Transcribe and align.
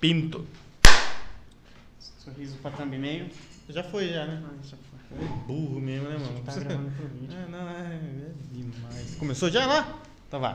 Pinto. 0.00 0.46
Sorriso 1.98 2.56
pra 2.58 2.70
thumbnail. 2.70 3.28
Já 3.68 3.82
foi, 3.84 4.08
já, 4.08 4.26
né? 4.26 4.42
Ah, 4.44 4.54
já 4.62 4.76
foi. 4.76 5.18
É 5.18 5.46
burro 5.46 5.80
mesmo, 5.80 6.08
né, 6.08 6.16
mano? 6.16 6.40
Tá 6.44 6.54
gravando 6.54 6.90
pro 6.90 7.08
vídeo. 7.08 7.36
É, 7.36 7.50
não, 7.50 7.68
é, 7.68 7.94
é 7.94 8.32
demais. 8.52 9.14
Começou 9.16 9.50
já 9.50 9.66
lá? 9.66 10.00
Então 10.26 10.40
vai. 10.40 10.54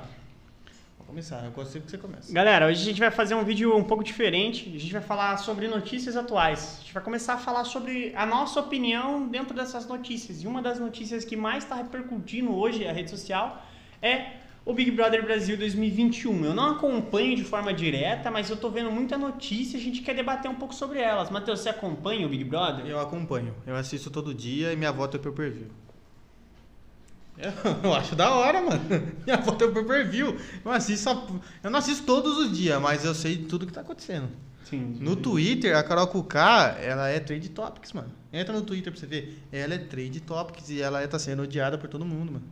Vou 0.97 1.07
começar, 1.07 1.43
eu 1.45 1.51
consigo 1.51 1.85
que 1.85 1.91
você 1.91 1.97
comece. 1.97 2.33
Galera, 2.33 2.67
hoje 2.67 2.81
a 2.81 2.85
gente 2.85 2.99
vai 2.99 3.11
fazer 3.11 3.35
um 3.35 3.43
vídeo 3.43 3.75
um 3.75 3.83
pouco 3.83 4.03
diferente. 4.03 4.69
A 4.75 4.79
gente 4.79 4.93
vai 4.93 5.01
falar 5.01 5.37
sobre 5.37 5.67
notícias 5.67 6.15
atuais. 6.15 6.77
A 6.79 6.81
gente 6.81 6.93
vai 6.93 7.03
começar 7.03 7.35
a 7.35 7.37
falar 7.37 7.65
sobre 7.65 8.13
a 8.15 8.25
nossa 8.25 8.59
opinião 8.59 9.27
dentro 9.27 9.55
dessas 9.55 9.85
notícias. 9.87 10.41
E 10.41 10.47
uma 10.47 10.61
das 10.61 10.79
notícias 10.79 11.23
que 11.23 11.35
mais 11.35 11.63
está 11.63 11.75
repercutindo 11.75 12.55
hoje 12.55 12.87
a 12.87 12.91
rede 12.91 13.09
social 13.09 13.63
é 14.01 14.44
o 14.65 14.73
Big 14.73 14.89
Brother 14.91 15.23
Brasil 15.23 15.55
2021. 15.57 16.43
Eu 16.45 16.53
não 16.55 16.71
acompanho 16.71 17.35
de 17.35 17.43
forma 17.43 17.71
direta, 17.73 18.31
mas 18.31 18.49
eu 18.49 18.57
tô 18.57 18.69
vendo 18.71 18.91
muita 18.91 19.17
notícia 19.17 19.77
e 19.77 19.79
a 19.79 19.83
gente 19.83 20.01
quer 20.01 20.15
debater 20.15 20.49
um 20.49 20.55
pouco 20.55 20.73
sobre 20.73 20.99
elas. 20.99 21.29
Matheus, 21.29 21.59
você 21.59 21.69
acompanha 21.69 22.25
o 22.25 22.29
Big 22.29 22.43
Brother? 22.43 22.85
Eu 22.85 22.99
acompanho. 22.99 23.53
Eu 23.67 23.75
assisto 23.75 24.09
todo 24.09 24.33
dia 24.33 24.73
e 24.73 24.75
minha 24.75 24.91
volta 24.91 25.17
é 25.17 25.19
pay 25.19 25.31
per 25.31 25.51
view. 25.51 25.67
Eu, 27.83 27.93
acho 27.93 28.15
da 28.15 28.33
hora, 28.33 28.61
mano. 28.61 28.81
Minha 29.27 29.37
volta 29.37 29.65
é 29.65 29.67
pay 29.69 29.83
per 29.83 30.09
view. 30.09 30.37
Eu 30.63 30.71
assisto 30.71 31.03
só- 31.03 31.27
Eu 31.61 31.69
não 31.69 31.79
assisto 31.79 32.05
todos 32.05 32.37
os 32.37 32.57
dias, 32.57 32.81
mas 32.81 33.03
eu 33.03 33.13
sei 33.13 33.37
tudo 33.37 33.67
que 33.67 33.73
tá 33.73 33.81
acontecendo. 33.81 34.29
Sim. 34.63 34.97
No 35.01 35.17
Twitter, 35.17 35.75
a 35.75 35.83
Carol 35.83 36.07
Kuká, 36.07 36.77
ela 36.81 37.09
é 37.09 37.19
Trade 37.19 37.49
Topics, 37.49 37.91
mano. 37.91 38.09
Entra 38.31 38.53
no 38.53 38.61
Twitter 38.61 38.91
pra 38.91 38.99
você 38.99 39.05
ver. 39.05 39.37
Ela 39.51 39.73
é 39.75 39.77
Trade 39.77 40.21
Topics 40.21 40.69
e 40.69 40.81
ela 40.81 41.05
tá 41.09 41.19
sendo 41.19 41.43
odiada 41.43 41.77
por 41.77 41.89
todo 41.89 42.05
mundo, 42.05 42.31
mano. 42.31 42.45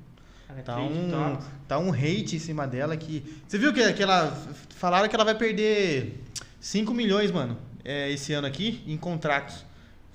Tá 0.62 0.80
um, 0.80 1.38
tá 1.68 1.80
um 1.80 1.92
hate 1.92 2.36
em 2.36 2.40
cima 2.40 2.68
dela 2.68 2.96
que. 2.96 3.42
Você 3.48 3.58
viu 3.58 3.74
que, 3.74 3.94
que 3.94 4.04
ela. 4.04 4.32
Falaram 4.76 5.08
que 5.10 5.16
ela 5.16 5.26
vai 5.26 5.36
perder 5.36 6.24
5 6.60 6.94
milhões, 6.94 7.32
mano, 7.32 7.58
é, 7.84 8.12
esse 8.12 8.34
ano 8.34 8.48
aqui, 8.48 8.84
em 8.88 8.98
contratos. 8.98 9.66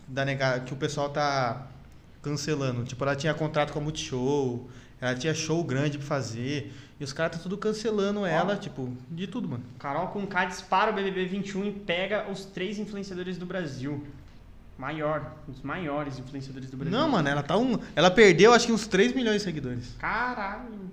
Da 0.06 0.24
nega, 0.24 0.60
que 0.60 0.72
o 0.72 0.76
pessoal 0.76 1.10
tá 1.10 1.66
cancelando. 2.22 2.84
Tipo, 2.84 3.04
ela 3.04 3.14
tinha 3.14 3.34
contrato 3.34 3.72
com 3.72 3.78
a 3.78 3.82
Multishow, 3.82 4.68
ela 5.00 5.14
tinha 5.14 5.34
show 5.34 5.62
grande 5.62 5.98
pra 5.98 6.06
fazer. 6.06 6.72
E 6.98 7.04
os 7.04 7.12
caras 7.12 7.36
tá 7.36 7.42
tudo 7.42 7.56
cancelando 7.56 8.26
ela, 8.26 8.56
tipo, 8.56 8.92
de 9.10 9.26
tudo, 9.26 9.48
mano. 9.48 9.62
Carol 9.78 10.08
com 10.08 10.26
K 10.26 10.46
dispara 10.46 10.90
o 10.90 10.94
BBB 10.94 11.26
21 11.26 11.66
e 11.66 11.72
pega 11.72 12.28
os 12.28 12.44
três 12.44 12.78
influenciadores 12.78 13.38
do 13.38 13.46
Brasil. 13.46 14.04
Maior, 14.78 15.34
os 15.48 15.60
maiores 15.60 16.18
influenciadores 16.20 16.70
do 16.70 16.76
Brasil. 16.76 16.96
Não, 16.96 17.08
mano, 17.08 17.28
ela 17.28 17.42
tá 17.42 17.56
um. 17.56 17.78
Ela 17.96 18.10
perdeu 18.10 18.52
acho 18.54 18.66
que 18.66 18.72
uns 18.72 18.86
3 18.86 19.12
milhões 19.12 19.38
de 19.38 19.42
seguidores. 19.42 19.96
Caralho. 19.98 20.88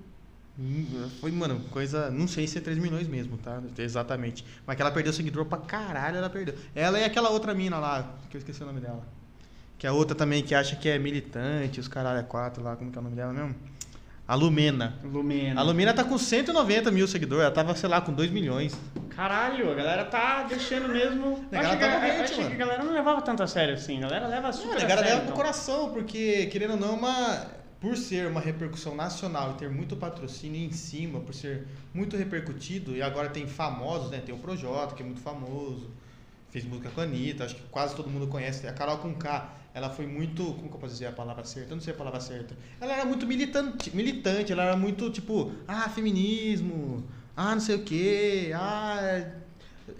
Hum, 0.58 1.08
Foi, 1.20 1.30
mano, 1.30 1.60
coisa. 1.70 2.10
Não 2.10 2.26
sei 2.26 2.46
se 2.48 2.58
é 2.58 2.60
3 2.60 2.78
milhões 2.78 3.06
mesmo, 3.06 3.36
tá? 3.38 3.62
Exatamente. 3.78 4.44
Mas 4.66 4.74
que 4.74 4.82
ela 4.82 4.90
perdeu 4.90 5.12
seguidor 5.12 5.44
pra 5.44 5.58
caralho, 5.58 6.16
ela 6.16 6.28
perdeu. 6.28 6.54
Ela 6.74 6.98
e 6.98 7.04
aquela 7.04 7.30
outra 7.30 7.54
mina 7.54 7.78
lá, 7.78 8.14
que 8.28 8.36
eu 8.36 8.38
esqueci 8.40 8.62
o 8.62 8.66
nome 8.66 8.80
dela. 8.80 9.06
Que 9.78 9.86
é 9.86 9.90
a 9.90 9.92
outra 9.92 10.16
também 10.16 10.42
que 10.42 10.54
acha 10.54 10.74
que 10.74 10.88
é 10.88 10.98
militante, 10.98 11.78
os 11.78 11.86
caralho 11.86 12.18
é 12.18 12.22
quatro 12.22 12.64
lá, 12.64 12.74
como 12.74 12.90
que 12.90 12.96
é 12.96 13.00
o 13.00 13.04
nome 13.04 13.14
dela 13.14 13.32
mesmo? 13.32 13.54
A 14.28 14.34
Lumena. 14.34 14.94
Lumena. 15.04 15.60
A 15.60 15.64
Lumena 15.64 15.94
tá 15.94 16.02
com 16.02 16.18
190 16.18 16.90
mil 16.90 17.06
seguidores, 17.06 17.44
ela 17.44 17.54
tava, 17.54 17.74
sei 17.76 17.88
lá, 17.88 18.00
com 18.00 18.12
2 18.12 18.30
milhões. 18.30 18.76
Caralho, 19.10 19.70
a 19.70 19.74
galera 19.74 20.04
tá 20.04 20.42
deixando 20.42 20.88
mesmo. 20.88 21.46
A 21.52 21.62
galera 21.62 21.76
que, 21.76 21.80
tá 21.84 22.08
eu 22.08 22.14
doente, 22.16 22.22
achei 22.24 22.36
que 22.36 22.42
mano. 22.42 22.54
a 22.54 22.58
galera 22.58 22.84
não 22.84 22.92
levava 22.92 23.22
tanto 23.22 23.42
a 23.42 23.46
sério 23.46 23.74
assim. 23.74 23.98
A 23.98 24.00
galera 24.02 24.26
leva 24.26 24.52
super 24.52 24.74
Não, 24.74 24.80
a 24.80 24.84
a 24.84 24.88
galera 24.88 25.06
leva 25.06 25.16
pro 25.20 25.24
então. 25.26 25.36
coração, 25.36 25.90
porque, 25.92 26.46
querendo 26.46 26.72
ou 26.72 26.76
não, 26.76 26.94
uma, 26.96 27.46
por 27.80 27.96
ser 27.96 28.26
uma 28.26 28.40
repercussão 28.40 28.94
nacional 28.96 29.52
e 29.52 29.54
ter 29.54 29.70
muito 29.70 29.96
patrocínio 29.96 30.60
em 30.60 30.72
cima, 30.72 31.20
por 31.20 31.32
ser 31.34 31.66
muito 31.94 32.16
repercutido, 32.16 32.96
e 32.96 33.02
agora 33.02 33.28
tem 33.28 33.46
famosos, 33.46 34.10
né? 34.10 34.20
Tem 34.24 34.34
o 34.34 34.38
Projota, 34.38 34.94
que 34.94 35.02
é 35.02 35.06
muito 35.06 35.20
famoso, 35.20 35.88
fez 36.50 36.64
música 36.64 36.90
com 36.90 37.00
a 37.00 37.04
Anitta, 37.04 37.44
acho 37.44 37.54
que 37.54 37.62
quase 37.70 37.94
todo 37.94 38.10
mundo 38.10 38.26
conhece. 38.26 38.66
A 38.66 38.72
Carol 38.72 38.98
com 38.98 39.14
K, 39.14 39.48
ela 39.76 39.90
foi 39.90 40.06
muito. 40.06 40.42
Como 40.54 40.70
que 40.70 40.74
eu 40.74 40.80
posso 40.80 40.94
dizer 40.94 41.06
a 41.06 41.12
palavra 41.12 41.44
certa? 41.44 41.72
Eu 41.72 41.76
não 41.76 41.82
sei 41.82 41.92
a 41.92 41.96
palavra 41.96 42.18
certa. 42.18 42.56
Ela 42.80 42.94
era 42.94 43.04
muito 43.04 43.26
militante, 43.26 43.94
militante 43.94 44.50
ela 44.50 44.64
era 44.64 44.76
muito 44.76 45.10
tipo, 45.10 45.52
ah, 45.68 45.86
feminismo, 45.90 47.04
ah, 47.36 47.54
não 47.54 47.60
sei 47.60 47.76
o 47.76 47.82
quê, 47.82 48.52
ah 48.54 49.30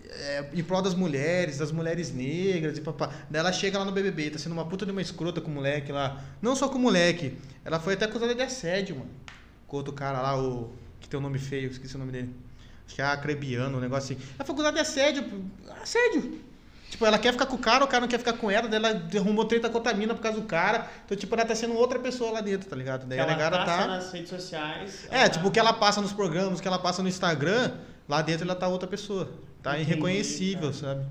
é, 0.09 0.49
em 0.55 0.65
prol 0.65 0.81
das 0.81 0.95
mulheres, 0.95 1.59
das 1.59 1.71
mulheres 1.71 2.11
negras 2.11 2.79
e 2.79 2.81
papá. 2.81 3.13
Daí 3.29 3.41
ela 3.41 3.53
chega 3.53 3.79
lá 3.79 3.85
no 3.85 3.93
BBB, 3.93 4.31
tá 4.31 4.39
sendo 4.39 4.53
uma 4.53 4.65
puta 4.65 4.87
de 4.87 4.93
uma 4.93 5.03
escrota 5.03 5.43
com 5.43 5.51
o 5.51 5.55
moleque 5.55 5.93
lá. 5.93 6.25
Não 6.41 6.57
só 6.57 6.71
com 6.71 6.79
o 6.79 6.81
moleque, 6.81 7.37
ela 7.63 7.79
foi 7.79 7.93
até 7.95 8.07
acusada 8.07 8.35
de 8.35 8.43
assédio, 8.43 8.97
mano. 8.97 9.11
Com 9.67 9.77
outro 9.77 9.93
cara 9.93 10.23
lá, 10.23 10.41
o 10.43 10.73
que 10.99 11.07
tem 11.07 11.21
o 11.21 11.23
nome 11.23 11.39
feio, 11.39 11.71
esqueci 11.71 11.97
o 11.97 11.99
nome 11.99 12.13
dele. 12.13 12.35
Acho 12.87 12.95
que 12.95 13.03
é 13.03 13.05
Acrebiano, 13.05 13.77
um 13.77 13.81
negócio 13.81 14.17
assim. 14.17 14.25
Ela 14.37 14.47
foi 14.47 14.55
acusada 14.55 14.75
de 14.75 14.81
assédio, 14.81 15.25
assédio. 15.83 16.46
Tipo, 16.91 17.05
ela 17.05 17.19
quer 17.19 17.33
ficar 17.33 17.47
com 17.47 17.57
o 17.57 17.59
cara, 17.59 17.85
o 17.85 17.89
cara 17.89 18.03
não 18.03 18.09
quer 18.09 18.19
ficar 18.19 18.35
com 18.35 18.51
ela, 18.51 18.69
daí 18.69 18.79
ela 18.79 19.03
arrumou 19.17 19.45
treta 19.45 19.69
com 19.69 19.77
outra 19.77 19.93
mina 19.93 20.15
por 20.15 20.23
causa 20.23 20.41
do 20.41 20.47
cara. 20.47 20.89
Então, 21.05 21.17
tipo, 21.17 21.35
ela 21.35 21.45
tá 21.45 21.55
sendo 21.55 21.75
outra 21.75 21.99
pessoa 21.99 22.31
lá 22.31 22.41
dentro, 22.41 22.69
tá 22.69 22.77
ligado? 22.77 23.07
Daí 23.07 23.19
a 23.19 23.23
ela 23.23 23.33
negada 23.33 23.59
passa 23.59 23.79
tá. 23.79 23.87
nas 23.87 24.13
redes 24.13 24.31
sociais. 24.31 25.09
É, 25.11 25.19
ela 25.21 25.29
tipo, 25.29 25.45
tá- 25.45 25.49
o 25.49 25.53
que 25.53 25.59
ela 25.59 25.73
passa 25.73 26.01
nos 26.01 26.13
programas, 26.13 26.59
o 26.59 26.63
que 26.63 26.69
ela 26.69 26.79
passa 26.79 27.03
no 27.03 27.09
Instagram, 27.09 27.73
lá 28.09 28.23
dentro 28.23 28.45
ela 28.45 28.55
tá 28.55 28.69
outra 28.69 28.89
pessoa. 28.89 29.31
Tá 29.63 29.75
Entendi, 29.75 29.91
irreconhecível, 29.91 30.71
cara. 30.71 30.73
sabe? 30.73 31.07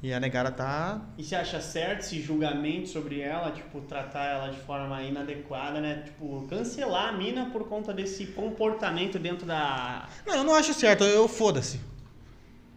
E 0.00 0.12
a 0.12 0.20
negara 0.20 0.52
tá. 0.52 1.00
E 1.18 1.24
você 1.24 1.34
acha 1.34 1.60
certo 1.60 2.00
esse 2.02 2.22
julgamento 2.22 2.88
sobre 2.88 3.20
ela, 3.20 3.50
tipo, 3.50 3.80
tratar 3.80 4.24
ela 4.26 4.48
de 4.48 4.60
forma 4.60 5.02
inadequada, 5.02 5.80
né? 5.80 6.02
Tipo, 6.04 6.46
cancelar 6.48 7.08
a 7.08 7.12
mina 7.12 7.46
por 7.50 7.64
conta 7.68 7.92
desse 7.92 8.26
comportamento 8.26 9.18
dentro 9.18 9.44
da. 9.44 10.08
Não, 10.24 10.36
eu 10.36 10.44
não 10.44 10.54
acho 10.54 10.72
certo, 10.72 11.02
eu 11.02 11.26
foda-se. 11.26 11.80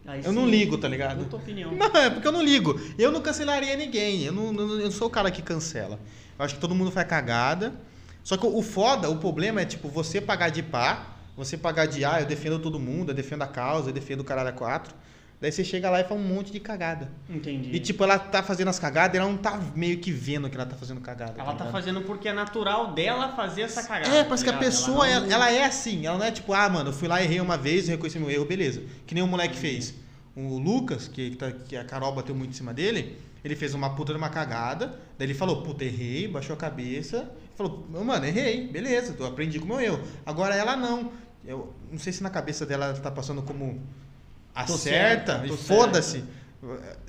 Aí 0.06 0.24
Eu 0.24 0.32
não 0.32 0.44
sim, 0.44 0.50
ligo, 0.50 0.76
tá 0.78 0.88
ligado? 0.88 1.18
Puta 1.24 1.36
opinião. 1.36 1.72
Não, 1.72 1.86
é 1.96 2.10
porque 2.10 2.26
eu 2.26 2.32
não 2.32 2.42
ligo. 2.42 2.78
Eu 2.98 3.12
não 3.12 3.20
cancelaria 3.20 3.76
ninguém. 3.76 4.22
Eu 4.22 4.32
não, 4.32 4.52
não- 4.52 4.74
eu 4.74 4.84
não 4.84 4.90
sou 4.90 5.06
o 5.06 5.10
cara 5.10 5.30
que 5.30 5.40
cancela. 5.42 5.98
Eu 6.38 6.44
acho 6.44 6.54
que 6.56 6.60
todo 6.60 6.74
mundo 6.74 6.90
faz 6.90 7.06
cagada. 7.06 7.72
Só 8.24 8.36
que 8.36 8.44
o 8.46 8.56
o 8.58 8.62
foda, 8.62 9.08
o 9.10 9.16
problema 9.18 9.60
é, 9.60 9.64
tipo, 9.64 9.88
você 9.88 10.20
pagar 10.20 10.48
de 10.48 10.62
pá, 10.62 11.06
você 11.36 11.56
pagar 11.56 11.86
de 11.86 12.04
ah, 12.04 12.20
eu 12.20 12.26
defendo 12.26 12.58
todo 12.58 12.78
mundo, 12.78 13.10
eu 13.10 13.14
defendo 13.14 13.42
a 13.42 13.46
causa, 13.46 13.90
eu 13.90 13.92
defendo 13.92 14.20
o 14.20 14.24
caralho 14.24 14.48
a 14.48 14.52
quatro. 14.52 14.94
Daí 15.42 15.50
você 15.50 15.64
chega 15.64 15.90
lá 15.90 16.00
e 16.00 16.04
faz 16.04 16.18
um 16.20 16.22
monte 16.22 16.52
de 16.52 16.60
cagada. 16.60 17.10
Entendi. 17.28 17.70
E 17.74 17.80
tipo, 17.80 18.04
ela 18.04 18.16
tá 18.16 18.44
fazendo 18.44 18.68
as 18.68 18.78
cagadas 18.78 19.16
e 19.16 19.18
ela 19.18 19.28
não 19.28 19.36
tá 19.36 19.60
meio 19.74 19.98
que 19.98 20.12
vendo 20.12 20.48
que 20.48 20.54
ela 20.56 20.64
tá 20.64 20.76
fazendo 20.76 21.00
cagada. 21.00 21.32
ela 21.36 21.46
tá 21.46 21.52
ligado? 21.64 21.72
fazendo 21.72 22.00
porque 22.02 22.28
é 22.28 22.32
natural 22.32 22.94
dela 22.94 23.30
fazer 23.34 23.62
essa 23.62 23.82
cagada. 23.82 24.14
É, 24.14 24.22
parece 24.22 24.44
que 24.44 24.50
tá 24.50 24.56
a 24.56 24.60
ligado? 24.60 24.72
pessoa, 24.72 25.08
Ela 25.08 25.26
não- 25.26 25.32
ela 25.32 25.50
é 25.50 25.64
assim. 25.64 26.06
Ela 26.06 26.16
não 26.16 26.24
é 26.24 26.30
tipo, 26.30 26.52
ah, 26.54 26.68
mano, 26.68 26.90
eu 26.90 26.92
fui 26.94 27.08
lá, 27.08 27.20
errei 27.20 27.40
uma 27.40 27.56
vez, 27.58 27.88
reconheci 27.88 28.20
meu 28.20 28.30
erro, 28.30 28.44
beleza. 28.44 28.84
Que 29.04 29.14
nem 29.16 29.24
o 29.24 29.26
moleque 29.26 29.56
fez. 29.56 29.94
O 30.36 30.56
Lucas, 30.58 31.08
que, 31.08 31.30
que, 31.30 31.36
tá- 31.36 31.50
que 31.50 31.76
a 31.76 31.84
Carol 31.84 32.14
bateu 32.14 32.36
muito 32.36 32.50
em 32.50 32.54
cima 32.54 32.72
dele, 32.72 33.18
ele 33.44 33.56
fez 33.56 33.74
uma 33.74 33.90
puta 33.96 34.12
de 34.12 34.18
uma 34.18 34.28
cagada. 34.30 34.94
Daí 35.18 35.26
ele 35.26 35.34
falou, 35.34 35.60
puta, 35.62 35.84
errei, 35.84 36.28
baixou 36.28 36.54
a 36.54 36.56
cabeça. 36.56 37.28
Falou, 37.56 37.84
mano, 38.04 38.24
errei, 38.24 38.68
beleza, 38.68 39.16
eu 39.18 39.26
aprendi 39.26 39.58
com 39.58 39.64
o 39.64 39.68
meu 39.68 39.80
erro. 39.80 40.00
Agora 40.24 40.54
ela 40.54 40.76
não. 40.76 41.10
Eu 41.44 41.74
não 41.90 41.98
sei 41.98 42.12
se 42.12 42.22
na 42.22 42.30
cabeça 42.30 42.64
dela 42.64 42.84
ela 42.86 42.94
tá 43.00 43.10
passando 43.10 43.42
como 43.42 43.82
acerta, 44.54 45.38
certa, 45.38 45.46
e 45.46 45.56
foda-se. 45.56 46.24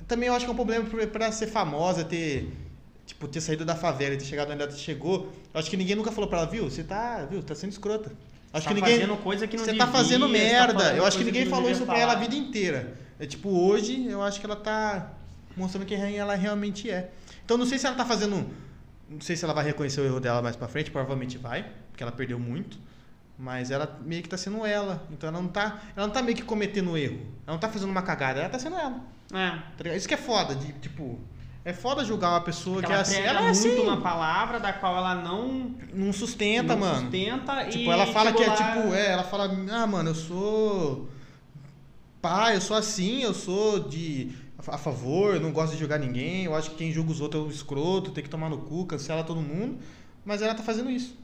Também 0.08 0.28
eu 0.28 0.34
acho 0.34 0.44
que 0.44 0.50
é 0.50 0.52
um 0.52 0.56
problema 0.56 0.84
pra- 0.84 1.06
pra 1.06 1.32
ser 1.32 1.46
famosa, 1.46 2.04
ter 2.04 2.50
tipo, 3.06 3.28
ter 3.28 3.40
saído 3.40 3.64
da 3.64 3.74
favela 3.76 4.14
e 4.14 4.16
ter 4.18 4.24
chegado 4.24 4.50
onde 4.52 4.62
ela 4.62 4.70
chegou, 4.72 5.30
eu 5.52 5.60
acho 5.60 5.68
que 5.68 5.76
ninguém 5.76 5.94
nunca 5.94 6.10
falou 6.10 6.28
pra 6.28 6.38
ela, 6.40 6.46
viu, 6.46 6.64
você 6.64 6.82
tá, 6.82 7.26
viu, 7.30 7.42
tá 7.42 7.54
sendo 7.54 7.70
escrota. 7.70 8.10
Acho 8.52 8.64
tá 8.66 8.74
que 8.74 8.80
ninguém. 8.80 8.98
fazendo 9.00 9.16
coisa 9.18 9.46
que 9.46 9.56
não 9.56 9.64
Você 9.64 9.72
devia, 9.72 9.86
tá 9.86 9.92
fazendo 9.92 10.28
merda. 10.28 10.74
tá 10.74 10.94
eu 10.94 11.04
acho 11.04 11.18
que 11.18 11.24
ninguém 11.24 11.44
não 11.44 11.50
falou 11.50 11.70
isso 11.70 11.84
pra 11.84 11.98
ela 11.98 12.12
a 12.12 12.16
vida 12.16 12.34
inteira. 12.34 12.94
É 13.18 13.26
tipo, 13.26 13.48
hoje 13.50 14.06
eu 14.06 14.22
acho 14.22 14.40
que 14.40 14.46
ela 14.46 14.56
tá 14.56 15.12
mostrando 15.56 15.84
quem 15.86 16.16
ela 16.16 16.34
realmente 16.34 16.90
é. 16.90 17.10
Então 17.44 17.56
não 17.58 17.66
sei 17.66 17.78
se 17.78 17.86
ela 17.86 17.94
tá 17.96 18.04
fazendo. 18.06 18.48
Não 19.08 19.20
sei 19.20 19.36
se 19.36 19.44
ela 19.44 19.52
vai 19.52 19.64
reconhecer 19.64 20.00
o 20.00 20.04
erro 20.04 20.18
dela 20.20 20.40
mais 20.40 20.56
pra 20.56 20.66
frente, 20.66 20.90
provavelmente 20.90 21.36
vai, 21.36 21.66
porque 21.90 22.02
ela 22.02 22.10
perdeu 22.12 22.38
muito. 22.38 22.78
Mas 23.38 23.70
ela 23.70 23.98
meio 24.04 24.22
que 24.22 24.28
tá 24.28 24.36
sendo 24.36 24.64
ela. 24.64 25.02
Então 25.10 25.28
ela 25.28 25.40
não 25.40 25.48
tá. 25.48 25.80
Ela 25.96 26.06
não 26.06 26.14
tá 26.14 26.22
meio 26.22 26.36
que 26.36 26.42
cometendo 26.42 26.96
erro. 26.96 27.18
Ela 27.46 27.54
não 27.54 27.58
tá 27.58 27.68
fazendo 27.68 27.90
uma 27.90 28.02
cagada, 28.02 28.40
ela 28.40 28.48
tá 28.48 28.58
sendo 28.58 28.76
ela. 28.76 29.00
É. 29.32 29.82
Tá? 29.82 29.94
Isso 29.96 30.06
que 30.06 30.14
é 30.14 30.18
foda, 30.18 30.54
de, 30.54 30.72
tipo. 30.74 31.18
É 31.64 31.72
foda 31.72 32.04
julgar 32.04 32.30
uma 32.30 32.42
pessoa 32.42 32.74
Porque 32.82 32.86
que 32.88 32.92
é 32.92 32.94
ela 32.94 33.02
assim. 33.02 33.16
Ela 33.20 33.38
é 33.40 33.42
muito 33.44 33.50
assim. 33.50 33.80
uma 33.80 34.00
palavra 34.02 34.60
da 34.60 34.72
qual 34.74 34.96
ela 34.98 35.14
não, 35.14 35.74
Não 35.94 36.12
sustenta, 36.12 36.74
não 36.74 36.80
mano. 36.80 37.00
sustenta 37.00 37.64
Tipo, 37.64 37.84
e 37.84 37.88
ela 37.88 38.06
fala 38.06 38.32
que 38.34 38.42
é 38.42 38.46
lá- 38.46 38.54
tipo, 38.54 38.94
é, 38.94 39.12
ela 39.12 39.24
fala, 39.24 39.50
ah, 39.72 39.86
mano, 39.86 40.10
eu 40.10 40.14
sou 40.14 41.08
pai, 42.20 42.56
eu 42.56 42.60
sou 42.60 42.76
assim, 42.76 43.22
eu 43.22 43.32
sou 43.34 43.80
de 43.80 44.30
a 44.66 44.78
favor, 44.78 45.34
eu 45.34 45.40
não 45.40 45.52
gosto 45.52 45.72
de 45.72 45.78
julgar 45.78 45.98
ninguém, 45.98 46.44
eu 46.44 46.54
acho 46.54 46.70
que 46.70 46.76
quem 46.76 46.90
julga 46.92 47.10
os 47.12 47.20
outros 47.20 47.42
é 47.42 47.46
um 47.46 47.50
escroto, 47.50 48.10
tem 48.12 48.24
que 48.24 48.30
tomar 48.30 48.48
no 48.48 48.58
cu, 48.58 48.86
cancela 48.86 49.22
todo 49.24 49.40
mundo, 49.42 49.78
mas 50.24 50.40
ela 50.40 50.54
tá 50.54 50.62
fazendo 50.62 50.90
isso. 50.90 51.14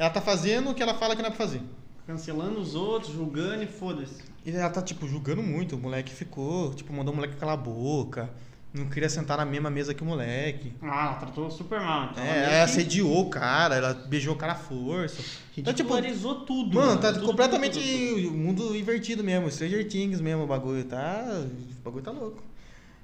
Ela 0.00 0.08
tá 0.08 0.20
fazendo 0.22 0.70
o 0.70 0.74
que 0.74 0.82
ela 0.82 0.94
fala 0.94 1.14
que 1.14 1.20
não 1.20 1.28
é 1.28 1.30
pra 1.30 1.38
fazer. 1.46 1.60
Cancelando 2.06 2.58
os 2.58 2.74
outros, 2.74 3.12
julgando 3.12 3.62
e 3.62 3.66
foda-se. 3.66 4.22
E 4.46 4.50
ela 4.50 4.70
tá, 4.70 4.80
tipo, 4.80 5.06
julgando 5.06 5.42
muito. 5.42 5.76
O 5.76 5.78
moleque 5.78 6.10
ficou, 6.10 6.72
tipo, 6.72 6.90
mandou 6.90 7.12
o 7.12 7.16
moleque 7.16 7.36
calar 7.36 7.52
a 7.52 7.56
boca. 7.58 8.30
Não 8.72 8.86
queria 8.88 9.10
sentar 9.10 9.36
na 9.36 9.44
mesma 9.44 9.68
mesa 9.68 9.92
que 9.92 10.02
o 10.02 10.06
moleque. 10.06 10.72
Ah, 10.80 11.04
ela 11.08 11.14
tratou 11.16 11.50
super 11.50 11.80
mal. 11.80 12.08
Então 12.12 12.24
É, 12.24 12.38
ela 12.38 12.48
que 12.48 12.54
assediou 12.72 13.20
o 13.20 13.28
cara, 13.28 13.74
ela 13.76 13.92
beijou 13.92 14.32
o 14.32 14.38
cara 14.38 14.52
à 14.54 14.56
força. 14.56 15.20
Então, 15.54 15.74
tipo, 15.74 15.92
ridicularizou 15.92 16.46
tudo. 16.46 16.76
Mano, 16.76 16.98
tá 16.98 17.12
tudo, 17.12 17.26
completamente 17.26 17.78
tudo, 17.78 17.84
tudo, 17.84 18.22
tudo. 18.22 18.34
o 18.34 18.38
mundo 18.38 18.74
invertido 18.76 19.22
mesmo. 19.22 19.50
Stranger 19.50 19.86
Things 19.86 20.18
mesmo, 20.22 20.44
o 20.44 20.46
bagulho. 20.46 20.82
Tá. 20.84 21.22
O 21.78 21.82
bagulho 21.84 22.02
tá 22.02 22.10
louco. 22.10 22.42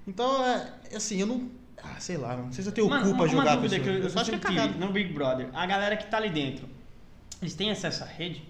Então, 0.08 0.42
é. 0.46 0.72
Assim, 0.94 1.20
eu 1.20 1.26
não. 1.26 1.50
Ah, 1.84 1.96
sei 2.00 2.16
lá, 2.16 2.36
não 2.38 2.50
sei 2.52 2.64
se 2.64 2.70
eu 2.70 2.74
tenho 2.74 2.88
Mano, 2.88 3.02
cu 3.02 3.08
uma, 3.10 3.16
pra 3.16 3.24
uma 3.26 3.30
julgar 3.30 3.58
a 3.58 3.60
pessoa. 3.60 3.80
que 3.80 3.88
eu, 3.88 3.94
eu 3.98 4.08
só 4.10 4.20
acho 4.20 4.30
que 4.30 4.36
é 4.36 4.38
cagado. 4.38 4.78
no 4.78 4.90
Big 4.92 5.12
Brother. 5.12 5.48
A 5.52 5.66
galera 5.66 5.94
que 5.96 6.06
tá 6.06 6.16
ali 6.16 6.30
dentro, 6.30 6.66
eles 7.42 7.54
têm 7.54 7.70
acesso 7.70 8.02
à 8.02 8.06
rede? 8.06 8.42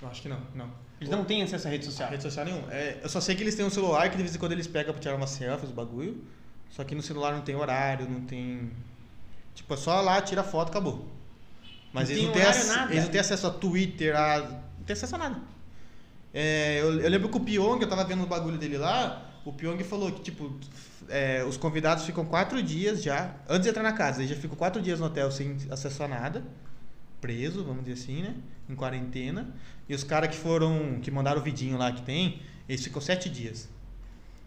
Eu 0.00 0.08
acho 0.08 0.22
que 0.22 0.28
não, 0.28 0.40
não. 0.54 0.70
Eles 1.00 1.10
não 1.10 1.24
têm 1.24 1.42
acesso 1.42 1.66
à 1.66 1.70
rede 1.70 1.84
social. 1.84 2.10
Rede 2.10 2.22
social 2.22 2.44
nenhum. 2.44 2.62
É, 2.70 2.98
eu 3.02 3.08
só 3.08 3.20
sei 3.20 3.34
que 3.34 3.42
eles 3.42 3.54
têm 3.54 3.64
um 3.64 3.70
celular 3.70 4.08
que 4.10 4.16
de 4.16 4.22
vez 4.22 4.34
em 4.34 4.38
quando 4.38 4.52
eles 4.52 4.66
pegam 4.66 4.92
pra 4.92 5.00
tirar 5.02 5.14
umas 5.14 5.30
selfies, 5.30 5.70
o 5.70 5.72
bagulho. 5.74 6.22
Só 6.70 6.84
que 6.84 6.94
no 6.94 7.02
celular 7.02 7.32
não 7.34 7.42
tem 7.42 7.54
horário, 7.54 8.08
não 8.08 8.20
tem. 8.22 8.70
Tipo, 9.54 9.74
é 9.74 9.76
só 9.76 10.00
lá, 10.00 10.20
tira 10.20 10.42
foto, 10.42 10.68
acabou. 10.70 11.06
Mas 11.92 12.08
Não 12.08 12.16
eles 12.16 12.26
não, 12.26 12.32
têm 12.32 12.42
ac- 12.42 12.66
nada. 12.66 12.92
eles 12.92 13.04
não 13.04 13.10
têm 13.10 13.20
acesso 13.20 13.46
a 13.46 13.50
Twitter, 13.50 14.14
a. 14.16 14.38
Não 14.40 14.84
tem 14.86 14.92
acesso 14.94 15.14
a 15.14 15.18
nada. 15.18 15.40
É, 16.34 16.80
eu, 16.82 17.00
eu 17.00 17.08
lembro 17.10 17.28
que 17.30 17.36
o 17.36 17.40
Pyong, 17.40 17.80
eu 17.80 17.88
tava 17.88 18.04
vendo 18.04 18.22
o 18.22 18.26
bagulho 18.26 18.58
dele 18.58 18.76
lá, 18.76 19.30
o 19.44 19.52
Pyong 19.52 19.82
falou 19.84 20.12
que, 20.12 20.20
tipo, 20.20 20.54
é, 21.08 21.42
os 21.44 21.56
convidados 21.56 22.04
ficam 22.04 22.24
quatro 22.26 22.62
dias 22.62 23.02
já, 23.02 23.34
antes 23.48 23.62
de 23.62 23.68
entrar 23.70 23.82
na 23.82 23.92
casa, 23.92 24.20
eles 24.20 24.34
já 24.34 24.40
ficam 24.40 24.56
quatro 24.56 24.82
dias 24.82 25.00
no 25.00 25.06
hotel 25.06 25.30
sem 25.30 25.56
acesso 25.70 26.02
a 26.02 26.08
nada, 26.08 26.42
preso, 27.20 27.64
vamos 27.64 27.84
dizer 27.84 28.02
assim, 28.02 28.22
né? 28.22 28.34
Em 28.68 28.74
quarentena. 28.74 29.48
E 29.88 29.94
os 29.94 30.04
caras 30.04 30.30
que 30.30 30.36
foram, 30.36 31.00
que 31.00 31.10
mandaram 31.10 31.40
o 31.40 31.44
vidinho 31.44 31.76
lá 31.76 31.92
que 31.92 32.02
tem, 32.02 32.40
eles 32.68 32.82
ficam 32.82 33.00
sete 33.00 33.28
dias. 33.28 33.68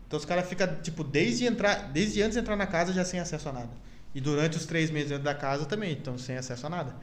Então 0.08 0.18
os 0.18 0.26
caras 0.26 0.48
ficam, 0.50 0.68
tipo, 0.82 1.04
desde, 1.04 1.46
entrar, 1.46 1.92
desde 1.92 2.22
antes 2.22 2.34
de 2.34 2.40
entrar 2.40 2.56
na 2.56 2.66
casa 2.66 2.92
já 2.92 3.06
sem 3.06 3.20
acesso 3.20 3.50
a 3.50 3.54
nada. 3.54 3.72
E 4.14 4.20
durante 4.20 4.58
os 4.58 4.66
três 4.66 4.90
meses 4.90 5.10
dentro 5.10 5.24
da 5.24 5.36
casa 5.36 5.66
também, 5.66 5.92
então 5.94 6.18
sem 6.18 6.36
acesso 6.36 6.66
a 6.66 6.70
nada. 6.70 6.96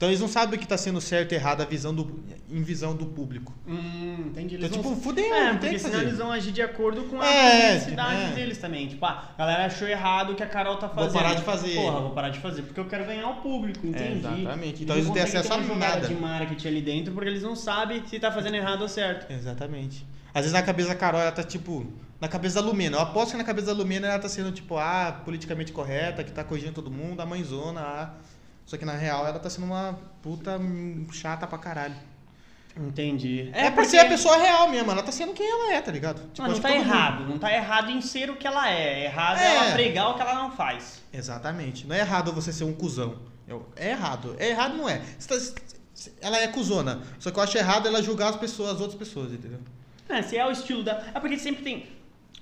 Então 0.00 0.08
eles 0.08 0.18
não 0.22 0.28
sabem 0.28 0.54
o 0.54 0.58
que 0.58 0.64
está 0.64 0.78
sendo 0.78 0.98
certo 0.98 1.32
e 1.32 1.34
errado 1.34 1.60
a 1.60 1.66
visão 1.66 1.94
do, 1.94 2.24
em 2.50 2.62
visão 2.62 2.96
do 2.96 3.04
público. 3.04 3.52
Hum, 3.68 4.28
entendi. 4.28 4.54
Então, 4.56 4.66
Eles 4.68 4.72
tipo, 4.78 4.96
fudeu, 4.96 5.26
É, 5.26 5.52
não 5.52 5.58
tem 5.60 5.72
que 5.72 5.78
senão 5.78 5.92
fazer. 5.92 6.06
eles 6.06 6.18
vão 6.18 6.32
agir 6.32 6.52
de 6.52 6.62
acordo 6.62 7.02
com 7.04 7.20
a 7.20 7.26
É, 7.26 7.72
publicidade 7.74 8.22
é. 8.22 8.28
deles 8.34 8.56
também. 8.56 8.88
Tipo, 8.88 9.04
ah, 9.04 9.28
a 9.36 9.38
galera 9.38 9.66
achou 9.66 9.86
errado 9.86 10.30
o 10.32 10.34
que 10.34 10.42
a 10.42 10.46
Carol 10.46 10.78
tá 10.78 10.86
Vou 10.86 11.04
fazendo. 11.04 11.12
parar 11.12 11.34
de 11.34 11.42
fazer. 11.42 11.74
Porra, 11.74 12.00
vou 12.00 12.10
parar 12.12 12.30
de 12.30 12.38
fazer 12.38 12.62
porque 12.62 12.80
eu 12.80 12.86
quero 12.86 13.04
ganhar 13.04 13.28
o 13.28 13.42
público, 13.42 13.86
entendi. 13.86 14.20
exatamente. 14.20 14.82
Então 14.84 14.96
eles 14.96 15.06
não 15.06 15.12
têm 15.12 15.22
acesso 15.22 15.48
ter 15.50 15.54
a 15.54 15.76
nada. 15.76 16.08
de 16.08 16.14
marketing 16.14 16.68
ali 16.68 16.80
dentro 16.80 17.12
porque 17.12 17.28
eles 17.28 17.42
não 17.42 17.54
sabem 17.54 18.02
se 18.06 18.18
tá 18.18 18.32
fazendo 18.32 18.54
errado 18.54 18.80
ou 18.80 18.88
certo. 18.88 19.30
Exatamente. 19.30 20.06
Às 20.32 20.44
vezes 20.44 20.52
na 20.54 20.62
cabeça 20.62 20.88
da 20.88 20.94
Carol 20.94 21.20
ela 21.20 21.30
tá 21.30 21.42
tipo. 21.42 21.86
Na 22.18 22.26
cabeça 22.28 22.60
da 22.62 22.66
Lumena. 22.66 22.96
Eu 22.96 23.00
aposto 23.02 23.32
que 23.32 23.36
na 23.36 23.44
cabeça 23.44 23.66
da 23.66 23.72
Lumena 23.74 24.06
ela 24.06 24.18
tá 24.18 24.30
sendo 24.30 24.50
tipo, 24.50 24.78
ah, 24.78 25.20
politicamente 25.26 25.72
correta, 25.72 26.24
que 26.24 26.32
tá 26.32 26.42
corrigindo 26.42 26.72
todo 26.72 26.90
mundo, 26.90 27.20
a 27.20 27.26
mãezona, 27.26 27.80
ah. 27.82 28.10
Só 28.70 28.76
que 28.76 28.84
na 28.84 28.92
real 28.92 29.26
ela 29.26 29.40
tá 29.40 29.50
sendo 29.50 29.64
uma 29.64 29.98
puta 30.22 30.52
chata 31.10 31.44
pra 31.44 31.58
caralho. 31.58 31.96
Entendi. 32.76 33.50
É, 33.52 33.68
por 33.68 33.84
ser 33.84 33.98
a 33.98 34.04
pessoa 34.04 34.36
real 34.36 34.68
mesmo, 34.68 34.88
ela 34.92 35.02
tá 35.02 35.10
sendo 35.10 35.32
quem 35.32 35.44
ela 35.50 35.72
é, 35.74 35.80
tá 35.80 35.90
ligado? 35.90 36.20
Tipo, 36.32 36.42
não 36.46 36.52
acho 36.52 36.60
tá 36.62 36.68
todo 36.68 36.78
mundo- 36.78 36.86
errado. 36.88 37.26
Não 37.28 37.36
tá 37.36 37.52
errado 37.52 37.90
em 37.90 38.00
ser 38.00 38.30
o 38.30 38.36
que 38.36 38.46
ela 38.46 38.70
é. 38.70 39.06
Errado 39.06 39.38
é 39.38 39.44
É. 39.44 39.54
ela 39.56 39.72
pregar 39.72 40.10
o 40.10 40.14
que 40.14 40.22
ela 40.22 40.34
não 40.34 40.52
faz. 40.52 41.02
Exatamente. 41.12 41.84
Não 41.84 41.96
é 41.96 41.98
errado 41.98 42.32
você 42.32 42.52
ser 42.52 42.62
um 42.62 42.72
cuzão. 42.72 43.18
É 43.74 43.90
errado. 43.90 44.36
É 44.38 44.50
errado 44.50 44.76
não 44.76 44.88
é. 44.88 45.02
Você 45.18 45.52
tá- 45.54 45.60
Ela 46.20 46.38
é 46.38 46.46
cuzona. 46.46 47.00
Só 47.18 47.32
que 47.32 47.38
eu 47.40 47.42
acho 47.42 47.58
errado 47.58 47.88
ela 47.88 48.00
julgar 48.00 48.28
as 48.28 48.36
pessoas, 48.36 48.70
as 48.76 48.80
outras 48.80 48.96
pessoas, 48.96 49.32
entendeu? 49.32 49.58
É, 50.08 50.22
se 50.22 50.36
é 50.36 50.46
o 50.46 50.52
estilo 50.52 50.84
da. 50.84 50.92
É 51.12 51.18
porque 51.18 51.36
sempre 51.40 51.64
tem. 51.64 51.88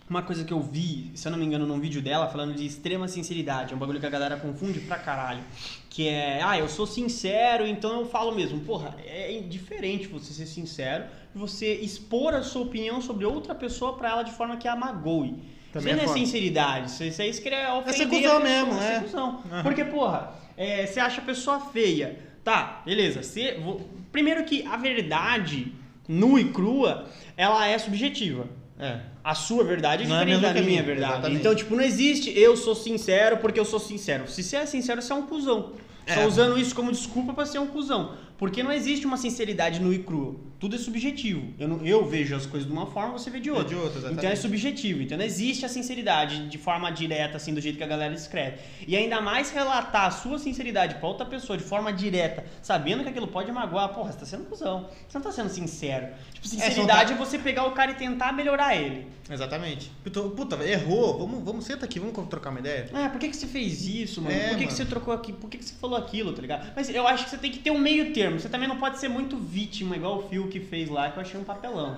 Uma 0.09 0.23
coisa 0.23 0.43
que 0.43 0.53
eu 0.53 0.61
vi, 0.61 1.11
se 1.15 1.29
eu 1.29 1.33
não 1.33 1.39
me 1.39 1.45
engano, 1.45 1.67
num 1.67 1.79
vídeo 1.79 2.01
dela, 2.01 2.29
falando 2.29 2.55
de 2.55 2.65
extrema 2.65 3.07
sinceridade. 3.09 3.73
É 3.73 3.77
um 3.77 3.79
bagulho 3.79 4.01
que 4.01 4.07
a 4.07 4.11
galera 4.11 4.37
confunde 4.39 4.81
pra 4.81 4.99
caralho. 4.99 5.43
Que 5.91 6.09
é, 6.09 6.41
ah, 6.43 6.59
eu 6.59 6.67
sou 6.69 6.87
sincero, 6.87 7.67
então 7.67 8.01
eu 8.01 8.07
falo 8.07 8.35
mesmo. 8.35 8.61
Porra, 8.61 8.97
é 9.05 9.39
diferente 9.47 10.07
você 10.07 10.33
ser 10.33 10.47
sincero 10.47 11.05
e 11.35 11.39
você 11.39 11.75
expor 11.75 12.33
a 12.35 12.43
sua 12.43 12.63
opinião 12.63 13.03
sobre 13.03 13.27
outra 13.27 13.55
pessoa 13.55 13.97
pra 13.97 14.09
ela 14.11 14.23
de 14.23 14.33
forma 14.33 14.57
que 14.57 14.67
a 14.67 14.75
magoe. 14.75 15.43
Também 15.73 15.93
isso 15.93 15.93
é 15.93 15.97
não 15.97 16.03
é 16.05 16.07
foda. 16.07 16.19
sinceridade, 16.19 16.87
isso 16.91 17.05
isso 17.05 17.21
aí 17.21 17.29
é 17.55 17.73
ofender 17.73 17.95
ser 17.95 18.03
a 18.05 18.09
cuzão 18.09 18.41
mesmo, 18.43 18.81
é 18.81 18.95
é. 18.97 19.01
cuzão. 19.01 19.43
Aham. 19.53 19.63
Porque, 19.63 19.85
porra, 19.85 20.33
é, 20.57 20.87
você 20.87 20.99
acha 21.01 21.21
a 21.21 21.25
pessoa 21.25 21.61
feia. 21.61 22.19
Tá, 22.43 22.81
beleza. 22.87 23.23
Você, 23.23 23.59
vo- 23.63 23.83
primeiro 24.11 24.43
que 24.45 24.65
a 24.67 24.79
verdade, 24.79 25.71
nua 26.09 26.41
e 26.41 26.51
crua, 26.51 27.07
ela 27.37 27.67
é 27.69 27.77
subjetiva. 27.79 28.47
É. 28.79 28.99
A 29.25 29.35
sua 29.35 29.65
verdade 29.65 30.05
é 30.05 30.07
Não 30.07 30.17
é 30.17 30.21
a 30.21 30.25
diferente 30.25 30.55
da 30.55 30.63
minha 30.63 30.83
verdade. 30.83 31.13
exatamente. 31.15 31.41
Então, 31.41 31.55
tipo, 31.55 31.75
não 31.75 31.83
existe 31.83 32.31
eu 32.39 32.57
sou 32.57 32.75
sincero 32.75 33.39
porque 33.39 33.59
eu 33.59 33.65
sou 33.65 33.81
sincero. 33.81 34.29
Se 34.29 34.43
você 34.43 34.57
é 34.57 34.67
sincero, 34.67 35.03
você 35.03 35.13
é 35.13 35.17
um 35.17 35.23
cuzão. 35.27 35.73
Só 36.07 36.21
É. 36.21 36.27
usando 36.27 36.59
isso 36.59 36.75
como 36.75 36.91
desculpa 36.93 37.35
pra 37.35 37.45
ser 37.45 37.59
um 37.59 37.67
cuzão. 37.67 38.15
Porque 38.39 38.63
não 38.63 38.71
existe 38.73 39.05
uma 39.05 39.17
sinceridade 39.17 39.81
nua 39.81 39.95
e 39.95 39.99
crua. 39.99 40.37
Tudo 40.61 40.75
é 40.77 40.79
subjetivo. 40.79 41.53
Eu, 41.59 41.69
não- 41.69 41.85
eu 41.87 42.05
vejo 42.09 42.35
as 42.35 42.47
coisas 42.47 42.67
de 42.69 42.73
uma 42.73 42.87
forma, 42.87 43.13
você 43.19 43.31
vê 43.31 43.39
de 43.41 43.51
outra. 43.51 43.65
de 43.69 43.75
outra, 43.75 44.11
então 44.13 44.29
é 44.31 44.35
subjetivo. 44.37 45.03
Então 45.03 45.19
não 45.19 45.25
existe 45.25 45.65
a 45.65 45.69
sinceridade 45.69 46.49
de 46.49 46.59
forma 46.59 46.91
direta, 46.91 47.37
assim, 47.37 47.53
do 47.55 47.61
jeito 47.61 47.77
que 47.79 47.85
a 47.85 47.87
galera 47.87 48.15
escreve. 48.15 48.59
E 48.87 48.97
ainda 48.97 49.21
mais 49.21 49.51
relatar 49.51 50.07
a 50.07 50.11
sua 50.11 50.39
sinceridade 50.39 50.97
pra 50.97 51.09
outra 51.09 51.27
pessoa 51.27 51.57
de 51.57 51.65
forma 51.65 51.93
direta, 51.93 52.45
sabendo 52.63 53.03
que 53.03 53.09
aquilo 53.09 53.27
pode 53.29 53.51
magoar. 53.53 53.89
Porra, 53.91 54.13
você 54.13 54.19
tá 54.19 54.27
sendo 54.27 54.45
cuzão. 54.45 54.89
Você 55.09 55.19
não 55.19 55.25
tá 55.25 55.33
sendo 55.33 55.49
sincero. 55.49 56.09
Tipo, 56.33 56.47
sinceridade 56.47 57.13
é, 57.13 57.17
você 57.17 57.39
pegar 57.39 57.65
o 57.67 57.73
cara 57.73 57.91
e 57.93 57.95
tentar 57.95 58.33
melhorar 58.33 58.77
ele. 58.77 59.07
Exatamente. 59.31 59.91
Puta, 60.03 60.23
puta, 60.23 60.65
errou. 60.65 61.19
Vamos, 61.19 61.45
vamos, 61.45 61.65
senta 61.65 61.85
aqui, 61.85 62.01
vamos 62.01 62.29
trocar 62.29 62.51
uma 62.51 62.61
ideia. 62.61 62.89
Ah, 62.95 63.09
por 63.09 63.21
que, 63.21 63.29
que 63.29 63.37
você 63.37 63.47
fez 63.47 63.87
isso, 63.87 64.23
mano? 64.23 64.35
É, 64.35 64.39
por 64.41 64.49
que, 64.51 64.55
que 64.57 64.65
mano. 64.65 64.77
você 64.77 64.85
trocou 64.85 65.13
aqui? 65.13 65.33
Por 65.33 65.51
que, 65.51 65.59
que 65.59 65.65
você 65.65 65.75
falou 65.75 65.99
aquilo, 65.99 66.33
tá 66.33 66.41
ligado? 66.41 66.73
Mas 66.75 66.89
eu 66.89 67.07
acho 67.07 67.25
que 67.25 67.31
você 67.31 67.39
tem 67.39 67.51
que 67.51 67.59
ter 67.59 67.71
um 67.71 67.79
meio 67.79 68.13
termo. 68.13 68.28
Você 68.33 68.49
também 68.49 68.69
não 68.69 68.77
pode 68.79 68.99
ser 68.99 69.09
muito 69.09 69.37
vítima, 69.37 69.97
igual 69.97 70.19
o 70.19 70.29
Phil 70.29 70.49
que 70.49 70.61
fez 70.61 70.89
lá, 70.89 71.11
que 71.11 71.19
eu 71.19 71.23
achei 71.23 71.41
um 71.41 71.45
papelão. 71.45 71.97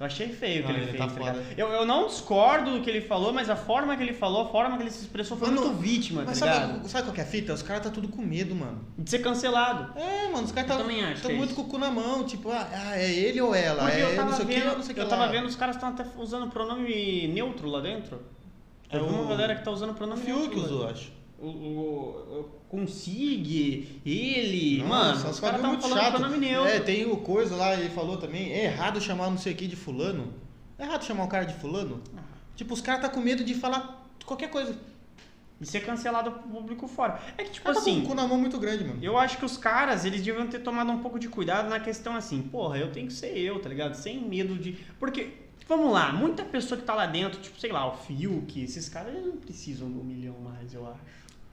Eu 0.00 0.06
achei 0.06 0.28
feio 0.30 0.64
o 0.64 0.66
que 0.66 0.72
ele, 0.72 0.82
ele 0.82 0.98
fez, 0.98 1.12
tá 1.12 1.32
tá. 1.32 1.36
Eu, 1.56 1.68
eu 1.68 1.86
não 1.86 2.08
discordo 2.08 2.72
do 2.72 2.80
que 2.80 2.90
ele 2.90 3.00
falou, 3.02 3.32
mas 3.32 3.48
a 3.48 3.54
forma 3.54 3.96
que 3.96 4.02
ele 4.02 4.12
falou, 4.12 4.42
a 4.42 4.48
forma 4.48 4.76
que 4.76 4.82
ele 4.82 4.90
se 4.90 5.02
expressou 5.02 5.36
foi 5.36 5.48
Mano, 5.48 5.60
muito 5.60 5.78
vítima, 5.80 6.24
Mas 6.26 6.40
tá 6.40 6.46
ligado? 6.46 6.72
sabe, 6.72 6.88
sabe 6.88 7.04
qual 7.04 7.14
que 7.14 7.20
é 7.20 7.24
a 7.24 7.26
fita? 7.26 7.52
Os 7.52 7.62
caras 7.62 7.84
tá 7.84 7.90
tudo 7.90 8.08
com 8.08 8.20
medo, 8.20 8.52
mano. 8.52 8.84
De 8.98 9.08
ser 9.08 9.20
cancelado. 9.20 9.96
É, 9.96 10.26
mano, 10.28 10.44
os 10.44 10.50
caras 10.50 10.70
Eu 10.70 10.76
tá, 10.76 10.82
também 10.82 11.04
acho 11.04 11.22
tão 11.22 11.30
que 11.30 11.36
é 11.36 11.38
muito 11.38 11.54
com 11.54 11.62
o 11.62 11.66
cu 11.66 11.78
na 11.78 11.90
mão. 11.92 12.24
Tipo, 12.24 12.50
ah, 12.50 12.68
ah, 12.72 12.98
é 12.98 13.12
ele 13.12 13.40
ou 13.40 13.54
ela? 13.54 13.84
Porque 13.84 14.00
é 14.00 14.10
eu 14.10 14.16
tava 14.16 14.30
não 14.30 14.36
sei 14.36 14.44
o 14.44 14.48
que, 14.48 14.54
vendo, 14.54 14.74
não 14.74 14.82
sei 14.82 14.90
o 14.90 14.94
que 14.94 15.00
eu 15.00 15.04
lá. 15.04 15.10
tava 15.10 15.28
vendo, 15.28 15.46
os 15.46 15.54
caras 15.56 15.76
estão 15.76 15.90
até 15.90 16.04
usando 16.18 16.50
pronome 16.50 17.28
neutro 17.28 17.68
lá 17.68 17.80
dentro. 17.80 18.20
É 18.90 18.98
uma 18.98 19.24
galera 19.28 19.54
que 19.54 19.62
tá 19.64 19.70
usando 19.70 19.90
O 19.90 19.94
pronome 19.94 20.20
Fiuk 20.20 20.40
neutro. 20.40 20.58
lá 20.58 20.64
usou, 20.66 20.88
acho. 20.88 21.12
O, 21.42 21.46
o, 21.46 22.40
o 22.40 22.44
Consig, 22.68 24.00
ele, 24.06 24.78
Nossa, 24.78 24.88
mano, 24.88 25.30
os 25.30 25.40
caras 25.40 25.56
estavam 25.56 25.80
falando 25.80 26.10
pronome 26.12 26.38
neutro. 26.38 26.70
É, 26.70 26.80
tem 26.80 27.04
o 27.04 27.16
coisa 27.18 27.56
lá, 27.56 27.74
ele 27.74 27.90
falou 27.90 28.16
também, 28.16 28.52
é 28.52 28.64
errado 28.64 29.00
chamar 29.00 29.28
não 29.28 29.36
sei 29.38 29.52
o 29.52 29.56
que 29.56 29.66
de 29.66 29.76
fulano. 29.76 30.32
É 30.78 30.84
errado 30.84 31.04
chamar 31.04 31.24
um 31.24 31.28
cara 31.28 31.44
de 31.44 31.54
fulano? 31.54 32.00
Ah. 32.16 32.22
Tipo, 32.54 32.74
os 32.74 32.80
caras 32.80 33.02
tá 33.02 33.08
com 33.08 33.20
medo 33.20 33.44
de 33.44 33.54
falar 33.54 34.08
qualquer 34.24 34.48
coisa. 34.48 34.78
E 35.60 35.66
ser 35.66 35.80
cancelado 35.80 36.32
pro 36.32 36.42
público 36.42 36.88
fora. 36.88 37.20
É 37.38 37.44
que, 37.44 37.50
tipo 37.50 37.66
Cara, 37.66 37.76
tá 37.76 37.84
com 37.84 37.90
assim, 37.90 38.02
o 38.02 38.06
cu 38.06 38.14
na 38.14 38.26
mão 38.26 38.36
muito 38.38 38.58
grande, 38.58 38.84
mano. 38.84 38.98
eu 39.02 39.16
acho 39.16 39.38
que 39.38 39.44
os 39.44 39.56
caras, 39.56 40.04
eles 40.04 40.20
deviam 40.20 40.46
ter 40.48 40.58
tomado 40.58 40.90
um 40.90 40.98
pouco 40.98 41.18
de 41.18 41.28
cuidado 41.28 41.68
na 41.68 41.78
questão 41.78 42.16
assim, 42.16 42.42
porra, 42.42 42.78
eu 42.78 42.90
tenho 42.90 43.06
que 43.06 43.12
ser 43.12 43.36
eu, 43.38 43.60
tá 43.60 43.68
ligado? 43.68 43.94
Sem 43.94 44.20
medo 44.20 44.56
de. 44.56 44.72
Porque, 44.98 45.28
vamos 45.68 45.92
lá, 45.92 46.12
muita 46.12 46.44
pessoa 46.44 46.80
que 46.80 46.84
tá 46.84 46.94
lá 46.94 47.06
dentro, 47.06 47.40
tipo, 47.40 47.60
sei 47.60 47.70
lá, 47.70 47.86
o 47.86 47.96
Fiuk, 47.96 48.60
esses 48.60 48.88
caras, 48.88 49.14
eles 49.14 49.26
não 49.26 49.36
precisam 49.36 49.88
de 49.88 49.98
um 49.98 50.04
milhão 50.04 50.36
mais, 50.40 50.74
eu 50.74 50.84
acho. 50.84 51.00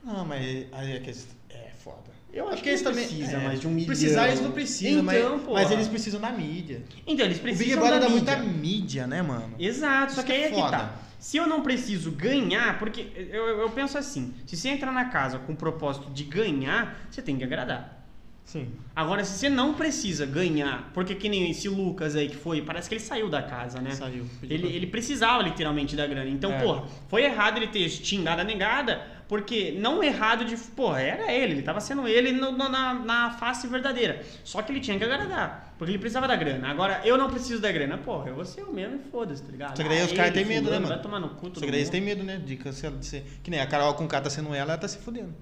Não, 0.04 0.24
mas 0.24 0.66
aí 0.72 0.92
é 0.96 0.98
que 1.00 1.10
é 1.50 1.70
foda. 1.82 2.10
Eu 2.32 2.48
acho 2.48 2.62
que 2.62 2.68
eles 2.68 2.82
também- 2.82 3.06
precisam 3.06 3.40
é, 3.40 3.44
mais 3.44 3.60
de 3.60 3.66
um 3.66 3.70
milhão. 3.70 3.86
Precisar 3.86 4.28
eles 4.28 4.40
não 4.40 4.52
precisam, 4.52 5.02
então, 5.02 5.38
mas, 5.38 5.46
mas 5.52 5.70
eles 5.72 5.88
precisam 5.88 6.20
da 6.20 6.30
mídia. 6.30 6.82
Então, 7.06 7.26
eles 7.26 7.38
O 7.38 7.40
precisam 7.42 7.66
Big 7.66 7.76
Brother 7.80 8.00
da 8.00 8.06
dá 8.06 8.08
muita 8.10 8.36
mídia, 8.38 9.06
né, 9.06 9.20
mano? 9.20 9.54
Exato, 9.58 10.12
só 10.12 10.18
Isso 10.20 10.26
que 10.26 10.32
aí 10.32 10.38
que 10.38 10.44
é 10.54 10.58
é 10.60 10.64
que 10.64 10.70
tá. 10.70 10.94
Se 11.18 11.36
eu 11.36 11.46
não 11.46 11.60
preciso 11.62 12.10
ganhar, 12.12 12.78
porque 12.78 13.08
eu, 13.14 13.46
eu, 13.46 13.58
eu 13.60 13.70
penso 13.70 13.98
assim, 13.98 14.32
se 14.46 14.56
você 14.56 14.68
entrar 14.70 14.90
na 14.92 15.06
casa 15.06 15.38
com 15.38 15.52
o 15.52 15.56
propósito 15.56 16.08
de 16.10 16.24
ganhar, 16.24 16.98
você 17.10 17.20
tem 17.20 17.36
que 17.36 17.44
agradar. 17.44 17.98
Sim. 18.44 18.68
Agora, 18.96 19.22
se 19.24 19.38
você 19.38 19.48
não 19.48 19.74
precisa 19.74 20.24
ganhar, 20.24 20.90
porque 20.94 21.14
que 21.14 21.28
nem 21.28 21.50
esse 21.50 21.68
Lucas 21.68 22.16
aí 22.16 22.28
que 22.28 22.36
foi, 22.36 22.62
parece 22.62 22.88
que 22.88 22.94
ele 22.94 23.02
saiu 23.02 23.28
da 23.28 23.42
casa, 23.42 23.80
né? 23.80 23.90
Saiu. 23.92 24.24
Ele, 24.42 24.66
ele 24.68 24.86
precisava 24.86 25.42
literalmente 25.42 25.94
da 25.94 26.06
grana. 26.06 26.28
Então, 26.30 26.52
É. 26.52 26.58
porra, 26.60 26.84
foi 27.08 27.22
errado 27.24 27.58
ele 27.58 27.68
ter 27.68 27.88
xingado 27.88 28.40
a 28.40 28.44
negada, 28.44 29.06
porque 29.30 29.76
não 29.78 30.02
errado 30.02 30.44
de. 30.44 30.56
Porra, 30.56 31.00
era 31.00 31.32
ele, 31.32 31.52
ele 31.54 31.62
tava 31.62 31.80
sendo 31.80 32.08
ele 32.08 32.32
no- 32.32 32.50
no- 32.50 32.68
na, 32.68 32.92
na 32.94 33.30
face 33.30 33.68
verdadeira. 33.68 34.20
Só 34.42 34.60
que 34.60 34.72
ele 34.72 34.80
tinha 34.80 34.98
que 34.98 35.04
agradar, 35.04 35.72
porque 35.78 35.92
ele 35.92 35.98
precisava 36.00 36.26
da 36.26 36.34
grana. 36.34 36.68
Agora, 36.68 37.00
eu 37.04 37.16
não 37.16 37.30
preciso 37.30 37.60
da 37.62 37.70
grana, 37.70 37.96
porra, 37.96 38.28
eu 38.30 38.34
vou 38.34 38.44
ser 38.44 38.62
eu 38.62 38.72
mesmo 38.72 38.96
e 38.96 39.10
foda-se, 39.10 39.40
tá 39.44 39.52
ligado? 39.52 39.76
Só 39.76 39.82
que 39.84 39.88
daí 39.88 40.00
Ah, 40.02 40.04
os 40.06 40.12
caras 40.12 40.32
têm 40.34 40.44
medo, 40.44 40.68
né, 40.68 40.78
mano? 40.80 40.88
Vai 40.88 41.00
tomar 41.00 41.20
no 41.20 41.28
cu, 41.28 41.42
todo 41.48 41.60
Só 41.60 41.64
que 41.64 41.70
daí 41.70 41.78
eles 41.80 41.90
têm 41.90 42.00
medo, 42.00 42.24
né? 42.24 42.38
De 42.44 42.56
cancelar. 42.56 42.98
De 42.98 43.06
ser... 43.06 43.24
Que 43.44 43.52
nem 43.52 43.60
a 43.60 43.66
Carol 43.68 43.94
com 43.94 44.08
K 44.08 44.20
tá 44.20 44.28
sendo 44.28 44.48
ela, 44.52 44.72
ela 44.72 44.78
tá 44.78 44.88
se 44.88 44.98
fudendo. 44.98 45.32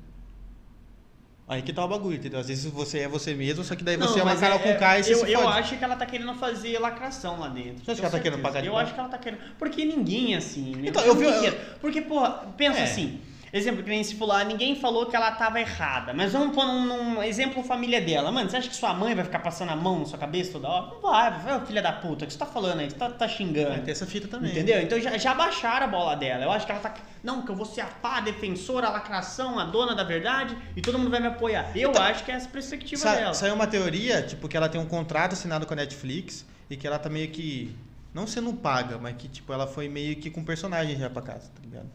Aí 1.48 1.62
que 1.62 1.72
tá 1.72 1.82
o 1.82 1.88
bagulho, 1.88 2.16
entendeu? 2.16 2.38
Às 2.40 2.48
vezes 2.48 2.70
você 2.70 2.98
é 2.98 3.08
você 3.08 3.32
mesmo, 3.32 3.64
só 3.64 3.74
que 3.74 3.82
daí 3.82 3.96
Não, 3.96 4.06
você 4.06 4.20
é 4.20 4.22
uma 4.22 4.36
Carol 4.36 4.58
com 4.58 4.74
K 4.76 4.98
e 4.98 5.04
você 5.04 5.14
eu, 5.14 5.18
se 5.24 5.32
eu 5.32 5.48
acho 5.48 5.78
que 5.78 5.82
ela 5.82 5.96
tá 5.96 6.04
querendo 6.04 6.34
fazer 6.34 6.78
lacração 6.78 7.40
lá 7.40 7.48
dentro. 7.48 7.82
Você 7.86 7.92
acha 7.92 8.00
que 8.00 8.06
ela 8.06 8.12
tá 8.12 8.20
querendo 8.20 8.42
pagar 8.42 8.60
de 8.60 8.66
Eu 8.66 8.76
acho 8.76 8.92
que 8.92 9.00
ela 9.00 9.08
tá 9.08 9.16
querendo. 9.16 9.40
Porque 9.58 9.82
ninguém 9.82 10.34
é 10.34 10.36
assim, 10.36 10.76
né? 10.76 10.88
Então, 10.90 11.02
eu 11.02 11.14
vi- 11.16 11.24
eu- 11.24 11.40
que- 11.40 11.58
Porque, 11.80 12.02
porra, 12.02 12.52
pensa 12.54 12.80
É. 12.80 12.82
assim. 12.82 13.18
Exemplo, 13.52 13.82
que 13.82 13.88
nem 13.88 14.02
se 14.04 14.14
falar, 14.14 14.44
ninguém 14.44 14.76
falou 14.76 15.06
que 15.06 15.16
ela 15.16 15.30
tava 15.32 15.60
errada. 15.60 16.12
Mas 16.12 16.32
vamos 16.32 16.54
pôr 16.54 16.64
num, 16.66 16.84
num 17.14 17.22
exemplo 17.22 17.62
família 17.62 18.00
dela. 18.00 18.30
Mano, 18.30 18.48
você 18.50 18.56
acha 18.58 18.68
que 18.68 18.76
sua 18.76 18.92
mãe 18.92 19.14
vai 19.14 19.24
ficar 19.24 19.38
passando 19.38 19.70
a 19.70 19.76
mão 19.76 20.00
na 20.00 20.04
sua 20.04 20.18
cabeça 20.18 20.52
toda 20.52 20.68
hora? 20.68 20.86
Não 20.94 21.00
vai, 21.00 21.30
vai, 21.40 21.56
"Ô, 21.56 21.66
filha 21.66 21.80
da 21.82 21.92
puta, 21.92 22.24
o 22.24 22.26
que 22.26 22.32
você 22.32 22.38
tá 22.38 22.46
falando 22.46 22.80
aí? 22.80 22.90
Você 22.90 22.96
tá, 22.96 23.08
tá 23.10 23.26
xingando. 23.28 23.70
Vai 23.70 23.80
ter 23.80 23.92
essa 23.92 24.06
fita 24.06 24.28
também. 24.28 24.50
Entendeu? 24.52 24.80
Então 24.82 25.00
já, 25.00 25.16
já 25.16 25.34
baixaram 25.34 25.86
a 25.86 25.88
bola 25.88 26.14
dela. 26.16 26.44
Eu 26.44 26.50
acho 26.50 26.66
que 26.66 26.72
ela 26.72 26.80
tá. 26.80 26.94
Não, 27.22 27.42
que 27.42 27.50
eu 27.50 27.56
vou 27.56 27.66
ser 27.66 27.80
a 27.80 27.86
pá, 27.86 28.18
a 28.18 28.20
defensora, 28.20 28.86
a 28.86 28.90
lacração, 28.90 29.58
a 29.58 29.64
dona 29.64 29.94
da 29.94 30.04
verdade 30.04 30.56
e 30.76 30.80
todo 30.80 30.98
mundo 30.98 31.10
vai 31.10 31.20
me 31.20 31.26
apoiar. 31.26 31.70
Eu 31.76 31.92
acho 31.96 32.24
que 32.24 32.30
é 32.30 32.34
essa 32.34 32.48
perspectiva 32.48 33.00
Sa 33.02 33.14
dela. 33.14 33.34
saiu 33.34 33.54
uma 33.54 33.66
teoria, 33.66 34.22
tipo, 34.22 34.46
que 34.48 34.56
ela 34.56 34.68
tem 34.68 34.80
um 34.80 34.86
contrato 34.86 35.32
assinado 35.32 35.66
com 35.66 35.72
a 35.72 35.76
Netflix 35.76 36.46
e 36.70 36.76
que 36.76 36.86
ela 36.86 36.98
tá 36.98 37.08
meio 37.08 37.28
que. 37.30 37.74
Não 38.14 38.26
sendo 38.26 38.52
paga, 38.52 38.98
mas 38.98 39.14
que, 39.16 39.28
tipo, 39.28 39.52
ela 39.52 39.66
foi 39.66 39.88
meio 39.88 40.16
que 40.16 40.30
com 40.30 40.42
personagem 40.44 40.96
já 40.98 41.10
pra 41.10 41.22
casa, 41.22 41.50
tá 41.54 41.60
ligado? 41.62 41.88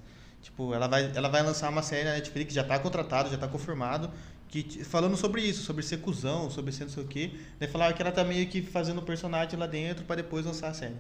Tipo, 0.44 0.74
ela 0.74 0.88
vai, 0.88 1.10
ela 1.16 1.30
vai 1.30 1.42
lançar 1.42 1.70
uma 1.70 1.82
série 1.82 2.04
na 2.04 2.12
Netflix, 2.12 2.54
já 2.54 2.64
tá 2.64 2.78
contratado, 2.78 3.30
já 3.32 3.38
tá 3.38 3.48
confirmado, 3.48 4.12
que, 4.50 4.84
falando 4.84 5.16
sobre 5.18 5.42
isso, 5.42 5.64
sobre 5.64 5.82
ser 5.84 5.98
cuzão, 5.98 6.50
sobre 6.52 6.72
ser 6.72 6.84
não 6.84 6.92
sei 6.92 7.04
o 7.04 7.08
quê. 7.08 7.32
Daí 7.60 7.68
falaram 7.70 7.96
que 7.96 8.02
ela 8.02 8.12
tá 8.12 8.24
meio 8.24 8.46
que 8.48 8.62
fazendo 8.62 9.02
personagem 9.02 9.58
lá 9.58 9.66
dentro 9.66 10.04
pra 10.04 10.16
depois 10.18 10.46
lançar 10.46 10.68
a 10.68 10.74
série. 10.74 10.96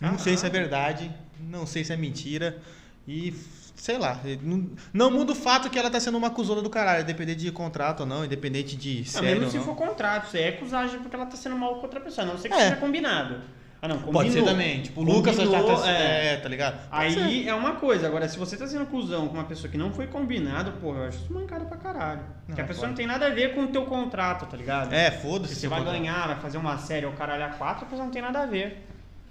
Não 0.00 0.18
sei 0.18 0.36
se 0.36 0.44
é 0.44 0.50
verdade, 0.50 1.10
não 1.40 1.64
sei 1.64 1.84
se 1.84 1.92
é 1.92 1.96
mentira. 1.96 2.58
E 3.06 3.32
sei 3.76 3.98
lá, 3.98 4.20
não, 4.42 4.70
não 4.92 5.10
muda 5.10 5.32
o 5.32 5.34
fato 5.36 5.70
que 5.70 5.78
ela 5.78 5.88
tá 5.90 6.00
sendo 6.00 6.18
uma 6.18 6.30
cuzona 6.30 6.60
do 6.60 6.68
caralho, 6.70 7.02
independente 7.02 7.40
de 7.40 7.52
contrato 7.52 8.00
ou 8.00 8.06
não, 8.06 8.24
independente 8.24 8.76
de 8.76 9.02
Ah, 9.06 9.10
série 9.10 9.26
mesmo 9.26 9.44
ou 9.44 9.50
se 9.52 9.56
não. 9.58 9.64
for 9.64 9.76
contrato, 9.76 10.36
aí 10.36 10.42
é 10.42 10.48
acusagem 10.48 10.98
porque 11.00 11.14
ela 11.14 11.26
tá 11.26 11.36
sendo 11.36 11.56
mal 11.56 11.76
com 11.76 11.82
outra 11.82 12.00
pessoa. 12.00 12.26
A 12.26 12.30
não 12.32 12.38
ser 12.38 12.48
que 12.48 12.54
É. 12.54 12.70
seja 12.70 12.76
combinado. 12.76 13.40
Ah, 13.84 13.88
não, 13.88 13.96
combinou. 13.96 14.14
Pode 14.22 14.30
ser 14.32 14.42
também, 14.44 14.80
tipo, 14.80 15.02
o 15.02 15.04
Lucas 15.04 15.36
Combinou, 15.36 15.76
tá, 15.76 15.90
é. 15.90 16.32
é, 16.32 16.36
tá 16.38 16.48
ligado? 16.48 16.88
Pode 16.88 17.12
ser. 17.12 17.20
Aí 17.20 17.46
é 17.46 17.54
uma 17.54 17.72
coisa, 17.72 18.06
agora 18.06 18.26
se 18.26 18.38
você 18.38 18.56
tá 18.56 18.66
sendo 18.66 18.86
cuzão 18.86 19.28
com 19.28 19.34
uma 19.34 19.44
pessoa 19.44 19.70
que 19.70 19.76
não 19.76 19.92
foi 19.92 20.06
combinado, 20.06 20.72
porra, 20.80 21.00
eu 21.00 21.08
acho 21.08 21.18
isso 21.18 21.30
mancada 21.30 21.66
pra 21.66 21.76
caralho. 21.76 22.22
Porque 22.46 22.62
a 22.62 22.64
pessoa 22.64 22.84
pode. 22.86 22.92
não 22.92 22.96
tem 22.96 23.06
nada 23.06 23.26
a 23.26 23.30
ver 23.30 23.54
com 23.54 23.64
o 23.64 23.68
teu 23.68 23.84
contrato, 23.84 24.46
tá 24.46 24.56
ligado? 24.56 24.90
É, 24.90 25.10
Se 25.10 25.18
foda-se. 25.18 25.54
você 25.54 25.68
vai 25.68 25.80
contrato. 25.80 25.98
ganhar, 25.98 26.26
vai 26.28 26.40
fazer 26.40 26.56
uma 26.56 26.78
série 26.78 27.04
ou 27.04 27.12
caralho 27.12 27.44
a 27.44 27.48
quatro, 27.50 27.84
a 27.84 27.88
pessoa 27.88 28.06
não 28.06 28.10
tem 28.12 28.22
nada 28.22 28.40
a 28.40 28.46
ver. 28.46 28.86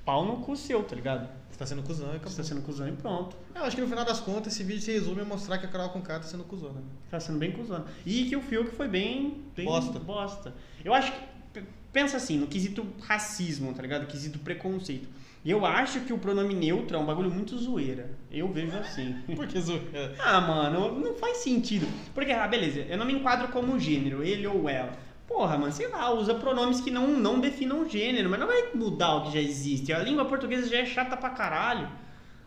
Pau 0.06 0.24
no 0.24 0.38
cu 0.38 0.56
seu, 0.56 0.84
tá 0.84 0.96
ligado? 0.96 1.28
Você 1.50 1.58
tá 1.58 1.66
sendo 1.66 1.82
cuzão 1.82 2.08
e 2.10 2.12
acabou. 2.18 2.30
Você 2.30 2.38
tá 2.38 2.44
sendo 2.44 2.62
cuzão 2.62 2.88
e 2.88 2.92
pronto. 2.92 3.36
Eu 3.56 3.64
acho 3.64 3.76
que 3.76 3.82
no 3.82 3.88
final 3.88 4.06
das 4.06 4.20
contas 4.20 4.54
esse 4.54 4.64
vídeo 4.64 4.82
se 4.84 4.92
resume 4.92 5.22
a 5.22 5.26
mostrar 5.26 5.58
que 5.58 5.66
a 5.66 5.70
Carol 5.70 5.90
com 5.90 6.02
K 6.02 6.20
tá 6.20 6.28
sendo 6.28 6.44
cuzona. 6.44 6.74
né? 6.76 6.82
Tá 7.10 7.20
sendo 7.20 7.40
bem 7.40 7.52
cuzão. 7.52 7.86
E 8.06 8.26
que 8.26 8.36
o 8.36 8.42
Fiuk 8.42 8.70
foi 8.76 8.88
bem, 8.88 9.42
bem 9.56 9.66
Bosta. 9.66 9.98
bosta. 10.00 10.54
Eu 10.86 10.94
acho 10.94 11.12
que. 11.12 11.64
Pensa 11.94 12.18
assim, 12.18 12.38
no 12.38 12.48
quesito 12.48 12.86
racismo, 13.02 13.72
tá 13.72 13.84
ligado? 13.84 14.08
Quesito 14.08 14.40
preconceito. 14.40 15.08
Eu 15.46 15.64
acho 15.66 16.00
que 16.02 16.12
o 16.12 16.18
pronome 16.18 16.56
neutro 16.56 16.98
é 16.98 17.00
um 17.00 17.06
bagulho 17.06 17.30
muito 17.30 17.56
zoeira. 17.58 18.10
Eu 18.32 18.48
vejo 18.52 18.76
assim. 18.78 19.16
Por 19.36 19.46
que 19.46 19.62
zoeira? 19.62 20.16
Ah, 20.20 20.42
mano, 20.42 21.00
não 21.00 21.14
faz 21.16 21.38
sentido. 21.38 21.86
Porque, 22.16 22.32
ah, 22.32 22.48
beleza, 22.48 22.80
eu 22.80 22.98
não 22.98 23.06
me 23.06 23.14
enquadro 23.14 23.50
como 23.50 23.80
gênero, 23.80 24.24
ele 24.24 24.48
ou 24.48 24.68
ela. 24.68 24.98
Porra, 25.28 25.58
mano, 25.58 25.72
sei 25.72 25.88
lá, 25.88 26.12
usa 26.12 26.34
pronomes 26.34 26.82
que 26.82 26.90
não, 26.90 27.08
não 27.08 27.40
definam 27.40 27.88
gênero, 27.88 28.30
mas 28.30 28.40
não 28.40 28.48
vai 28.48 28.74
mudar 28.74 29.16
o 29.16 29.26
que 29.26 29.34
já 29.34 29.40
existe. 29.40 29.94
A 29.94 30.00
língua 30.00 30.26
portuguesa 30.26 30.68
já 30.68 30.80
é 30.80 30.86
chata 30.86 31.16
pra 31.16 31.30
caralho. 31.30 31.90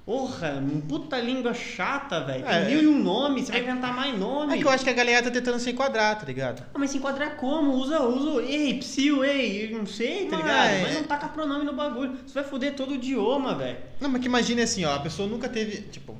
Porra, 0.06 0.62
puta 0.88 1.18
língua 1.18 1.52
chata, 1.52 2.20
velho. 2.20 2.46
É, 2.46 2.64
mil 2.68 2.80
e 2.80 2.86
um 2.86 3.02
nomes, 3.02 3.46
você 3.46 3.52
vai 3.52 3.60
é- 3.60 3.64
inventar 3.64 3.92
mais 3.92 4.16
nome. 4.16 4.54
É 4.54 4.58
que 4.58 4.64
eu 4.64 4.70
acho 4.70 4.84
que 4.84 4.90
a 4.90 4.92
galera 4.92 5.20
tá 5.24 5.32
tentando 5.32 5.58
se 5.58 5.68
enquadrar, 5.68 6.16
tá 6.16 6.24
ligado? 6.24 6.62
Ah, 6.72 6.78
mas 6.78 6.90
se 6.92 6.98
enquadrar 6.98 7.34
como? 7.34 7.72
Usa, 7.72 8.00
usa, 8.04 8.40
ei, 8.44 8.78
psiu, 8.78 9.24
ei, 9.24 9.68
não 9.76 9.84
sei, 9.84 10.26
tá 10.26 10.36
Mas- 10.36 10.46
ligado? 10.46 10.82
Mas 10.82 10.94
não 10.94 11.02
taca 11.02 11.26
pronome 11.28 11.64
no 11.64 11.72
bagulho. 11.72 12.16
Você 12.24 12.34
vai 12.34 12.44
foder 12.44 12.74
todo 12.76 12.92
o 12.92 12.94
idioma, 12.94 13.56
velho. 13.56 13.78
Não, 14.00 14.08
mas 14.08 14.20
que 14.20 14.28
imagine 14.28 14.62
assim, 14.62 14.84
ó, 14.84 14.94
a 14.94 15.00
pessoa 15.00 15.28
nunca 15.28 15.48
teve, 15.48 15.82
tipo, 15.88 16.16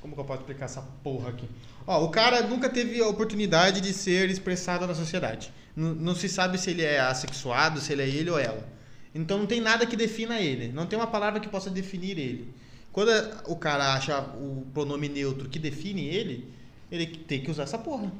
como 0.00 0.14
que 0.14 0.20
eu 0.20 0.24
posso 0.24 0.40
explicar 0.40 0.64
essa 0.64 0.80
porra 1.04 1.28
aqui? 1.28 1.46
Ó, 1.86 2.04
o 2.04 2.08
cara 2.08 2.40
nunca 2.40 2.70
teve 2.70 3.02
a 3.02 3.06
oportunidade 3.06 3.82
de 3.82 3.92
ser 3.92 4.30
expressado 4.30 4.86
na 4.86 4.94
sociedade. 4.94 5.52
Não, 5.76 5.94
não 5.94 6.14
se 6.14 6.26
sabe 6.26 6.56
se 6.56 6.70
ele 6.70 6.82
é 6.82 7.00
assexuado, 7.00 7.80
se 7.80 7.92
ele 7.92 8.00
é 8.00 8.08
ele 8.08 8.30
ou 8.30 8.38
ela. 8.38 8.66
Então 9.14 9.36
não 9.36 9.46
tem 9.46 9.60
nada 9.60 9.84
que 9.84 9.94
defina 9.94 10.40
ele. 10.40 10.68
Não 10.72 10.86
tem 10.86 10.98
uma 10.98 11.06
palavra 11.06 11.38
que 11.38 11.48
possa 11.50 11.68
definir 11.68 12.18
ele. 12.18 12.48
Quando 12.96 13.10
o 13.46 13.56
cara 13.56 13.92
acha 13.92 14.18
o 14.20 14.66
pronome 14.72 15.06
neutro 15.06 15.50
que 15.50 15.58
define 15.58 16.06
ele, 16.06 16.50
ele 16.90 17.06
tem 17.06 17.42
que 17.42 17.50
usar 17.50 17.64
essa 17.64 17.76
porra. 17.76 18.10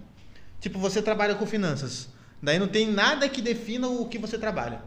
Tipo, 0.60 0.78
você 0.78 1.00
trabalha 1.00 1.34
com 1.34 1.46
finanças. 1.46 2.10
Daí 2.42 2.58
não 2.58 2.68
tem 2.68 2.92
nada 2.92 3.26
que 3.26 3.40
defina 3.40 3.88
o 3.88 4.06
que 4.06 4.18
você 4.18 4.36
trabalha. 4.36 4.82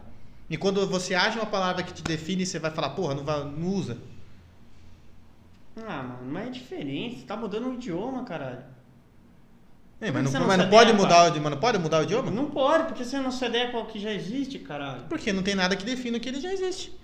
E 0.48 0.56
quando 0.56 0.86
você 0.86 1.12
acha 1.12 1.40
uma 1.40 1.46
palavra 1.46 1.82
que 1.82 1.92
te 1.92 2.04
define, 2.04 2.46
você 2.46 2.60
vai 2.60 2.70
falar, 2.70 2.90
porra, 2.90 3.16
não, 3.16 3.24
vai, 3.24 3.42
não 3.42 3.66
usa. 3.66 3.98
Ah, 5.84 6.04
mano, 6.04 6.30
mas 6.30 6.46
é 6.46 6.50
diferente. 6.50 7.18
Você 7.18 7.26
tá 7.26 7.36
mudando 7.36 7.70
o 7.70 7.74
idioma, 7.74 8.22
caralho. 8.22 8.62
É, 10.00 10.12
mas 10.12 10.22
não, 10.22 10.40
não 10.40 10.46
mas 10.46 10.56
não 10.56 10.70
pode 10.70 10.92
mudar, 10.92 11.32
o 11.32 11.56
pode 11.56 11.78
mudar 11.78 11.98
o 11.98 12.02
idioma? 12.04 12.30
Não 12.30 12.48
pode, 12.48 12.84
porque 12.84 13.04
você 13.04 13.18
não 13.18 13.32
se 13.32 13.44
adequa 13.44 13.76
ao 13.76 13.86
que 13.86 13.98
já 13.98 14.12
existe, 14.12 14.60
caralho. 14.60 15.06
Porque 15.08 15.32
não 15.32 15.42
tem 15.42 15.56
nada 15.56 15.74
que 15.74 15.84
defina 15.84 16.20
que 16.20 16.28
ele 16.28 16.40
já 16.40 16.52
existe. 16.52 16.99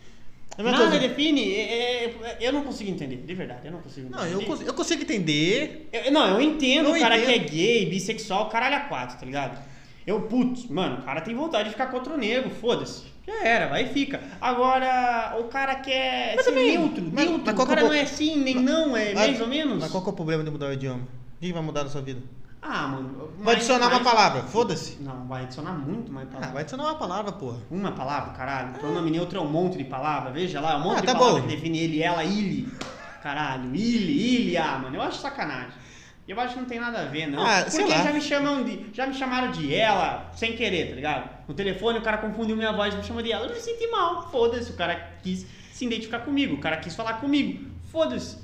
É 0.58 0.62
Nada 0.62 0.78
coisa- 0.78 0.98
define, 0.98 1.52
é- 1.54 2.04
é- 2.04 2.36
eu 2.40 2.50
não 2.52 2.62
consigo 2.64 2.90
entender, 2.90 3.16
de 3.16 3.34
verdade, 3.34 3.66
eu 3.66 3.72
não 3.72 3.80
consigo 3.80 4.06
entender. 4.06 4.22
Não, 4.24 4.26
eu, 4.26 4.42
cons- 4.42 4.60
eu 4.62 4.72
consigo 4.72 5.02
entender. 5.02 5.88
Eu- 5.92 6.10
não, 6.12 6.28
eu 6.28 6.40
entendo 6.40 6.88
Eu 6.88 6.94
o 6.94 6.98
cara 6.98 7.18
entendo. 7.18 7.28
que 7.28 7.34
é 7.34 7.38
gay, 7.38 7.86
bissexual, 7.86 8.48
caralho 8.48 8.76
a 8.76 8.80
quatro, 8.80 9.18
tá 9.18 9.26
ligado? 9.26 9.62
Eu, 10.06 10.22
putz, 10.22 10.66
mano, 10.66 10.98
o 11.00 11.02
cara 11.02 11.20
tem 11.20 11.34
vontade 11.34 11.64
de 11.64 11.70
ficar 11.72 11.88
contra 11.88 12.14
o 12.14 12.16
negro, 12.16 12.48
foda-se. 12.48 13.02
Já 13.26 13.44
era, 13.44 13.66
vai 13.66 13.84
e 13.84 13.88
fica. 13.88 14.20
Agora, 14.40 15.36
o 15.40 15.44
cara 15.44 15.74
quer 15.74 16.34
Mas 16.36 16.44
ser 16.44 16.52
também, 16.52 16.78
neutro, 16.78 17.02
mas- 17.12 17.24
neutro. 17.28 17.42
mas 17.44 17.54
o 17.54 17.56
que 17.56 17.62
é 17.62 17.66
cara 17.66 17.84
o 17.84 17.88
não 17.88 17.92
é 17.92 18.06
sim, 18.06 18.36
nem 18.36 18.54
não, 18.54 18.96
é 18.96 19.12
Mas- 19.12 19.28
mais 19.28 19.40
ou 19.40 19.48
menos. 19.48 19.78
Mas 19.80 19.90
qual 19.90 20.02
que 20.02 20.08
é 20.08 20.12
o 20.12 20.16
problema 20.16 20.42
de 20.44 20.50
mudar 20.50 20.68
o 20.68 20.72
idioma? 20.72 21.02
O 21.02 21.40
que 21.44 21.52
vai 21.52 21.60
mudar 21.62 21.82
na 21.84 21.90
sua 21.90 22.00
vida? 22.00 22.20
Ah, 22.68 22.88
mano. 22.88 23.30
Vai 23.36 23.44
mais- 23.44 23.56
adicionar 23.58 23.86
uma 23.86 24.00
mais- 24.00 24.02
palavra, 24.04 24.42
foda-se. 24.42 25.00
Não, 25.02 25.26
vai 25.26 25.44
adicionar 25.44 25.72
muito 25.72 26.12
mais 26.12 26.26
Ah, 26.26 26.30
palavras. 26.32 26.52
vai 26.52 26.62
adicionar 26.62 26.84
uma 26.84 26.94
palavra, 26.96 27.32
porra. 27.32 27.58
Uma 27.70 27.92
palavra, 27.92 28.32
caralho. 28.32 28.72
Pronome 28.74 29.10
neutro 29.10 29.38
é 29.38 29.42
um 29.42 29.48
monte 29.48 29.78
de 29.78 29.84
palavra. 29.84 30.30
Veja 30.32 30.60
lá, 30.60 30.72
é 30.72 30.76
um 30.76 30.80
monte 30.80 30.98
Ah, 30.98 31.00
de 31.02 31.06
tá 31.06 31.14
palavra 31.14 31.40
bom. 31.42 31.46
que 31.48 31.54
define 31.54 31.78
ele, 31.78 32.02
ela, 32.02 32.24
ele. 32.24 32.68
Caralho, 33.22 33.74
ele, 33.74 34.36
ele, 34.36 34.56
ah, 34.56 34.78
mano. 34.82 34.96
Eu 34.96 35.02
acho 35.02 35.18
sacanagem. 35.18 35.72
Eu 36.28 36.40
acho 36.40 36.54
que 36.54 36.60
não 36.60 36.66
tem 36.66 36.80
nada 36.80 37.02
a 37.02 37.04
ver, 37.04 37.28
não. 37.28 37.40
Ah, 37.44 37.64
Porque 37.70 37.88
já 37.88 38.12
me 38.12 38.20
chamam 38.20 38.64
de. 38.64 38.86
Já 38.92 39.06
me 39.06 39.14
chamaram 39.14 39.52
de 39.52 39.72
ela, 39.72 40.28
sem 40.34 40.56
querer, 40.56 40.88
tá 40.90 40.94
ligado? 40.96 41.30
No 41.46 41.54
telefone 41.54 41.98
o 41.98 42.02
cara 42.02 42.18
confundiu 42.18 42.56
minha 42.56 42.72
voz 42.72 42.94
e 42.94 42.96
me 42.96 43.04
chamou 43.04 43.22
de 43.22 43.30
ela. 43.30 43.46
Eu 43.46 43.54
me 43.54 43.60
senti 43.60 43.86
mal. 43.88 44.28
Foda-se, 44.30 44.70
o 44.72 44.74
cara 44.74 45.12
quis 45.22 45.46
se 45.72 45.84
identificar 45.84 46.20
comigo, 46.20 46.54
o 46.56 46.58
cara 46.58 46.78
quis 46.78 46.96
falar 46.96 47.14
comigo. 47.20 47.70
Foda-se. 47.92 48.38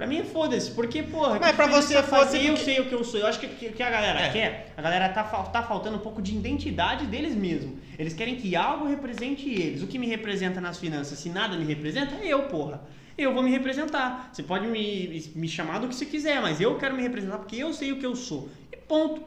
Pra 0.00 0.06
mim 0.06 0.16
é 0.16 0.24
foda-se, 0.24 0.70
porque, 0.70 1.02
porra, 1.02 1.38
Mas 1.38 1.50
que 1.50 1.56
pra 1.58 1.66
você 1.66 1.94
é 1.98 2.02
foda-se 2.02 2.38
Eu 2.38 2.54
porque- 2.54 2.64
sei 2.64 2.80
o 2.80 2.86
que 2.86 2.92
eu 2.94 3.04
sou. 3.04 3.20
Eu 3.20 3.26
acho 3.26 3.38
que 3.38 3.44
o 3.44 3.50
que, 3.70 3.82
a 3.82 3.90
galera 3.90 4.18
É. 4.20 4.30
quer, 4.30 4.72
a 4.74 4.80
galera 4.80 5.10
tá, 5.10 5.22
tá 5.24 5.62
faltando 5.62 5.96
um 5.98 6.00
pouco 6.00 6.22
de 6.22 6.34
identidade 6.34 7.04
deles 7.04 7.34
mesmos. 7.34 7.74
Eles 7.98 8.14
querem 8.14 8.34
que 8.36 8.56
algo 8.56 8.88
represente 8.88 9.46
eles. 9.46 9.82
O 9.82 9.86
que 9.86 9.98
me 9.98 10.06
representa 10.06 10.58
nas 10.58 10.78
finanças, 10.78 11.18
se 11.18 11.28
nada 11.28 11.54
me 11.54 11.66
representa, 11.66 12.14
é 12.14 12.28
eu, 12.28 12.44
porra. 12.44 12.80
Eu 13.18 13.34
vou 13.34 13.42
me 13.42 13.50
representar. 13.50 14.30
Você 14.32 14.42
pode 14.42 14.66
me, 14.68 15.30
me 15.34 15.46
chamar 15.46 15.80
do 15.80 15.86
que 15.88 15.94
você 15.94 16.06
quiser, 16.06 16.40
mas 16.40 16.62
eu 16.62 16.76
quero 16.78 16.96
me 16.96 17.02
representar 17.02 17.36
porque 17.36 17.56
eu 17.56 17.70
sei 17.74 17.92
o 17.92 17.98
que 17.98 18.06
eu 18.06 18.16
sou. 18.16 18.48
E 18.72 18.78
ponto. 18.78 19.22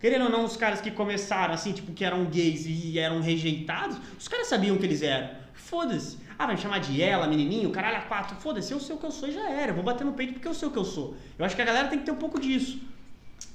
Querendo 0.00 0.26
ou 0.26 0.30
não, 0.30 0.44
os 0.44 0.56
caras 0.56 0.80
que 0.80 0.92
começaram 0.92 1.52
assim, 1.54 1.72
tipo, 1.72 1.90
que 1.90 2.04
eram 2.04 2.24
gays 2.26 2.66
e 2.68 3.00
eram 3.00 3.20
rejeitados, 3.20 3.96
os 4.16 4.28
caras 4.28 4.46
sabiam 4.46 4.78
que 4.78 4.86
eles 4.86 5.02
eram. 5.02 5.28
Foda-se. 5.54 6.18
Ah, 6.38 6.46
vai 6.46 6.56
me 6.56 6.60
chamar 6.60 6.78
de 6.80 7.00
ela, 7.02 7.26
menininho, 7.26 7.70
caralho, 7.70 7.98
a 7.98 8.00
quatro. 8.02 8.36
Foda-se, 8.36 8.72
eu 8.72 8.80
sei 8.80 8.94
o 8.96 8.98
que 8.98 9.06
eu 9.06 9.10
sou 9.10 9.28
e 9.28 9.32
já 9.32 9.50
era. 9.50 9.70
Eu 9.70 9.74
vou 9.74 9.84
bater 9.84 10.04
no 10.04 10.12
peito 10.12 10.34
porque 10.34 10.48
eu 10.48 10.54
sei 10.54 10.68
o 10.68 10.70
que 10.70 10.78
eu 10.78 10.84
sou. 10.84 11.16
Eu 11.38 11.44
acho 11.44 11.54
que 11.54 11.62
a 11.62 11.64
galera 11.64 11.88
tem 11.88 11.98
que 11.98 12.04
ter 12.04 12.12
um 12.12 12.16
pouco 12.16 12.40
disso. 12.40 12.78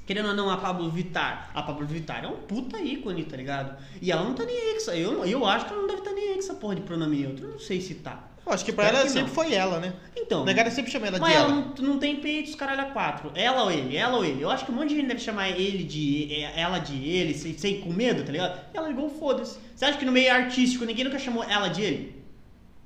Querendo 0.05 0.29
ou 0.29 0.35
não, 0.35 0.49
a 0.49 0.57
Pablo 0.57 0.89
Vittar. 0.89 1.51
A 1.53 1.61
Pablo 1.61 1.85
Vittar 1.85 2.23
é 2.23 2.27
um 2.27 2.37
puta 2.37 2.79
ícone, 2.81 3.25
tá 3.25 3.37
ligado? 3.37 3.77
E 4.01 4.11
ela 4.11 4.23
não 4.23 4.33
tá 4.33 4.43
nem 4.43 4.57
aí 4.57 4.71
com 4.71 4.77
essa. 4.77 4.95
Eu, 4.95 5.23
eu 5.23 5.45
acho 5.45 5.65
que 5.65 5.71
ela 5.71 5.81
não 5.81 5.87
deve 5.87 5.99
estar 5.99 6.13
nem 6.13 6.29
aí 6.29 6.33
com 6.33 6.39
essa 6.39 6.55
porra 6.55 6.75
de 6.75 6.81
pronome 6.81 7.17
neutro. 7.17 7.45
Eu 7.45 7.51
não 7.51 7.59
sei 7.59 7.79
se 7.79 7.93
tá. 7.95 8.23
Eu 8.43 8.53
acho 8.53 8.65
que 8.65 8.71
pra 8.73 8.85
Espero 8.85 8.97
ela 9.01 9.05
que 9.05 9.13
sempre 9.13 9.31
foi 9.31 9.53
ela, 9.53 9.79
né? 9.79 9.93
Então. 10.17 10.43
Negócio 10.43 10.71
sempre 10.71 10.91
chama 10.91 11.05
ela 11.05 11.17
de 11.17 11.21
Mas 11.21 11.35
ela 11.35 11.45
ela. 11.45 11.55
não, 11.55 11.87
não 11.87 11.99
tem 11.99 12.15
peitos, 12.15 12.55
caralho, 12.55 12.81
a 12.81 12.85
quatro. 12.85 13.31
Ela 13.35 13.63
ou 13.63 13.71
ele, 13.71 13.95
ela 13.95 14.17
ou 14.17 14.25
ele. 14.25 14.41
Eu 14.41 14.49
acho 14.49 14.65
que 14.65 14.71
um 14.71 14.75
monte 14.75 14.89
de 14.89 14.95
gente 14.95 15.07
deve 15.07 15.19
chamar 15.19 15.49
ele 15.49 15.83
de. 15.83 16.33
é, 16.33 16.59
ela 16.59 16.79
de 16.79 17.07
ele, 17.07 17.35
sem, 17.35 17.55
sem 17.55 17.79
com 17.79 17.93
medo, 17.93 18.23
tá 18.23 18.31
ligado? 18.31 18.59
E 18.73 18.77
ela 18.77 18.87
ligou, 18.87 19.07
foda-se. 19.11 19.59
Você 19.75 19.85
acha 19.85 19.99
que 19.99 20.05
no 20.05 20.11
meio 20.11 20.33
artístico 20.33 20.85
ninguém 20.85 21.05
nunca 21.05 21.19
chamou 21.19 21.43
ela 21.43 21.67
de 21.67 21.83
ele? 21.83 22.18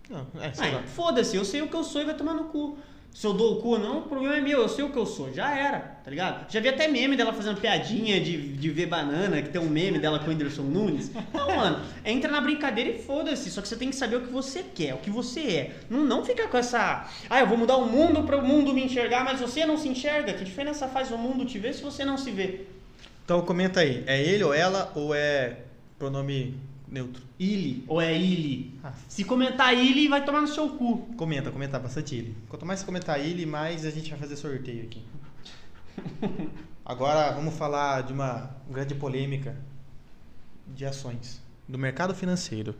Não, 0.10 0.28
é, 0.42 0.72
lá. 0.72 0.84
foda-se, 0.84 1.36
eu 1.36 1.46
sei 1.46 1.62
o 1.62 1.68
que 1.68 1.76
eu 1.76 1.84
sou 1.84 2.02
e 2.02 2.06
vai 2.06 2.16
tomar 2.16 2.34
no 2.34 2.46
cu. 2.46 2.78
Se 3.14 3.28
eu 3.28 3.34
dou 3.34 3.54
o 3.54 3.62
cu 3.62 3.70
ou 3.70 3.80
não, 3.80 4.00
o 4.00 4.02
problema 4.02 4.38
é 4.38 4.42
meu, 4.42 4.62
eu 4.62 4.68
sei 4.70 4.84
o 4.84 4.90
que 4.90 4.98
eu 4.98 5.06
sou. 5.06 5.32
Já 5.32 5.56
era, 5.56 5.80
tá 6.04 6.10
ligado? 6.10 6.52
Já 6.52 6.60
vi 6.60 6.68
até 6.68 6.88
meme 6.88 7.16
dela 7.16 7.32
fazendo 7.32 7.62
piadinha 7.62 8.20
de, 8.20 8.54
de 8.54 8.70
ver 8.72 8.88
banana, 8.88 9.40
que 9.40 9.50
tem 9.50 9.62
um 9.62 9.70
meme 9.70 10.00
dela 10.00 10.18
com 10.18 10.26
o 10.26 10.30
Whindersson 10.30 10.64
Nunes. 10.64 11.12
Não, 11.32 11.56
mano, 11.56 11.86
entra 12.04 12.32
na 12.32 12.42
brincadeira 12.42 12.90
e 12.90 13.04
foda-se. 13.04 13.52
Só 13.52 13.62
que 13.62 13.68
você 13.68 13.76
tem 13.76 13.92
que 13.92 13.96
saber 13.96 14.16
o 14.16 14.22
que 14.22 14.34
você 14.34 14.64
quer, 14.64 14.96
o 14.96 14.98
que 14.98 15.12
você 15.12 15.42
é. 15.42 15.76
Não, 15.92 16.04
não 16.04 16.26
fica 16.26 16.48
com 16.48 16.58
essa. 16.58 17.08
Ah, 17.30 17.40
eu 17.40 17.46
vou 17.46 17.56
mudar 17.58 17.78
o 17.78 17.86
mundo 17.86 18.24
para 18.24 18.38
o 18.38 18.46
mundo 18.46 18.74
me 18.74 18.84
enxergar, 18.84 19.24
mas 19.24 19.40
você 19.40 19.64
não 19.64 19.78
se 19.78 19.88
enxerga. 19.88 20.34
Que 20.34 20.44
diferença 20.44 20.88
faz 20.88 21.12
o 21.12 21.18
mundo 21.18 21.46
te 21.46 21.60
ver 21.60 21.74
se 21.74 21.84
você 21.84 22.04
não 22.04 22.18
se 22.18 22.32
vê? 22.32 22.62
Então 23.24 23.42
comenta 23.42 23.82
aí, 23.82 24.04
é 24.08 24.22
ele 24.22 24.44
ou 24.44 24.54
ela 24.54 24.92
ou 24.96 25.14
é 25.14 25.60
pronome 26.00 26.56
neutro? 26.94 27.24
Ele 27.40 27.84
ou 27.88 28.00
é 28.00 28.16
ele? 28.16 28.80
Ah. 28.84 28.94
Se 29.10 29.24
comentar 29.24 29.74
ele, 29.74 30.08
vai 30.08 30.24
tomar 30.24 30.42
no 30.42 30.48
seu 30.48 30.70
cu. 30.70 31.00
Comenta, 31.18 31.52
comenta 31.52 31.80
bastante 31.80 32.16
ele. 32.16 32.38
Quanto 32.48 32.66
mais 32.66 32.80
você 32.80 32.86
comentar 32.86 33.20
ele, 33.20 33.46
mais 33.46 33.84
a 33.86 33.90
gente 33.90 34.12
vai 34.12 34.20
fazer 34.20 34.36
sorteio 34.36 34.84
aqui. 34.84 35.02
Agora 36.86 37.32
vamos 37.32 37.56
falar 37.56 38.04
de 38.04 38.14
uma 38.14 38.52
grande 38.70 38.94
polêmica 38.94 39.58
de 40.68 40.86
ações 40.86 41.42
do 41.68 41.80
mercado 41.80 42.14
financeiro. 42.14 42.76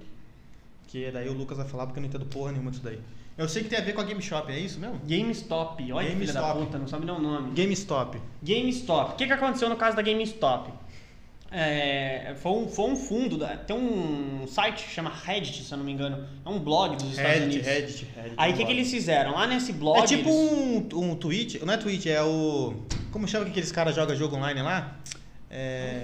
Que 0.88 1.10
daí 1.10 1.28
o 1.28 1.34
Lucas 1.34 1.58
vai 1.58 1.68
falar 1.68 1.88
porque 1.88 1.98
eu 1.98 2.02
não 2.02 2.10
entendo 2.10 2.26
porra 2.26 2.52
nenhuma 2.52 2.70
disso 2.70 2.84
daí. 2.84 3.02
Eu 3.36 3.50
sei 3.50 3.64
que 3.64 3.70
tem 3.70 3.80
a 3.80 3.82
ver 3.82 3.94
com 3.94 4.02
a 4.02 4.04
GameStop, 4.04 4.52
é 4.52 4.60
isso 4.60 4.80
mesmo? 4.80 5.00
GameStop, 5.08 5.92
olha 5.92 6.12
filha 6.12 6.34
da 6.34 6.40
GameStop. 6.40 6.66
puta, 6.66 6.78
não 6.78 6.88
sabe 6.88 7.06
nem 7.08 7.16
o 7.16 7.20
nome. 7.20 7.52
GameStop. 7.56 8.22
GameStop. 8.44 9.14
O 9.14 9.16
que, 9.16 9.26
que 9.26 9.34
aconteceu 9.34 9.70
no 9.70 9.76
caso 9.76 9.96
da 9.96 10.04
GameStop? 10.04 10.72
É, 11.56 12.34
foi, 12.42 12.52
um, 12.52 12.68
foi 12.68 12.86
um 12.90 12.96
fundo, 12.96 13.38
tem 13.68 13.76
um 13.78 14.48
site 14.48 14.86
que 14.86 14.90
chama 14.90 15.12
Reddit, 15.12 15.64
se 15.64 15.72
eu 15.72 15.78
não 15.78 15.86
me 15.86 15.92
engano. 15.92 16.26
É 16.44 16.50
um 16.50 16.58
blog 16.60 16.96
dos 16.96 17.12
Estados 17.12 17.30
Reddit, 17.32 17.46
Unidos. 17.46 17.68
Reddit, 17.68 18.08
Reddit. 18.16 18.34
Aí 18.38 18.54
o 18.54 18.58
que, 18.58 18.66
que 18.66 18.72
eles 18.72 18.90
fizeram? 18.90 19.34
Lá 19.34 19.46
nesse 19.46 19.72
blog. 19.72 20.00
É 20.00 20.06
tipo 20.08 20.30
eles- 20.30 20.92
um, 20.94 21.12
um 21.12 21.16
tweet, 21.16 21.64
não 21.64 21.74
é 21.74 21.78
tweet, 21.78 22.10
é 22.10 22.24
o. 22.24 22.74
Como 23.12 23.28
chama 23.28 23.46
que 23.46 23.52
aqueles 23.52 23.72
caras 23.72 23.94
jogam 23.96 24.16
jogo 24.16 24.36
online 24.36 24.64
lá? 24.64 24.98
É. 25.56 26.02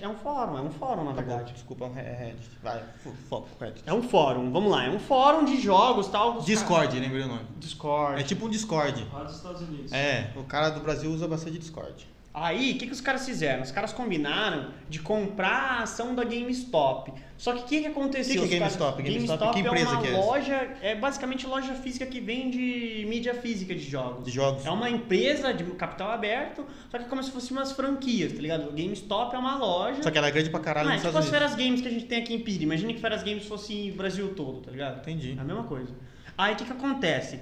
É 0.00 0.08
um 0.08 0.14
fórum, 0.16 0.56
é 0.56 0.62
um 0.62 0.70
fórum 0.70 1.04
na 1.04 1.12
Tá 1.12 1.20
bom, 1.20 1.28
verdade. 1.28 1.52
desculpa, 1.52 1.84
é 1.84 1.88
um 1.88 1.92
Re- 1.92 2.00
é 2.00 2.16
Reddit. 2.18 2.48
Vai, 2.62 2.82
fo- 3.04 3.12
foco, 3.28 3.48
Reddit. 3.60 3.82
É 3.86 3.92
um 3.92 4.02
fórum, 4.02 4.50
vamos 4.50 4.70
lá, 4.70 4.86
é 4.86 4.88
um 4.88 4.98
fórum 4.98 5.44
de 5.44 5.60
jogos 5.60 6.08
tal. 6.08 6.38
os 6.38 6.46
Discord, 6.46 6.98
lembrei 6.98 7.22
o 7.24 7.28
nome. 7.28 7.44
Discord. 7.58 8.18
É 8.18 8.24
tipo 8.24 8.46
um 8.46 8.48
Discord. 8.48 9.06
Lá 9.12 9.24
dos 9.24 9.36
Estados 9.36 9.60
Unidos. 9.60 9.92
É, 9.92 10.30
o 10.34 10.44
cara 10.44 10.70
do 10.70 10.80
Brasil 10.80 11.10
usa 11.10 11.28
bastante 11.28 11.58
Discord. 11.58 12.06
Aí, 12.32 12.72
o 12.72 12.78
que, 12.78 12.86
que 12.86 12.92
os 12.92 13.00
caras 13.00 13.26
fizeram? 13.26 13.62
Os 13.62 13.72
caras 13.72 13.92
combinaram 13.92 14.70
de 14.88 15.00
comprar 15.00 15.78
a 15.80 15.82
ação 15.82 16.14
da 16.14 16.22
GameStop. 16.22 17.12
Só 17.36 17.52
que 17.54 17.60
o 17.60 17.64
que, 17.64 17.80
que 17.80 17.86
aconteceu? 17.88 18.40
O 18.40 18.44
que 18.44 18.50
que 18.50 18.54
é 18.54 18.58
caras- 18.60 18.76
GameStop? 18.76 19.02
GameStop, 19.02 19.52
que 19.54 19.60
empresa 19.60 19.90
é 19.90 19.92
uma 19.92 20.02
que 20.02 20.08
é 20.08 20.16
loja, 20.16 20.76
é 20.80 20.94
basicamente 20.94 21.46
loja 21.46 21.74
física 21.74 22.06
que 22.06 22.20
vende 22.20 23.04
mídia 23.08 23.34
física 23.34 23.74
de 23.74 23.82
jogos. 23.82 24.24
De 24.24 24.30
jogos. 24.30 24.64
É 24.64 24.70
uma 24.70 24.88
empresa 24.88 25.52
de 25.52 25.64
capital 25.72 26.12
aberto, 26.12 26.64
só 26.88 26.98
que 26.98 27.04
é 27.04 27.08
como 27.08 27.20
se 27.20 27.32
fosse 27.32 27.50
umas 27.50 27.72
franquias, 27.72 28.32
tá 28.32 28.40
ligado? 28.40 28.68
O 28.68 28.72
GameStop 28.72 29.34
é 29.34 29.38
uma 29.38 29.56
loja. 29.56 30.00
Só 30.00 30.10
que 30.10 30.16
ela 30.18 30.28
é 30.28 30.30
grande 30.30 30.50
pra 30.50 30.60
caralho 30.60 30.88
ah, 30.88 30.92
é 30.92 30.94
nos 30.94 31.02
tipo 31.02 31.08
Estados 31.08 31.26
as 31.28 31.32
Unidos. 31.32 31.52
Feras 31.56 31.66
Games 31.66 31.80
que 31.80 31.88
a 31.88 31.90
gente 31.90 32.04
tem 32.04 32.22
aqui 32.22 32.34
em 32.34 32.38
Piri. 32.38 32.62
Imagina 32.62 32.92
que 32.92 33.00
Feras 33.00 33.24
Games 33.24 33.44
fosse 33.46 33.90
o 33.92 33.96
Brasil 33.96 34.32
todo, 34.36 34.60
tá 34.60 34.70
ligado? 34.70 35.00
Entendi. 35.00 35.34
É 35.36 35.40
a 35.40 35.44
mesma 35.44 35.64
coisa. 35.64 35.92
Aí 36.38 36.54
o 36.54 36.56
que, 36.56 36.64
que 36.64 36.72
acontece? 36.72 37.40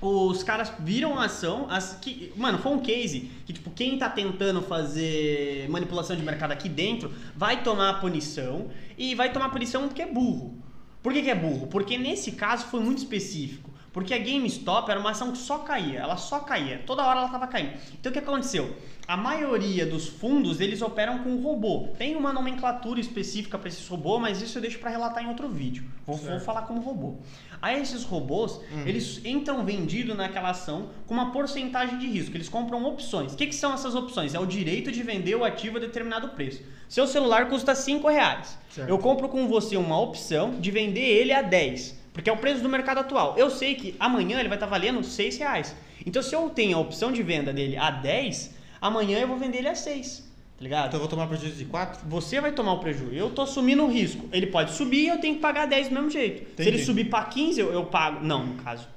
Os 0.00 0.44
caras 0.44 0.72
viram 0.78 1.18
a 1.18 1.24
ação, 1.24 1.66
as, 1.68 1.98
que, 2.00 2.32
mano, 2.36 2.58
foi 2.58 2.72
um 2.72 2.78
case 2.78 3.30
que, 3.44 3.52
tipo, 3.52 3.70
quem 3.70 3.98
tá 3.98 4.08
tentando 4.08 4.62
fazer 4.62 5.68
manipulação 5.68 6.14
de 6.14 6.22
mercado 6.22 6.52
aqui 6.52 6.68
dentro 6.68 7.12
vai 7.34 7.64
tomar 7.64 8.00
punição 8.00 8.70
e 8.96 9.14
vai 9.16 9.32
tomar 9.32 9.48
punição 9.48 9.88
porque 9.88 10.02
é 10.02 10.06
burro. 10.06 10.56
Por 11.02 11.12
que, 11.12 11.22
que 11.22 11.30
é 11.30 11.34
burro? 11.34 11.66
Porque 11.66 11.98
nesse 11.98 12.32
caso 12.32 12.66
foi 12.66 12.80
muito 12.80 12.98
específico. 12.98 13.70
Porque 13.92 14.14
a 14.14 14.18
GameStop 14.18 14.90
era 14.90 15.00
uma 15.00 15.10
ação 15.10 15.32
que 15.32 15.38
só 15.38 15.58
caía, 15.58 16.00
ela 16.00 16.16
só 16.16 16.40
caía, 16.40 16.82
toda 16.86 17.04
hora 17.04 17.20
ela 17.20 17.28
tava 17.28 17.46
caindo. 17.46 17.72
Então 17.94 18.10
o 18.10 18.12
que 18.12 18.18
aconteceu? 18.18 18.76
A 19.06 19.16
maioria 19.16 19.86
dos 19.86 20.06
fundos 20.06 20.60
eles 20.60 20.82
operam 20.82 21.20
com 21.20 21.36
robô. 21.36 21.88
Tem 21.96 22.14
uma 22.14 22.30
nomenclatura 22.30 23.00
específica 23.00 23.56
para 23.58 23.68
esses 23.68 23.88
robôs, 23.88 24.20
mas 24.20 24.42
isso 24.42 24.58
eu 24.58 24.62
deixo 24.62 24.78
para 24.78 24.90
relatar 24.90 25.24
em 25.24 25.28
outro 25.28 25.48
vídeo. 25.48 25.84
Vou, 26.06 26.16
vou 26.16 26.38
falar 26.40 26.62
como 26.62 26.82
robô. 26.82 27.16
Aí 27.60 27.80
esses 27.80 28.04
robôs, 28.04 28.60
eles 28.84 29.24
entram 29.24 29.64
vendidos 29.64 30.14
naquela 30.14 30.50
ação 30.50 30.90
com 31.06 31.14
uma 31.14 31.32
porcentagem 31.32 31.98
de 31.98 32.06
risco. 32.06 32.36
Eles 32.36 32.50
compram 32.50 32.84
opções. 32.84 33.32
O 33.32 33.36
que, 33.36 33.46
que 33.46 33.54
são 33.54 33.72
essas 33.72 33.94
opções? 33.94 34.34
É 34.34 34.38
o 34.38 34.44
direito 34.44 34.92
de 34.92 35.02
vender 35.02 35.34
o 35.34 35.42
ativo 35.42 35.78
a 35.78 35.80
determinado 35.80 36.28
preço. 36.28 36.62
Seu 36.86 37.06
celular 37.06 37.48
custa 37.48 37.74
5 37.74 38.06
reais. 38.08 38.58
Certo. 38.70 38.88
Eu 38.88 38.98
compro 38.98 39.28
com 39.28 39.48
você 39.48 39.76
uma 39.76 39.98
opção 39.98 40.60
de 40.60 40.70
vender 40.70 41.00
ele 41.00 41.32
a 41.32 41.40
10. 41.40 41.97
Porque 42.18 42.28
é 42.28 42.32
o 42.32 42.36
preço 42.36 42.60
do 42.64 42.68
mercado 42.68 42.98
atual. 42.98 43.36
Eu 43.38 43.48
sei 43.48 43.76
que 43.76 43.94
amanhã 43.96 44.40
ele 44.40 44.48
vai 44.48 44.56
estar 44.56 44.66
valendo 44.66 45.04
6 45.04 45.38
reais. 45.38 45.72
Então 46.04 46.20
se 46.20 46.34
eu 46.34 46.50
tenho 46.50 46.76
a 46.76 46.80
opção 46.80 47.12
de 47.12 47.22
venda 47.22 47.52
dele 47.52 47.76
a 47.76 47.92
10, 47.92 48.56
amanhã 48.80 49.20
eu 49.20 49.28
vou 49.28 49.36
vender 49.36 49.58
ele 49.58 49.68
a 49.68 49.76
6. 49.76 50.28
Tá 50.58 50.64
ligado? 50.64 50.88
Então 50.88 50.96
eu 50.96 51.02
vou 51.02 51.08
tomar 51.08 51.28
prejuízo 51.28 51.54
de 51.54 51.64
4? 51.64 52.08
Você 52.08 52.40
vai 52.40 52.50
tomar 52.50 52.72
o 52.72 52.80
prejuízo. 52.80 53.14
Eu 53.14 53.30
tô 53.30 53.42
assumindo 53.42 53.84
o 53.84 53.88
risco. 53.88 54.28
Ele 54.32 54.48
pode 54.48 54.72
subir 54.72 55.04
e 55.04 55.06
eu 55.06 55.20
tenho 55.20 55.36
que 55.36 55.40
pagar 55.40 55.66
10 55.66 55.90
do 55.90 55.94
mesmo 55.94 56.10
jeito. 56.10 56.38
Se 56.38 56.52
Entendi. 56.54 56.68
ele 56.70 56.84
subir 56.84 57.04
para 57.04 57.24
15, 57.24 57.60
eu, 57.60 57.72
eu 57.72 57.84
pago. 57.84 58.26
Não, 58.26 58.44
no 58.44 58.54
caso. 58.64 58.88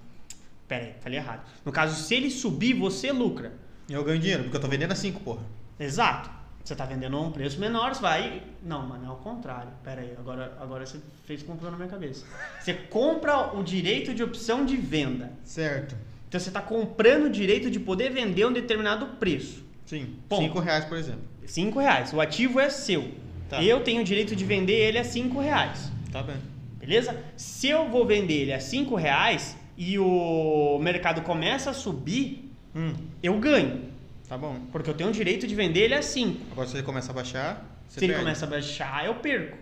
Pera 0.68 0.86
aí, 0.86 0.94
falei 1.00 1.20
errado. 1.20 1.48
No 1.64 1.72
caso, 1.72 2.04
se 2.04 2.16
ele 2.16 2.32
subir, 2.32 2.74
você 2.74 3.12
lucra. 3.12 3.54
Eu 3.88 4.04
ganho 4.04 4.18
dinheiro, 4.18 4.46
porque 4.46 4.58
eu 4.58 4.62
tô 4.62 4.68
vendendo 4.68 4.94
a 4.94 4.96
5, 4.96 5.20
porra. 5.20 5.44
Exato. 5.80 6.41
Você 6.64 6.76
tá 6.76 6.86
vendendo 6.86 7.18
a 7.18 7.22
um 7.22 7.32
preço 7.32 7.60
menor, 7.60 7.96
você 7.96 8.02
vai. 8.02 8.44
Não, 8.64 8.88
mano, 8.88 9.06
é 9.06 9.08
ao 9.08 9.18
contrário. 9.18 9.72
Pera 9.84 10.02
aí, 10.02 10.14
agora, 10.18 10.58
agora 10.60 10.86
você 10.86 11.00
fez 11.26 11.42
confusão 11.42 11.72
na 11.72 11.78
minha 11.78 11.90
cabeça. 11.90 12.26
Você 12.60 12.74
compra 12.74 13.56
o 13.56 13.64
direito 13.64 14.14
de 14.14 14.22
opção 14.24 14.66
de 14.66 14.78
venda. 14.78 15.32
Certo. 15.44 15.96
Então 16.28 16.40
você 16.40 16.52
tá 16.52 16.62
comprando 16.62 17.26
o 17.26 17.30
direito 17.30 17.70
de 17.70 17.80
poder 17.80 18.12
vender 18.12 18.46
um 18.46 18.54
determinado 18.54 19.06
preço. 19.20 19.66
Sim. 19.86 20.16
Ponto. 20.30 20.44
5 20.44 20.60
reais, 20.60 20.86
por 20.86 20.98
exemplo. 20.98 21.22
5 21.46 21.80
reais. 21.80 22.14
O 22.14 22.22
ativo 22.22 22.60
é 22.60 22.70
seu. 22.70 23.12
Tá. 23.50 23.62
Eu 23.62 23.84
tenho 23.84 24.02
o 24.02 24.06
direito 24.06 24.36
de 24.36 24.46
vender 24.46 24.74
ele 24.74 24.98
a 24.98 25.04
5 25.04 25.40
reais. 25.40 25.92
Tá 26.12 26.24
bem. 26.24 26.38
Beleza? 26.80 27.18
Se 27.36 27.68
eu 27.68 27.90
vou 27.90 28.06
vender 28.06 28.44
ele 28.44 28.54
a 28.54 28.60
5 28.60 28.96
reais 28.96 29.58
e 29.76 30.00
o 30.00 30.80
mercado 30.82 31.22
começa 31.22 31.72
a 31.72 31.74
subir, 31.74 32.52
Hum, 32.76 32.94
eu 33.22 33.38
ganho. 33.38 33.91
Tá 34.32 34.38
bom. 34.38 34.62
Porque 34.72 34.90
eu 34.90 34.94
tenho 34.94 35.10
o 35.10 35.14
direito 35.14 35.46
de 35.46 35.54
vender 35.54 35.82
ele 35.82 35.94
a 35.94 36.02
5. 36.02 36.54
Agora 36.54 36.66
se 36.66 36.78
ele 36.78 36.84
começa 36.84 37.12
a 37.12 37.14
baixar, 37.14 37.66
você 37.86 38.00
Se 38.00 38.06
ele 38.06 38.14
perde. 38.14 38.24
começa 38.24 38.46
a 38.46 38.50
baixar, 38.50 39.06
eu 39.06 39.16
perco. 39.16 39.58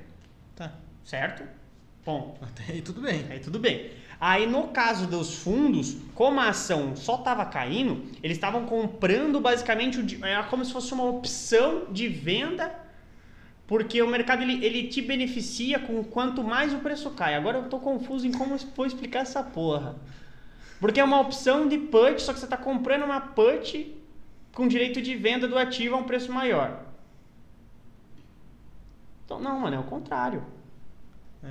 Tá. 0.56 0.72
Certo? 1.04 1.44
Bom, 2.06 2.38
Até 2.40 2.74
aí 2.74 2.82
tudo 2.84 3.02
bem. 3.02 3.26
aí 3.32 3.40
tudo 3.40 3.58
bem. 3.58 3.90
Aí 4.22 4.46
no 4.46 4.68
caso 4.68 5.08
dos 5.08 5.34
fundos, 5.40 5.98
como 6.14 6.40
a 6.40 6.50
ação 6.50 6.96
só 6.96 7.16
estava 7.16 7.46
caindo, 7.46 8.06
eles 8.22 8.38
estavam 8.38 8.68
comprando 8.68 9.42
basicamente 9.42 10.20
era 10.24 10.44
como 10.44 10.64
se 10.64 10.72
fosse 10.72 10.94
uma 10.94 11.06
opção 11.06 11.88
de 11.92 12.08
venda, 12.08 12.72
porque 13.66 14.00
o 14.04 14.08
mercado 14.08 14.44
ele, 14.44 14.64
ele 14.64 14.88
te 14.88 15.02
beneficia 15.02 15.80
com 15.80 16.04
quanto 16.04 16.44
mais 16.44 16.76
o 16.76 16.78
preço 16.78 17.10
cai. 17.12 17.34
Agora 17.34 17.58
eu 17.58 17.64
tô 17.70 17.80
confuso 17.80 18.28
em 18.28 18.32
como 18.32 18.56
vou 18.76 18.86
explicar 18.86 19.22
essa 19.22 19.42
porra. 19.42 19.96
Porque 20.80 21.00
é 21.00 21.04
uma 21.04 21.20
opção 21.20 21.68
de 21.68 21.78
put, 21.78 22.22
só 22.22 22.34
que 22.34 22.40
você 22.40 22.46
está 22.46 22.56
comprando 22.58 23.04
uma 23.04 23.20
put 23.20 23.99
com 24.54 24.68
direito 24.68 25.02
de 25.02 25.16
venda 25.16 25.48
do 25.48 25.58
ativo 25.58 25.96
a 25.96 25.98
um 26.00 26.04
preço 26.04 26.32
maior. 26.32 26.86
Então 29.26 29.40
não, 29.40 29.60
mano, 29.60 29.76
é 29.76 29.80
o 29.80 29.84
contrário. 29.84 30.44
É, 31.44 31.48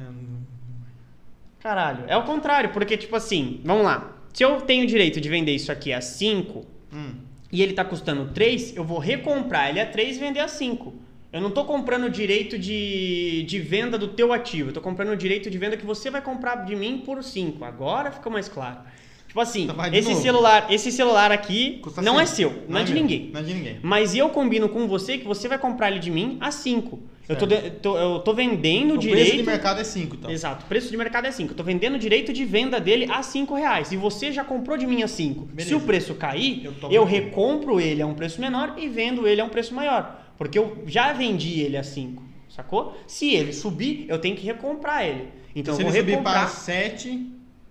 Caralho, 1.61 2.04
é 2.06 2.16
o 2.16 2.24
contrário, 2.24 2.70
porque 2.70 2.96
tipo 2.96 3.16
assim, 3.16 3.61
vamos 3.64 3.84
lá. 3.84 4.16
Se 4.32 4.44
eu 4.44 4.61
tenho 4.61 4.87
direito 4.87 5.20
de 5.20 5.28
vender 5.28 5.54
isso 5.54 5.72
aqui 5.72 5.92
a 5.92 6.00
5 6.00 6.64
hum. 6.92 7.14
e 7.50 7.62
ele 7.62 7.72
tá 7.72 7.84
custando 7.84 8.32
3, 8.32 8.76
eu 8.76 8.84
vou 8.84 8.98
recomprar 8.98 9.68
ele 9.68 9.80
a 9.80 9.87
3 9.87 10.16
e 10.16 10.20
vender 10.20 10.40
a 10.40 10.48
5. 10.48 10.94
Eu 11.32 11.40
não 11.40 11.50
tô 11.50 11.64
comprando 11.64 12.04
o 12.04 12.11
direito 12.11 12.58
de, 12.58 13.42
de 13.42 13.61
venda 13.61 13.98
do 13.98 14.08
teu 14.08 14.32
ativo, 14.32 14.70
eu 14.70 14.72
tô 14.72 14.80
comprando 14.80 15.11
o 15.11 15.16
direito 15.16 15.50
de 15.50 15.58
venda 15.58 15.76
que 15.76 15.84
você 15.84 16.11
vai 16.11 16.22
comprar 16.22 16.64
de 16.64 16.74
mim 16.74 17.02
por 17.04 17.22
5. 17.22 17.64
Agora 17.64 18.11
fica 18.11 18.30
mais 18.30 18.48
claro. 18.48 18.80
Tipo 19.28 19.40
assim, 19.40 19.64
Então 19.64 19.90
de 19.90 19.96
esse 19.98 20.08
novo. 20.08 20.22
celular, 20.22 20.66
esse 20.70 20.90
celular 20.90 21.30
aqui 21.30 21.78
Custa 21.82 22.00
não 22.02 22.18
é 22.18 22.24
seu, 22.26 22.62
não, 22.68 22.80
é 22.80 22.82
de 22.82 22.92
meu. 22.94 23.02
ninguém. 23.02 23.30
Não 23.32 23.40
é 23.40 23.42
de 23.44 23.54
ninguém. 23.54 23.76
Mas 23.82 24.14
eu 24.14 24.30
combino 24.30 24.68
com 24.70 24.88
você 24.88 25.18
que 25.18 25.26
você 25.26 25.46
vai 25.46 25.58
comprar 25.58 25.90
ele 25.90 26.00
de 26.00 26.10
mim 26.10 26.38
a 26.40 26.50
5. 26.50 26.98
Eu 27.28 27.36
tô, 27.36 27.44
de- 27.44 27.70
tô- 27.72 27.98
eu 27.98 28.20
tô 28.20 28.32
vendendo 28.32 28.92
o 28.92 28.94
O 28.94 28.98
direito. 28.98 29.26
preço 29.26 29.36
de 29.36 29.42
mercado 29.50 29.80
é 29.80 29.84
5, 29.84 30.16
então. 30.16 30.30
Exato, 30.30 30.64
o 30.64 30.66
preço 30.68 30.90
de 30.90 30.96
mercado 30.96 31.26
é 31.26 31.30
5. 31.30 31.52
Eu 31.52 31.56
tô 31.58 31.62
vendendo 31.62 31.96
o 31.96 31.98
direito 31.98 32.32
de 32.32 32.42
venda 32.46 32.80
dele 32.80 33.06
a 33.10 33.22
5 33.22 33.54
reais. 33.54 33.92
E 33.92 33.98
você 33.98 34.32
já 34.32 34.42
comprou 34.42 34.78
de 34.78 34.86
mim 34.86 35.02
a 35.02 35.08
5. 35.08 35.44
Beleza. 35.44 35.68
Se 35.68 35.74
o 35.74 35.80
preço 35.80 36.14
cair, 36.14 36.64
Eu 36.64 36.90
eu, 36.90 37.04
recompro 37.04 37.78
ele 37.78 38.00
a 38.00 38.06
um 38.06 38.14
preço 38.14 38.40
menor 38.40 38.76
e 38.78 38.88
vendo 38.88 39.28
ele 39.28 39.42
a 39.42 39.44
um 39.44 39.50
preço 39.50 39.74
maior. 39.74 40.24
Porque 40.38 40.58
eu 40.58 40.82
já 40.86 41.12
vendi 41.12 41.60
ele 41.60 41.76
a 41.76 41.82
5. 41.82 42.22
Sacou? 42.48 42.96
Se 43.06 43.34
ele 43.34 43.52
subir, 43.52 44.06
eu 44.08 44.18
tenho 44.18 44.34
que 44.34 44.46
recomprar 44.46 45.04
ele. 45.06 45.28
Então 45.54 45.74
se 45.74 45.82
eu 45.82 45.86
vou 45.86 45.92
ele 45.94 46.00
subir 46.00 46.10
recomprar. 46.12 46.46
para 46.46 46.48
7, 46.48 47.26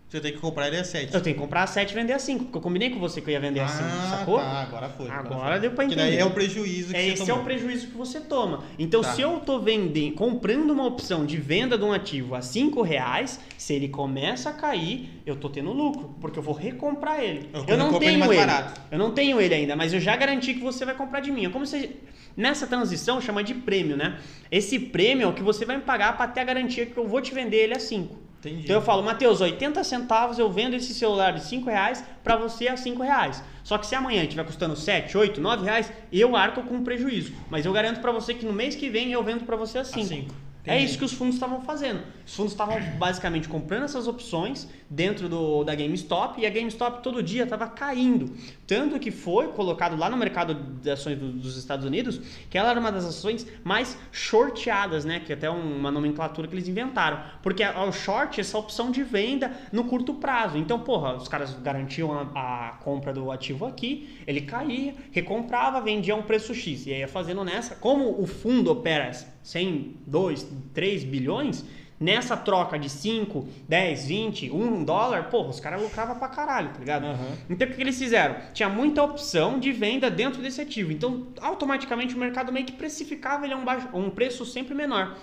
você 0.10 0.22
tem 0.22 0.32
que 0.32 0.38
comprar 0.40 0.68
ele 0.68 0.78
a 0.78 0.84
7. 0.86 1.14
Eu 1.14 1.20
tenho 1.22 1.36
que 1.36 1.42
comprar 1.42 1.64
a 1.64 1.68
7 1.68 1.92
e 1.92 1.94
vender 1.94 2.14
a 2.14 2.20
5. 2.20 2.46
Porque 2.46 2.58
eu 2.58 2.62
combinei 2.62 2.90
com 2.90 2.98
você 3.00 3.20
que 3.20 3.28
eu 3.30 3.34
ia 3.34 3.40
vender 3.42 3.60
a 3.60 3.68
5. 3.68 3.84
ah, 3.84 4.18
Sacou? 4.18 4.38
tá, 4.40 4.62
agora 4.62 4.88
foi. 4.90 5.10
Agora 5.10 5.52
foi. 5.52 5.60
deu 5.60 5.72
pra 5.72 5.86
Que 5.86 5.96
daí 5.96 6.08
entender. 6.08 6.22
é 6.22 6.26
o 6.26 6.32
prejuízo 6.32 6.92
que 6.94 6.96
É, 6.98 7.02
você 7.02 7.08
esse 7.14 7.24
é 7.24 7.26
tomou. 7.26 7.42
o 7.42 7.44
prejuízo 7.44 7.88
que 7.88 7.98
você 7.98 8.22
toma. 8.22 8.64
Então, 8.80 9.02
Tá. 9.02 9.14
se 9.14 9.22
eu 9.22 9.40
tô 9.42 9.60
vendendo, 9.60 10.16
comprando 10.16 10.72
uma 10.72 10.86
opção 10.86 11.26
de 11.26 11.36
venda 11.36 11.78
de 11.78 11.84
um 11.84 11.92
ativo 11.92 12.36
a 12.36 12.42
5 12.42 12.82
reais, 12.82 13.38
se 13.58 13.74
ele 13.74 13.90
começa 13.90 14.50
a 14.50 14.54
cair, 14.54 15.10
eu 15.26 15.36
tô 15.36 15.50
tendo 15.50 15.74
lucro, 15.74 16.16
porque 16.22 16.40
eu 16.40 16.44
vou 16.44 16.54
recomprar 16.54 17.22
ele. 17.22 17.50
Eu 17.54 17.66
Eu, 17.68 17.78
não 17.78 17.90
ele 17.90 18.00
tenho 18.00 18.20
mais 18.20 18.32
ele. 18.32 18.40
barato. 18.40 18.82
Eu 18.90 18.98
não 18.98 19.12
tenho 19.12 19.42
ele 19.42 19.54
ainda, 19.54 19.76
mas 19.76 19.94
eu 19.94 20.00
já 20.00 20.16
garanti 20.16 20.54
que 20.54 20.62
você 20.62 20.86
vai 20.86 20.96
comprar 20.96 21.20
de 21.20 21.32
mim. 21.34 21.46
É 21.46 21.50
como 21.50 21.66
se 21.66 21.98
nessa 22.36 22.66
transição 22.66 23.20
chama 23.20 23.44
de 23.44 23.54
prêmio, 23.54 23.98
né? 23.98 24.20
Esse 24.50 24.80
prêmio 24.80 25.26
é 25.26 25.28
o 25.28 25.34
que 25.34 25.44
você 25.44 25.66
vai 25.66 25.76
me 25.76 25.84
pagar 25.84 26.16
para 26.16 26.28
ter 26.32 26.40
a 26.40 26.44
garantia 26.46 26.86
que 26.86 26.96
eu 26.96 27.06
vou 27.06 27.20
te 27.20 27.34
vender 27.34 27.58
ele 27.58 27.74
a 27.74 27.80
5. 27.80 28.26
Entendi. 28.40 28.64
Então 28.64 28.76
eu 28.76 28.82
falo, 28.82 29.04
Matheus, 29.04 29.42
80 29.42 29.84
centavos 29.84 30.38
eu 30.38 30.50
vendo 30.52 30.76
esse 30.76 30.94
celular 30.94 31.34
de 31.34 31.44
5 31.44 31.70
reais 31.70 32.04
para 32.24 32.36
você 32.36 32.68
a 32.68 32.78
5 32.78 33.02
reais. 33.02 33.44
Só 33.64 33.78
que 33.78 33.88
se 33.88 33.96
amanhã 33.96 34.24
estiver 34.24 34.46
custando 34.46 34.76
7, 34.76 35.18
8, 35.18 35.42
9 35.42 35.66
reais, 35.66 35.92
eu 36.12 36.36
arco 36.36 36.62
com 36.64 36.84
prejuízo. 36.84 37.34
Mas 37.50 37.66
eu 37.66 37.74
garanto 37.74 38.00
para 38.00 38.12
você 38.12 38.34
que 38.34 38.46
no 38.46 38.54
mês 38.54 38.76
que 38.76 38.90
vem 38.90 39.12
eu 39.12 39.24
vendo 39.24 39.44
para 39.46 39.56
você 39.56 39.80
a 39.80 39.84
5. 39.84 40.08
cinco. 40.08 40.34
É 40.34 40.47
Entendi. 40.74 40.86
isso 40.86 40.98
que 40.98 41.06
os 41.06 41.14
fundos 41.14 41.36
estavam 41.36 41.62
fazendo. 41.62 42.02
Os 42.26 42.36
fundos 42.36 42.52
estavam 42.54 42.80
basicamente 42.98 43.48
comprando 43.48 43.84
essas 43.84 44.08
opções 44.08 44.68
dentro 44.90 45.28
do, 45.30 45.64
da 45.64 45.74
GameStop 45.76 46.40
e 46.42 46.46
a 46.46 46.50
GameStop 46.50 47.02
todo 47.04 47.22
dia 47.24 47.44
estava 47.44 47.68
caindo. 47.68 48.34
Tanto 48.66 49.00
que 49.00 49.12
foi 49.12 49.48
colocado 49.50 49.96
lá 49.98 50.10
no 50.10 50.18
mercado 50.18 50.54
de 50.82 50.90
ações 50.90 51.18
do- 51.18 51.32
dos 51.32 51.58
Estados 51.58 51.86
Unidos 51.86 52.20
que 52.50 52.58
ela 52.58 52.70
era 52.72 52.80
uma 52.80 52.92
das 52.92 53.06
ações 53.06 53.46
mais 53.64 53.98
shorteadas, 54.12 55.06
né? 55.06 55.20
Que 55.20 55.32
é 55.34 55.36
até 55.36 55.50
uma 55.50 55.90
nomenclatura 55.92 56.48
que 56.48 56.54
eles 56.56 56.68
inventaram. 56.68 57.20
Porque 57.42 57.64
a- 57.64 57.84
o 57.84 57.92
short 57.92 58.40
é 58.40 58.42
essa 58.42 58.58
opção 58.58 58.92
de 58.92 59.04
venda 59.04 59.52
no 59.72 59.86
curto 59.86 60.14
prazo. 60.16 60.58
Então, 60.58 60.80
porra, 60.80 61.16
os 61.16 61.28
caras 61.28 61.54
garantiam 61.62 62.12
a, 62.14 62.70
a 62.70 62.72
compra 62.84 63.14
do 63.14 63.32
ativo 63.32 63.66
aqui, 63.66 64.18
ele 64.28 64.42
caía, 64.42 64.96
recomprava, 65.12 65.82
vendia 65.82 66.14
a 66.14 66.18
um 66.18 66.24
preço 66.24 66.54
X. 66.54 66.86
E 66.88 66.94
aí 66.94 67.00
ia 67.00 67.08
fazendo 67.08 67.44
nessa. 67.44 67.76
Como 67.76 68.22
o 68.22 68.26
fundo 68.28 68.72
opera 68.72 69.10
100, 69.48 69.96
2, 70.06 70.48
3 70.74 71.04
bilhões, 71.04 71.64
nessa 72.00 72.36
troca 72.38 72.78
de 72.78 72.90
5, 72.90 73.48
10, 73.68 74.06
20, 74.08 74.52
1 74.52 74.84
dólar, 74.84 75.30
porra, 75.30 75.50
os 75.50 75.60
caras 75.60 75.82
lucravam 75.82 76.16
pra 76.20 76.28
caralho, 76.28 76.70
tá 76.70 76.80
ligado? 76.80 77.06
Aham. 77.06 77.38
Então 77.50 77.68
o 77.68 77.72
que, 77.72 77.82
eles 77.82 77.98
fizeram? 77.98 78.36
Tinha 78.54 78.70
muita 78.70 79.02
opção 79.02 79.58
de 79.58 79.72
venda 79.72 80.10
dentro 80.12 80.42
desse 80.42 80.62
ativo. 80.62 80.92
Então, 80.92 81.28
automaticamente 81.42 82.14
o 82.14 82.18
mercado 82.20 82.52
meio 82.52 82.66
que 82.66 82.74
precificava 82.74 83.46
ele 83.46 83.54
a 83.54 83.58
um, 83.58 83.66
baixo, 83.66 83.88
um 83.94 84.10
preço 84.10 84.46
sempre 84.46 84.76
menor. 84.76 85.18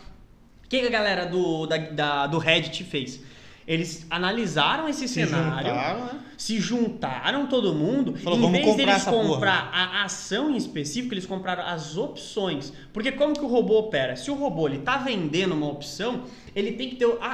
O 0.64 0.68
que, 0.68 0.80
que 0.80 0.87
a 0.87 0.90
galera 0.90 1.26
do, 1.26 1.66
da, 1.66 1.76
da- 1.76 2.26
do 2.26 2.38
Reddit 2.38 2.82
fez? 2.82 3.20
Eles 3.66 4.07
analisaram 4.11 4.88
esse 4.88 5.09
Se 5.09 5.14
cenário, 5.27 5.68
juntaram, 5.68 6.00
né? 6.05 6.20
se 6.37 6.61
juntaram 6.61 7.46
todo 7.46 7.72
mundo, 7.74 8.14
Falou, 8.16 8.38
e 8.38 8.42
em 8.42 8.42
"Vamos 8.42 8.53
vez 8.59 8.64
comprar 8.66 8.85
deles 8.85 9.00
essa 9.03 9.11
porra." 9.11 9.29
comprar 9.29 9.70
a 9.72 10.05
ação 10.05 10.50
em 10.50 10.57
específico, 10.57 11.14
eles 11.14 11.24
compraram 11.24 11.64
as 11.64 11.96
opções. 11.96 12.72
Porque 12.92 13.11
como 13.12 13.33
que 13.35 13.44
o 13.44 13.48
robô 13.48 13.79
opera? 13.79 14.16
Se 14.16 14.31
o 14.31 14.35
robô 14.35 14.68
ele 14.68 14.79
tá 14.81 14.98
vendendo 14.98 15.53
uma 15.55 15.68
opção, 15.70 16.24
ele 16.55 16.72
tem 16.72 16.90
que 16.90 16.96
ter 16.96 17.07
a, 17.20 17.27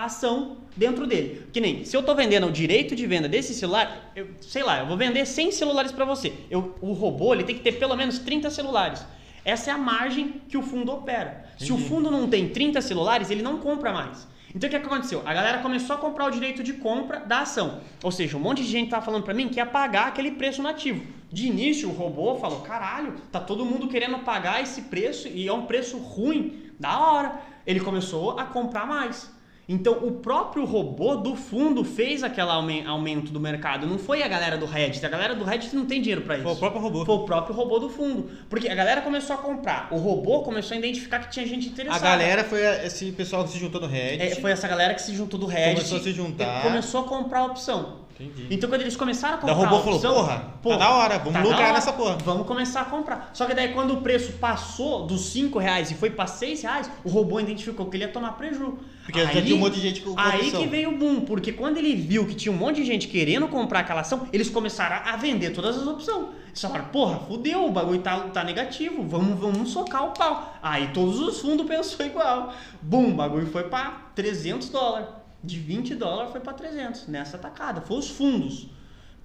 a 0.00 0.04
ação 0.04 0.56
dentro 0.76 1.06
dele. 1.06 1.46
Que 1.52 1.60
nem, 1.60 1.84
se 1.84 1.96
eu 1.96 2.02
tô 2.02 2.14
vendendo 2.14 2.48
o 2.48 2.52
direito 2.52 2.96
de 2.96 3.06
venda 3.06 3.28
desse 3.28 3.54
celular, 3.54 4.10
eu, 4.16 4.28
sei 4.40 4.64
lá, 4.64 4.80
eu 4.80 4.86
vou 4.86 4.96
vender 4.96 5.24
100 5.24 5.52
celulares 5.52 5.92
para 5.92 6.04
você. 6.04 6.32
Eu, 6.50 6.74
o 6.80 6.92
robô 6.92 7.32
ele 7.32 7.44
tem 7.44 7.54
que 7.54 7.62
ter 7.62 7.72
pelo 7.78 7.94
menos 7.94 8.18
30 8.18 8.50
celulares. 8.50 9.04
Essa 9.44 9.70
é 9.70 9.72
a 9.72 9.78
margem 9.78 10.40
que 10.48 10.56
o 10.58 10.62
fundo 10.62 10.90
opera. 10.90 11.44
Se 11.56 11.70
o 11.72 11.76
Entendi. 11.76 11.88
fundo 11.88 12.10
não 12.10 12.28
tem 12.28 12.48
30 12.48 12.80
celulares, 12.80 13.30
ele 13.30 13.42
não 13.42 13.58
compra 13.58 13.92
mais. 13.92 14.26
Então 14.56 14.68
o 14.68 14.70
que, 14.70 14.80
que 14.80 14.86
aconteceu? 14.86 15.22
A 15.26 15.34
galera 15.34 15.58
começou 15.58 15.94
a 15.94 15.98
comprar 15.98 16.24
o 16.24 16.30
direito 16.30 16.62
de 16.62 16.72
compra 16.72 17.20
da 17.20 17.40
ação. 17.40 17.82
Ou 18.02 18.10
seja, 18.10 18.38
um 18.38 18.40
monte 18.40 18.62
de 18.62 18.68
gente 18.68 18.88
tava 18.88 19.04
falando 19.04 19.22
para 19.22 19.34
mim 19.34 19.50
que 19.50 19.56
ia 19.56 19.66
pagar 19.66 20.08
aquele 20.08 20.30
preço 20.30 20.62
nativo. 20.62 21.04
De 21.30 21.46
início, 21.46 21.90
o 21.90 21.92
robô 21.92 22.36
falou: 22.36 22.60
caralho, 22.60 23.16
tá 23.30 23.38
todo 23.38 23.66
mundo 23.66 23.86
querendo 23.86 24.18
pagar 24.20 24.62
esse 24.62 24.82
preço 24.82 25.28
e 25.28 25.46
é 25.46 25.52
um 25.52 25.66
preço 25.66 25.98
ruim, 25.98 26.72
da 26.80 26.98
hora. 26.98 27.38
Ele 27.66 27.80
começou 27.80 28.38
a 28.38 28.46
comprar 28.46 28.86
mais. 28.86 29.30
Então, 29.68 29.94
o 30.06 30.12
próprio 30.12 30.64
robô 30.64 31.16
do 31.16 31.34
fundo 31.34 31.82
fez 31.82 32.22
aquele 32.22 32.48
aumen- 32.48 32.86
aumento 32.86 33.32
do 33.32 33.40
mercado. 33.40 33.84
Não 33.84 33.98
foi 33.98 34.22
a 34.22 34.28
galera 34.28 34.56
do 34.56 34.64
Reddit. 34.64 35.04
A 35.04 35.08
galera 35.08 35.34
do 35.34 35.44
Reddit 35.44 35.74
não 35.74 35.84
tem 35.86 36.00
dinheiro 36.00 36.22
para 36.22 36.36
isso. 36.36 36.44
Foi 36.44 36.52
o 36.52 36.56
próprio 36.56 36.80
robô. 36.80 37.04
Foi 37.04 37.14
o 37.16 37.24
próprio 37.24 37.52
robô 37.56 37.78
do 37.80 37.88
fundo. 37.90 38.30
Porque 38.48 38.68
a 38.68 38.74
galera 38.76 39.00
começou 39.00 39.34
a 39.34 39.38
comprar. 39.40 39.88
O 39.90 39.96
robô 39.96 40.42
começou 40.42 40.76
a 40.76 40.78
identificar 40.78 41.18
que 41.18 41.32
tinha 41.32 41.44
gente 41.44 41.66
A 41.68 41.72
interessada. 41.72 42.00
galera 42.00 42.44
foi 42.44 42.64
a- 42.64 42.84
esse 42.86 43.10
pessoal 43.10 43.42
que 43.42 43.50
se 43.50 43.58
juntou 43.58 43.80
no 43.80 43.88
Reddit. 43.88 44.22
É, 44.22 44.40
foi 44.40 44.52
essa 44.52 44.68
galera 44.68 44.94
que 44.94 45.02
se 45.02 45.12
juntou 45.16 45.38
do 45.40 45.46
Reddit. 45.46 45.74
Começou 45.74 45.98
a 45.98 46.00
se 46.00 46.12
juntar. 46.12 46.62
Começou 46.62 47.00
a 47.00 47.04
comprar 47.08 47.40
a 47.40 47.44
opção. 47.46 48.05
Entendi. 48.18 48.46
Então 48.50 48.68
quando 48.68 48.80
eles 48.80 48.96
começaram 48.96 49.34
a 49.34 49.38
comprar 49.38 49.56
o 49.56 49.58
robô 49.58 49.78
falou, 49.80 49.94
opção, 49.96 50.14
porra, 50.14 50.54
pô, 50.62 50.70
tá 50.70 50.76
da 50.76 50.90
hora, 50.90 51.18
vamos 51.18 51.34
tá 51.34 51.42
lucrar 51.42 51.72
nessa 51.72 51.92
porra. 51.92 52.16
Vamos 52.24 52.46
começar 52.46 52.80
a 52.80 52.84
comprar. 52.86 53.30
Só 53.32 53.44
que 53.44 53.54
daí 53.54 53.72
quando 53.72 53.94
o 53.94 54.00
preço 54.00 54.32
passou 54.32 55.06
dos 55.06 55.26
5 55.26 55.58
reais 55.58 55.90
e 55.90 55.94
foi 55.94 56.10
para 56.10 56.26
6 56.26 56.62
reais, 56.62 56.90
o 57.04 57.10
robô 57.10 57.38
identificou 57.38 57.86
que 57.86 57.96
ele 57.96 58.04
ia 58.04 58.12
tomar 58.12 58.32
prejuízo. 58.32 58.78
Porque 59.04 59.22
já 59.22 59.30
tinha 59.30 59.54
um 59.54 59.58
monte 59.58 59.74
de 59.74 59.80
gente 59.80 60.00
com 60.00 60.14
Aí 60.18 60.46
opção. 60.46 60.62
que 60.62 60.66
veio 60.66 60.90
o 60.90 60.98
boom, 60.98 61.20
porque 61.20 61.52
quando 61.52 61.76
ele 61.76 61.94
viu 61.94 62.26
que 62.26 62.34
tinha 62.34 62.52
um 62.52 62.56
monte 62.56 62.76
de 62.76 62.84
gente 62.84 63.06
querendo 63.06 63.46
comprar 63.46 63.80
aquela 63.80 64.00
ação, 64.00 64.26
eles 64.32 64.48
começaram 64.48 65.08
a 65.08 65.16
vender 65.16 65.50
todas 65.50 65.76
as 65.76 65.86
opções. 65.86 66.26
Eles 66.48 66.60
falaram, 66.60 66.86
porra, 66.86 67.20
fudeu, 67.20 67.66
o 67.66 67.70
bagulho 67.70 68.00
tá, 68.00 68.18
tá 68.18 68.42
negativo, 68.42 69.06
vamos, 69.06 69.38
vamos 69.38 69.70
socar 69.70 70.06
o 70.06 70.10
pau. 70.12 70.56
Aí 70.62 70.88
todos 70.88 71.20
os 71.20 71.38
fundos 71.38 71.66
pensou 71.68 72.04
igual. 72.04 72.52
Boom, 72.82 73.10
o 73.10 73.14
bagulho 73.14 73.46
foi 73.46 73.64
pra 73.64 74.10
300 74.14 74.70
dólares. 74.70 75.25
De 75.46 75.58
20 75.58 75.94
dólares 75.94 76.32
foi 76.32 76.40
pra 76.40 76.52
300, 76.52 77.06
nessa 77.06 77.38
tacada. 77.38 77.80
Foi 77.80 77.98
os 77.98 78.10
fundos. 78.10 78.66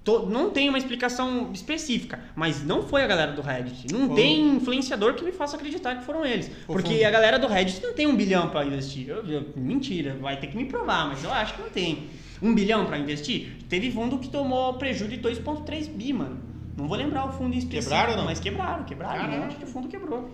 To- 0.04 0.26
Não 0.26 0.50
tem 0.50 0.68
uma 0.68 0.78
explicação 0.78 1.50
específica, 1.52 2.20
mas 2.34 2.64
não 2.64 2.82
foi 2.82 3.02
a 3.02 3.06
galera 3.06 3.32
do 3.32 3.42
Reddit. 3.42 3.92
Não 3.92 4.06
Foi. 4.08 4.16
tem 4.16 4.48
influenciador 4.56 5.14
que 5.14 5.24
me 5.24 5.30
faça 5.32 5.56
acreditar 5.56 5.96
que 5.96 6.04
foram 6.04 6.24
eles. 6.24 6.46
Foi 6.66 6.76
porque 6.76 6.94
fundo. 6.94 7.04
a 7.06 7.10
galera 7.10 7.38
do 7.38 7.46
Reddit 7.46 7.80
não 7.82 7.92
tem 7.94 8.06
um 8.06 8.16
bilhão 8.16 8.48
pra 8.50 8.64
investir. 8.64 9.08
Eu- 9.08 9.24
eu- 9.26 9.46
mentira, 9.56 10.16
vai 10.20 10.38
ter 10.38 10.48
que 10.48 10.56
me 10.56 10.64
provar, 10.64 11.08
mas 11.08 11.22
eu 11.24 11.32
acho 11.32 11.54
que 11.54 11.62
não 11.62 11.70
tem. 11.70 12.08
Um 12.40 12.52
bilhão 12.54 12.86
pra 12.86 12.98
investir? 12.98 13.58
Teve 13.68 13.90
fundo 13.92 14.18
que 14.18 14.28
tomou 14.28 14.74
prejuízo 14.74 15.08
de 15.10 15.16
2,3 15.18 15.86
bi, 15.86 16.12
mano. 16.12 16.40
Não 16.76 16.88
vou 16.88 16.96
lembrar 16.96 17.26
o 17.28 17.32
fundo 17.32 17.54
em 17.54 17.58
específico. 17.58 17.90
Quebraram 17.94 18.16
não? 18.16 18.24
Mas 18.24 18.40
quebraram, 18.40 18.84
quebraram. 18.84 19.14
Um 19.22 19.26
Caraca. 19.30 19.42
monte 19.46 19.58
de 19.58 19.66
fundo 19.66 19.88
quebrou. 19.88 20.30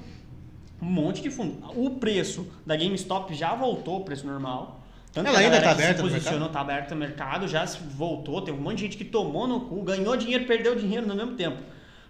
Um 0.81 0.87
monte 0.87 1.21
de 1.21 1.29
fundo. 1.31 1.59
O 1.77 1.91
preço 1.97 2.47
da 2.65 2.75
GameStop 2.77 3.35
já 3.35 3.55
voltou 3.55 3.97
ao 3.97 4.01
preço 4.03 4.27
normal. 4.27 4.78
Tanto 5.19 5.31
Ela 5.31 5.39
ainda 5.41 5.57
tá 5.57 5.63
que 5.63 5.69
aberta 5.69 5.97
se 5.97 6.03
no 6.03 6.09
posicionou, 6.11 6.49
tá 6.49 6.61
aberto 6.61 6.93
o 6.93 6.97
mercado, 6.97 7.49
já 7.49 7.67
se 7.67 7.79
voltou. 7.83 8.41
Tem 8.41 8.55
um 8.55 8.57
monte 8.57 8.77
de 8.77 8.83
gente 8.83 8.97
que 8.97 9.05
tomou 9.05 9.49
no 9.49 9.63
cu, 9.63 9.83
ganhou 9.83 10.17
dinheiro, 10.17 10.45
perdeu 10.45 10.77
dinheiro 10.77 11.05
no 11.09 11.17
mesmo 11.17 11.33
tempo. 11.33 11.59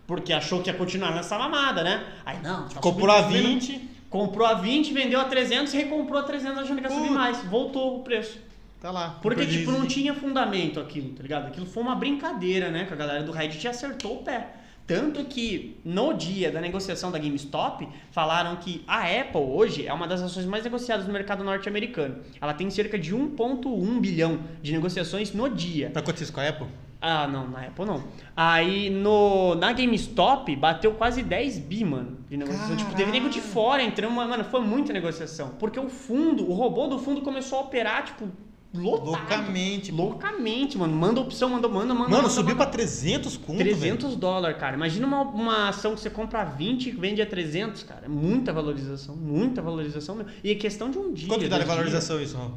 Porque 0.06 0.30
achou 0.30 0.62
que 0.62 0.68
ia 0.68 0.76
continuar 0.76 1.14
nessa 1.14 1.38
mamada, 1.38 1.82
né? 1.82 2.04
Aí 2.26 2.38
não, 2.42 2.68
tá 2.68 2.80
Comprou 2.80 3.10
a 3.10 3.22
subindo, 3.22 3.62
subindo. 3.62 3.78
20, 3.78 3.88
Comprou 4.10 4.46
a 4.46 4.54
20, 4.54 4.92
vendeu 4.92 5.20
a 5.20 5.24
300, 5.24 5.72
recomprou 5.72 6.20
a 6.20 6.22
300 6.22 6.58
achando 6.58 6.82
que 6.82 6.84
ia 6.84 6.90
subir 6.90 7.10
mais. 7.10 7.42
Voltou 7.44 7.98
o 7.98 8.02
preço. 8.02 8.38
tá 8.78 8.90
lá. 8.90 9.18
Porque, 9.22 9.46
tipo, 9.46 9.70
não 9.70 9.86
tinha 9.86 10.12
fundamento 10.14 10.78
aquilo, 10.78 11.14
tá 11.14 11.22
ligado? 11.22 11.46
Aquilo 11.46 11.64
foi 11.64 11.82
uma 11.82 11.94
brincadeira, 11.94 12.70
né? 12.70 12.84
Que 12.84 12.92
a 12.92 12.96
galera 12.96 13.22
do 13.22 13.32
Reddit 13.32 13.66
acertou 13.66 14.16
o 14.16 14.22
pé. 14.22 14.48
Tanto 14.88 15.22
que 15.26 15.78
no 15.84 16.14
dia 16.14 16.50
da 16.50 16.62
negociação 16.62 17.12
da 17.12 17.18
GameStop, 17.18 17.86
falaram 18.10 18.56
que 18.56 18.82
a 18.88 19.02
Apple 19.02 19.42
hoje 19.42 19.86
é 19.86 19.92
uma 19.92 20.08
das 20.08 20.22
ações 20.22 20.46
mais 20.46 20.64
negociadas 20.64 21.06
no 21.06 21.12
mercado 21.12 21.44
norte-americano. 21.44 22.16
Ela 22.40 22.54
tem 22.54 22.70
cerca 22.70 22.98
de 22.98 23.14
1,1 23.14 24.00
bilhão 24.00 24.40
de 24.62 24.72
negociações 24.72 25.34
no 25.34 25.46
dia. 25.50 25.90
Tá 25.90 26.00
acontecendo 26.00 26.32
com 26.32 26.40
a 26.40 26.48
Apple? 26.48 26.66
Ah, 27.02 27.28
não, 27.28 27.50
na 27.50 27.66
Apple 27.66 27.84
não. 27.84 28.02
Aí 28.34 28.88
no, 28.88 29.54
na 29.56 29.74
GameStop 29.74 30.56
bateu 30.56 30.94
quase 30.94 31.22
10 31.22 31.58
bi, 31.58 31.84
mano, 31.84 32.16
de 32.26 32.38
negociação. 32.38 32.74
Tipo, 32.74 32.94
teve 32.94 33.12
nego 33.12 33.28
de 33.28 33.42
fora 33.42 33.82
entrando, 33.82 34.14
mas, 34.14 34.26
mano, 34.26 34.44
foi 34.44 34.62
muita 34.62 34.94
negociação. 34.94 35.50
Porque 35.58 35.78
o 35.78 35.90
fundo, 35.90 36.48
o 36.48 36.54
robô 36.54 36.86
do 36.86 36.98
fundo 36.98 37.20
começou 37.20 37.58
a 37.58 37.62
operar, 37.62 38.04
tipo, 38.06 38.26
lotado. 38.74 39.06
Loucamente. 39.06 39.90
Loucamente, 39.90 40.76
mano. 40.76 40.94
Manda 40.94 41.20
opção, 41.20 41.48
manda, 41.48 41.68
manda, 41.68 41.94
manda. 41.94 42.10
Mano, 42.10 42.22
manda, 42.22 42.28
subiu 42.28 42.54
manda. 42.54 42.66
pra 42.66 42.72
300 42.72 43.36
conto, 43.36 43.58
300 43.58 44.16
dólares, 44.16 44.58
cara. 44.58 44.76
Imagina 44.76 45.06
uma, 45.06 45.22
uma 45.22 45.68
ação 45.68 45.94
que 45.94 46.00
você 46.00 46.10
compra 46.10 46.42
a 46.42 46.44
20 46.44 46.86
e 46.86 46.90
vende 46.92 47.22
a 47.22 47.26
300, 47.26 47.82
cara. 47.82 48.06
É 48.06 48.08
muita 48.08 48.52
valorização, 48.52 49.16
muita 49.16 49.62
valorização 49.62 50.14
mesmo. 50.14 50.32
E 50.44 50.50
é 50.50 50.54
questão 50.54 50.90
de 50.90 50.98
um 50.98 51.12
dia. 51.12 51.28
Quanto 51.28 51.40
que 51.40 51.48
dá 51.48 51.58
de 51.58 51.64
valorização 51.64 52.20
isso, 52.20 52.36
Ron? 52.36 52.54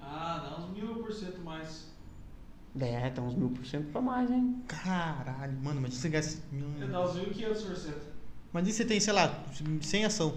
Ah, 0.00 0.48
dá 0.50 0.64
uns 0.64 0.70
mil 0.70 0.94
por 1.02 1.12
cento 1.12 1.40
mais. 1.40 1.88
dias. 2.74 2.90
É, 2.90 3.10
tá 3.10 3.22
uns 3.22 3.34
mil 3.34 3.50
por 3.50 3.64
cento 3.66 3.90
pra 3.90 4.00
mais, 4.00 4.30
hein? 4.30 4.62
Caralho, 4.66 5.56
mano, 5.62 5.80
mas 5.80 5.94
você 5.94 6.08
gasta... 6.08 6.42
É, 6.80 6.86
dá 6.86 7.04
uns 7.04 7.16
1.500%. 7.16 7.92
Mas 8.52 8.68
e 8.68 8.72
você 8.72 8.84
tem, 8.84 8.98
sei 8.98 9.12
lá, 9.12 9.44
100 9.80 10.04
ação? 10.04 10.36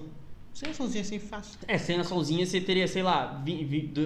100 0.54 0.70
açãozinha 0.70 1.02
assim, 1.02 1.20
fácil. 1.20 1.60
É, 1.68 1.78
sem 1.78 2.00
açãozinha 2.00 2.46
você 2.46 2.60
teria, 2.62 2.88
sei 2.88 3.04
lá, 3.04 3.44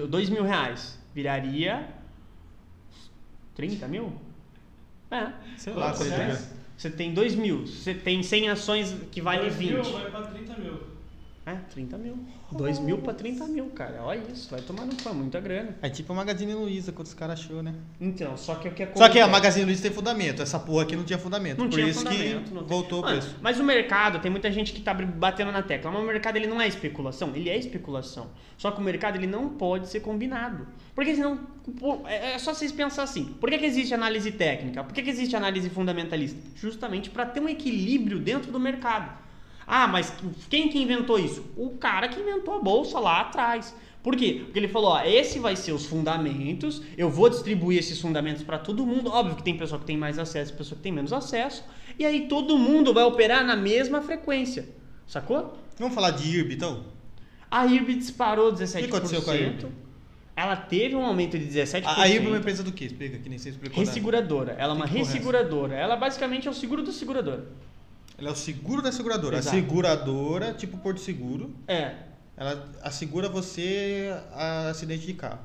2 0.08 0.30
mil 0.30 0.42
reais. 0.42 0.98
Viraria 1.14 1.88
30 3.54 3.88
mil? 3.88 4.12
É. 5.10 5.32
Sei 5.56 5.72
lá, 5.72 5.92
é. 5.92 6.08
reais? 6.16 6.50
Você 6.76 6.90
tem 6.90 7.14
2 7.14 7.34
mil. 7.34 7.66
Você 7.66 7.94
tem 7.94 8.22
100 8.22 8.50
ações 8.50 8.94
que 9.10 9.20
vale 9.20 9.42
Dois 9.42 9.56
20. 9.56 9.70
mil 9.70 9.82
vai 9.82 10.10
pra 10.10 10.22
30 10.22 10.56
mil. 10.58 10.95
É, 11.46 11.54
30 11.70 11.96
mil. 11.96 12.18
2 12.50 12.80
mil 12.80 12.98
pra 12.98 13.14
30 13.14 13.46
mil, 13.46 13.66
cara. 13.66 14.02
Olha 14.02 14.20
isso, 14.32 14.50
vai 14.50 14.60
tomar 14.60 14.84
no 14.84 14.96
cu, 14.96 15.08
é 15.08 15.12
muita 15.12 15.38
grana. 15.40 15.76
É 15.80 15.88
tipo 15.88 16.12
a 16.12 16.16
Magazine 16.16 16.52
Luiza, 16.54 16.90
quando 16.90 17.06
os 17.06 17.14
caras 17.14 17.38
achou, 17.38 17.62
né? 17.62 17.72
Então, 18.00 18.36
só 18.36 18.56
que 18.56 18.66
o 18.66 18.72
que 18.72 18.84
Só 18.86 18.92
que 19.08 19.20
a 19.20 19.24
acontece- 19.24 19.30
Magazine 19.30 19.64
Luiza 19.64 19.82
tem 19.82 19.92
fundamento. 19.92 20.42
Essa 20.42 20.58
porra 20.58 20.82
aqui 20.82 20.96
não 20.96 21.04
tinha 21.04 21.18
fundamento. 21.20 21.58
Não 21.58 21.68
por 21.68 21.74
tinha 21.76 21.86
isso 21.86 22.00
fundamento, 22.00 22.50
que 22.50 22.64
voltou 22.64 22.98
o 22.98 23.02
Mano, 23.02 23.20
preço. 23.20 23.36
Mas 23.40 23.60
o 23.60 23.62
mercado, 23.64 24.18
tem 24.18 24.28
muita 24.28 24.50
gente 24.50 24.72
que 24.72 24.80
tá 24.80 24.92
batendo 24.92 25.52
na 25.52 25.62
tecla. 25.62 25.88
Mas 25.92 26.02
o 26.02 26.06
mercado 26.06 26.34
ele 26.36 26.48
não 26.48 26.60
é 26.60 26.66
especulação, 26.66 27.30
ele 27.36 27.48
é 27.48 27.56
especulação. 27.56 28.26
Só 28.58 28.72
que 28.72 28.80
o 28.80 28.84
mercado 28.84 29.14
ele 29.16 29.28
não 29.28 29.50
pode 29.50 29.88
ser 29.88 30.00
combinado. 30.00 30.66
Porque 30.96 31.14
senão, 31.14 31.38
é 32.06 32.32
é 32.32 32.38
só 32.40 32.52
vocês 32.54 32.72
pensar 32.72 33.04
assim. 33.04 33.24
Por 33.40 33.48
que, 33.50 33.58
que 33.58 33.66
existe 33.66 33.94
análise 33.94 34.32
técnica? 34.32 34.82
Por 34.82 34.92
que, 34.92 35.00
que 35.00 35.10
existe 35.10 35.36
análise 35.36 35.70
fundamentalista? 35.70 36.40
Justamente 36.56 37.08
para 37.08 37.24
ter 37.24 37.38
um 37.40 37.48
equilíbrio 37.48 38.18
dentro 38.18 38.50
do 38.50 38.58
mercado. 38.58 39.24
Ah, 39.66 39.86
mas 39.88 40.12
quem 40.48 40.68
que 40.68 40.78
inventou 40.80 41.18
isso? 41.18 41.44
O 41.56 41.70
cara 41.70 42.08
que 42.08 42.20
inventou 42.20 42.54
a 42.54 42.60
bolsa 42.60 43.00
lá 43.00 43.20
atrás. 43.22 43.74
Por 44.02 44.14
quê? 44.14 44.42
Porque 44.44 44.58
ele 44.58 44.68
falou, 44.68 44.90
ó, 44.90 45.02
esse 45.02 45.40
vai 45.40 45.56
ser 45.56 45.72
os 45.72 45.84
fundamentos, 45.84 46.80
eu 46.96 47.10
vou 47.10 47.28
distribuir 47.28 47.80
esses 47.80 48.00
fundamentos 48.00 48.44
para 48.44 48.56
todo 48.56 48.86
mundo. 48.86 49.10
Óbvio 49.10 49.34
que 49.34 49.42
tem 49.42 49.56
pessoa 49.56 49.80
que 49.80 49.84
tem 49.84 49.96
mais 49.96 50.16
acesso 50.18 50.52
e 50.52 50.56
pessoa 50.56 50.76
que 50.76 50.82
tem 50.84 50.92
menos 50.92 51.12
acesso. 51.12 51.64
E 51.98 52.06
aí 52.06 52.28
todo 52.28 52.56
mundo 52.56 52.94
vai 52.94 53.02
operar 53.02 53.44
na 53.44 53.56
mesma 53.56 54.00
frequência. 54.00 54.68
Sacou? 55.08 55.58
Vamos 55.76 55.94
falar 55.94 56.12
de 56.12 56.36
IRB, 56.36 56.54
então? 56.54 56.84
A 57.50 57.66
IRB 57.66 57.94
disparou 57.96 58.52
17%. 58.52 58.76
O 58.76 58.78
que 58.78 58.84
aconteceu 58.84 59.22
com 59.22 59.30
a 59.32 59.36
IRB? 59.36 59.66
Ela 60.36 60.54
teve 60.54 60.94
um 60.94 61.04
aumento 61.04 61.36
de 61.36 61.46
17%. 61.46 61.82
A 61.86 62.06
IRB 62.08 62.26
é 62.26 62.28
uma 62.28 62.38
empresa 62.38 62.62
do 62.62 62.70
quê? 62.70 62.84
Explica, 62.84 63.18
que 63.18 63.28
nem 63.28 63.36
explicou. 63.36 63.70
né? 63.70 63.84
Resseguradora. 63.84 64.54
Ela 64.58 64.74
é 64.74 64.76
uma 64.76 64.86
resseguradora. 64.86 65.74
Ela 65.74 65.96
basicamente 65.96 66.46
é 66.46 66.50
o 66.50 66.54
seguro 66.54 66.82
do 66.82 66.92
segurador. 66.92 67.40
Ela 68.18 68.28
é 68.28 68.32
o 68.32 68.36
seguro 68.36 68.80
da 68.82 68.90
seguradora. 68.92 69.38
Exato. 69.38 69.56
A 69.56 69.60
seguradora, 69.60 70.54
tipo 70.54 70.76
Porto 70.78 71.00
Seguro, 71.00 71.54
É. 71.68 71.94
ela 72.36 72.70
assegura 72.82 73.28
você 73.28 74.10
a 74.32 74.68
acidente 74.70 75.06
de 75.06 75.14
carro. 75.14 75.40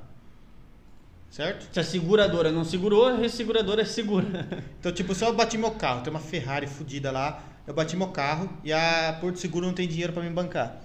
Certo? 1.29 1.67
Se 1.73 1.79
a 1.79 1.83
seguradora 1.83 2.51
não 2.51 2.63
segurou, 2.65 3.07
a 3.07 3.15
resseguradora 3.15 3.85
segura. 3.85 4.47
Então, 4.79 4.91
tipo, 4.91 5.13
se 5.15 5.23
eu 5.23 5.33
bati 5.33 5.57
meu 5.57 5.71
carro, 5.71 6.01
tem 6.01 6.11
uma 6.11 6.19
Ferrari 6.19 6.65
fodida 6.67 7.11
lá, 7.11 7.43
eu 7.67 7.73
bati 7.73 7.95
meu 7.95 8.07
carro 8.09 8.49
e 8.63 8.73
a 8.73 9.17
Porto 9.21 9.37
Seguro 9.39 9.65
não 9.65 9.73
tem 9.73 9.87
dinheiro 9.87 10.11
pra 10.11 10.23
me 10.23 10.29
bancar. 10.29 10.81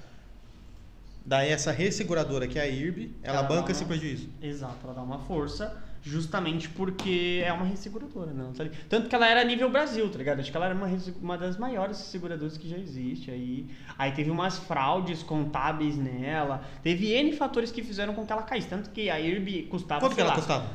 Daí 1.25 1.51
essa 1.51 1.73
resseguradora, 1.73 2.47
que 2.47 2.59
é 2.59 2.63
a 2.63 2.67
IRB, 2.69 3.13
ela, 3.23 3.39
Ela 3.39 3.49
banca 3.49 3.67
dá 3.67 3.71
esse 3.73 3.83
uma- 3.83 3.89
prejuízo. 3.89 4.29
Exato, 4.41 4.77
ela 4.85 4.95
dá 4.95 5.03
uma 5.03 5.19
força 5.21 5.77
justamente 6.07 6.69
porque 6.69 7.43
é 7.45 7.53
uma 7.53 7.65
resseguradora, 7.65 8.33
não, 8.33 8.53
tá 8.53 8.63
ligado? 8.63 8.79
Tanto 8.89 9.09
que 9.09 9.15
ela 9.15 9.29
era 9.29 9.43
nível 9.43 9.69
Brasil, 9.69 10.09
tá 10.09 10.17
ligado? 10.17 10.39
Acho 10.39 10.53
que 10.53 10.57
ela 10.57 10.67
era 10.67 10.75
uma, 10.75 10.89
uma 11.21 11.37
das 11.37 11.59
maiores 11.59 11.97
seguradoras 11.97 12.57
que 12.57 12.69
já 12.69 12.79
existe 12.79 13.29
aí. 13.29 13.67
Aí 13.99 14.13
teve 14.13 14.31
umas 14.31 14.57
fraudes 14.57 15.25
contábeis 15.25 15.97
nela, 15.97 16.65
teve 16.81 17.13
N 17.13 17.33
fatores 17.33 17.73
que 17.73 17.83
fizeram 17.83 18.15
com 18.15 18.25
que 18.25 18.33
ela 18.33 18.43
caísse, 18.43 18.69
tanto 18.69 18.91
que 18.91 19.11
a 19.11 19.19
IRB 19.19 19.65
custava, 19.65 20.01
Quanto 20.01 20.15
que 20.15 20.21
ela 20.21 20.31
lá, 20.31 20.37
custava? 20.37 20.71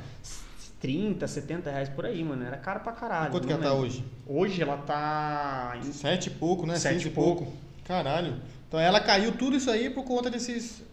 30, 0.81 1.25
70 1.25 1.71
reais 1.71 1.87
por 1.87 2.05
aí, 2.05 2.21
mano, 2.23 2.43
era 2.43 2.57
caro 2.57 2.81
pra 2.81 2.91
caralho. 2.91 3.31
Quanto 3.31 3.47
que 3.47 3.53
não 3.53 3.61
ela 3.61 3.71
tá 3.71 3.73
hoje? 3.73 4.03
Hoje 4.27 4.61
ela 4.61 4.77
tá 4.77 5.77
em 5.77 5.93
Sete 5.93 6.27
e 6.27 6.31
pouco, 6.31 6.65
né? 6.65 6.75
Sete 6.75 6.93
Seis 6.93 7.05
e 7.05 7.07
e 7.07 7.11
pouco. 7.11 7.53
Caralho. 7.85 8.35
Então 8.67 8.79
ela 8.79 8.99
caiu 8.99 9.31
tudo 9.31 9.55
isso 9.55 9.69
aí 9.71 9.89
por 9.89 10.03
conta 10.03 10.29
desses 10.29 10.83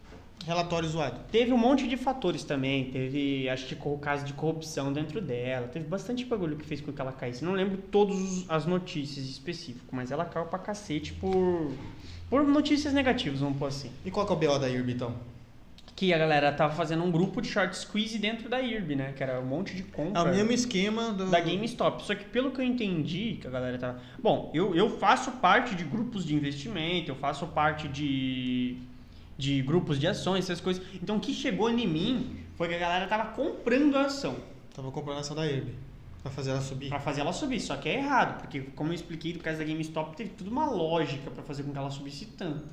relatórios 0.46 0.92
zoados. 0.92 1.20
Teve 1.30 1.52
um 1.52 1.58
monte 1.58 1.86
de 1.86 1.96
fatores 1.96 2.44
também. 2.44 2.90
Teve, 2.90 3.48
acho 3.48 3.66
que, 3.66 3.76
o 3.88 3.98
caso 3.98 4.24
de 4.24 4.32
corrupção 4.32 4.92
dentro 4.92 5.20
dela. 5.20 5.68
Teve 5.68 5.86
bastante 5.86 6.24
bagulho 6.24 6.56
que 6.56 6.64
fez 6.64 6.80
com 6.80 6.92
que 6.92 7.00
ela 7.00 7.12
caísse. 7.12 7.44
Não 7.44 7.52
lembro 7.52 7.78
todas 7.90 8.44
as 8.48 8.64
notícias 8.66 9.26
específicas, 9.26 9.88
mas 9.92 10.10
ela 10.10 10.24
caiu 10.24 10.46
pra 10.46 10.58
cacete 10.58 11.12
por, 11.14 11.70
por 12.30 12.44
notícias 12.46 12.92
negativas, 12.94 13.40
vamos 13.40 13.58
pôr 13.58 13.66
assim. 13.66 13.90
E 14.04 14.10
qual 14.10 14.24
que 14.26 14.32
é 14.32 14.36
o 14.36 14.38
BO 14.38 14.58
da 14.58 14.68
IRB, 14.68 14.92
então? 14.92 15.14
Que 15.94 16.14
a 16.14 16.18
galera 16.18 16.52
tava 16.52 16.72
fazendo 16.76 17.02
um 17.02 17.10
grupo 17.10 17.42
de 17.42 17.48
short 17.48 17.76
squeeze 17.76 18.18
dentro 18.18 18.48
da 18.48 18.60
IRB, 18.60 18.94
né? 18.94 19.12
Que 19.16 19.22
era 19.22 19.40
um 19.40 19.44
monte 19.44 19.74
de 19.74 19.82
É 19.82 19.84
compra. 19.84 20.22
o 20.22 20.28
mesmo 20.28 20.52
esquema 20.52 21.10
do... 21.12 21.28
da 21.28 21.40
GameStop. 21.40 22.04
Só 22.04 22.14
que 22.14 22.24
pelo 22.24 22.52
que 22.52 22.60
eu 22.60 22.64
entendi, 22.64 23.38
que 23.40 23.48
a 23.48 23.50
galera 23.50 23.76
tá. 23.78 23.96
Bom, 24.22 24.48
eu, 24.54 24.76
eu 24.76 24.88
faço 24.98 25.32
parte 25.32 25.74
de 25.74 25.82
grupos 25.82 26.24
de 26.24 26.36
investimento, 26.36 27.10
eu 27.10 27.16
faço 27.16 27.48
parte 27.48 27.88
de, 27.88 28.76
de 29.38 29.62
grupos 29.62 29.98
de 29.98 30.06
ações, 30.06 30.44
essas 30.44 30.60
coisas. 30.60 30.84
Então 31.00 31.16
o 31.16 31.20
que 31.20 31.32
chegou 31.32 31.70
em 31.70 31.86
mim 31.86 32.40
foi 32.56 32.68
que 32.68 32.74
a 32.74 32.78
galera 32.78 33.06
tava 33.06 33.30
comprando 33.30 33.96
a 33.96 34.06
ação 34.06 34.36
Tava 34.74 34.92
comprando 34.92 35.18
a 35.18 35.20
ação 35.22 35.34
da 35.34 35.44
IRB. 35.44 35.72
Pra 36.22 36.30
fazer 36.30 36.50
ela 36.50 36.60
subir. 36.60 36.88
pra 36.88 37.00
fazer 37.00 37.20
ela 37.20 37.32
subir. 37.32 37.60
Só 37.60 37.76
que 37.76 37.88
é 37.88 37.98
errado, 37.98 38.40
porque 38.40 38.60
como 38.60 38.90
eu 38.90 38.94
expliquei, 38.94 39.32
no 39.32 39.40
caso 39.40 39.58
da 39.58 39.64
GameStop 39.64 40.16
teve 40.16 40.30
tudo 40.30 40.50
uma 40.50 40.70
lógica 40.70 41.30
pra 41.30 41.42
fazer 41.42 41.62
com 41.64 41.72
que 41.72 41.78
ela 41.78 41.90
subisse 41.90 42.26
tanto. 42.26 42.68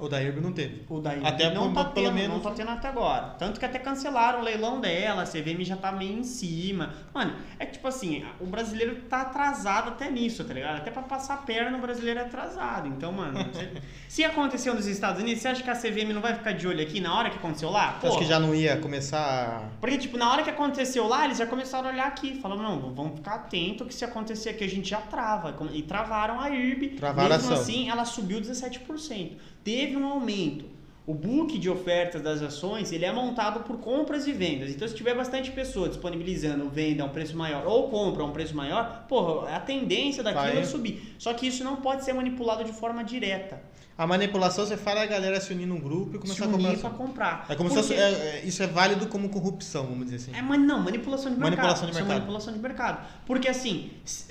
Ou 0.00 0.08
da 0.08 0.20
IRB 0.22 0.40
não 0.40 0.52
teve. 0.52 0.84
O 0.88 1.00
daí 1.00 1.20
Até 1.24 1.52
não 1.52 1.72
tá 1.72 1.84
pelo 1.84 2.06
tendo, 2.06 2.14
menos- 2.14 2.36
não 2.36 2.40
tá 2.42 2.50
tendo 2.50 2.70
até 2.70 2.88
agora. 2.88 3.34
Tanto 3.38 3.60
que 3.60 3.66
até 3.66 3.78
cancelaram 3.78 4.40
o 4.40 4.42
leilão 4.42 4.80
dela, 4.80 5.22
a 5.22 5.26
CVM 5.26 5.62
já 5.64 5.76
tá 5.76 5.92
meio 5.92 6.18
em 6.18 6.24
cima. 6.24 6.94
Mano, 7.14 7.34
é 7.58 7.66
tipo 7.66 7.86
assim, 7.86 8.24
o 8.40 8.46
brasileiro 8.46 8.96
tá 9.08 9.20
atrasado 9.22 9.88
até 9.90 10.10
nisso, 10.10 10.42
tá 10.44 10.54
ligado? 10.54 10.78
Até 10.78 10.90
pra 10.90 11.02
passar 11.02 11.34
a 11.34 11.36
perna 11.38 11.76
o 11.76 11.80
brasileiro 11.80 12.20
é 12.20 12.22
atrasado. 12.22 12.88
Então, 12.88 13.12
mano, 13.12 13.38
se, 13.52 13.68
se 14.08 14.24
aconteceu 14.24 14.74
nos 14.74 14.86
Estados 14.86 15.20
Unidos, 15.22 15.42
você 15.42 15.48
acha 15.48 15.62
que 15.62 15.70
a 15.70 15.74
CVM 15.76 16.12
não 16.14 16.20
vai 16.22 16.34
ficar 16.34 16.52
de 16.52 16.66
olho 16.66 16.80
aqui 16.82 17.00
na 17.00 17.14
hora 17.16 17.30
que 17.30 17.36
aconteceu 17.36 17.70
lá? 17.70 17.98
Acho 18.02 18.18
que 18.18 18.24
já 18.24 18.40
não 18.40 18.54
ia 18.54 18.76
começar... 18.78 19.68
Porque, 19.80 19.98
tipo, 19.98 20.16
na 20.16 20.30
hora 20.32 20.42
que 20.42 20.50
aconteceu 20.50 21.06
lá, 21.06 21.24
eles 21.26 21.38
já 21.38 21.46
começaram 21.46 21.88
a 21.88 21.92
olhar 21.92 22.06
aqui. 22.06 22.40
Falaram, 22.40 22.62
não, 22.62 22.94
vamos 22.94 23.16
ficar 23.16 23.34
atento 23.34 23.84
que 23.84 23.94
se 23.94 24.04
acontecer 24.04 24.50
aqui 24.50 24.64
a 24.64 24.68
gente 24.68 24.88
já 24.88 25.00
trava. 25.00 25.54
E 25.72 25.82
travaram 25.82 26.40
a 26.40 26.48
IRB. 26.50 26.90
Travaram 26.96 27.34
a 27.34 27.38
Mesmo 27.38 27.52
ação. 27.52 27.62
assim, 27.62 27.90
ela 27.90 28.04
subiu 28.04 28.40
17%. 28.40 29.32
Teve 29.62 29.96
um 29.96 30.06
aumento. 30.06 30.64
O 31.06 31.14
book 31.14 31.58
de 31.58 31.68
ofertas 31.68 32.22
das 32.22 32.40
ações, 32.40 32.92
ele 32.92 33.04
é 33.04 33.12
montado 33.12 33.64
por 33.64 33.78
compras 33.78 34.26
e 34.28 34.32
vendas. 34.32 34.70
Então, 34.70 34.86
se 34.86 34.94
tiver 34.94 35.14
bastante 35.14 35.50
pessoa 35.50 35.88
disponibilizando 35.88 36.68
venda 36.68 37.02
a 37.02 37.06
um 37.06 37.08
preço 37.08 37.36
maior 37.36 37.66
ou 37.66 37.88
compra 37.88 38.22
a 38.22 38.26
um 38.26 38.30
preço 38.30 38.54
maior, 38.54 39.06
porra, 39.08 39.56
a 39.56 39.58
tendência 39.58 40.22
daquilo 40.22 40.52
Vai. 40.52 40.58
é 40.58 40.64
subir. 40.64 41.14
Só 41.18 41.34
que 41.34 41.48
isso 41.48 41.64
não 41.64 41.76
pode 41.76 42.04
ser 42.04 42.12
manipulado 42.12 42.62
de 42.62 42.72
forma 42.72 43.02
direta. 43.02 43.60
A 44.00 44.06
manipulação, 44.06 44.64
você 44.64 44.78
fala 44.78 45.02
a 45.02 45.06
galera 45.06 45.38
se 45.42 45.52
unir 45.52 45.66
num 45.66 45.78
grupo 45.78 46.16
e 46.16 46.18
começar 46.18 46.36
se 46.36 46.42
a 46.42 46.46
comprar 46.50 46.78
pra 46.78 46.90
comprar. 46.90 47.46
É 47.50 47.54
como 47.54 47.68
se 47.68 47.74
Porque- 47.76 47.88
fosse, 47.94 48.00
é- 48.00 48.38
é- 48.38 48.42
isso 48.46 48.62
é 48.62 48.66
válido 48.66 49.06
como 49.08 49.28
corrupção, 49.28 49.84
vamos 49.84 50.06
dizer 50.06 50.16
assim. 50.16 50.32
É, 50.34 50.40
mas 50.40 50.58
não, 50.58 50.80
manipulação 50.80 51.30
de 51.30 51.38
mercado. 51.38 51.50
Manipulação 51.50 51.84
de 51.84 51.90
Isso 51.90 51.98
é 51.98 52.02
mercado. 52.04 52.18
manipulação 52.20 52.52
de 52.54 52.58
mercado. 52.60 53.06
Porque 53.26 53.46
assim, 53.46 53.90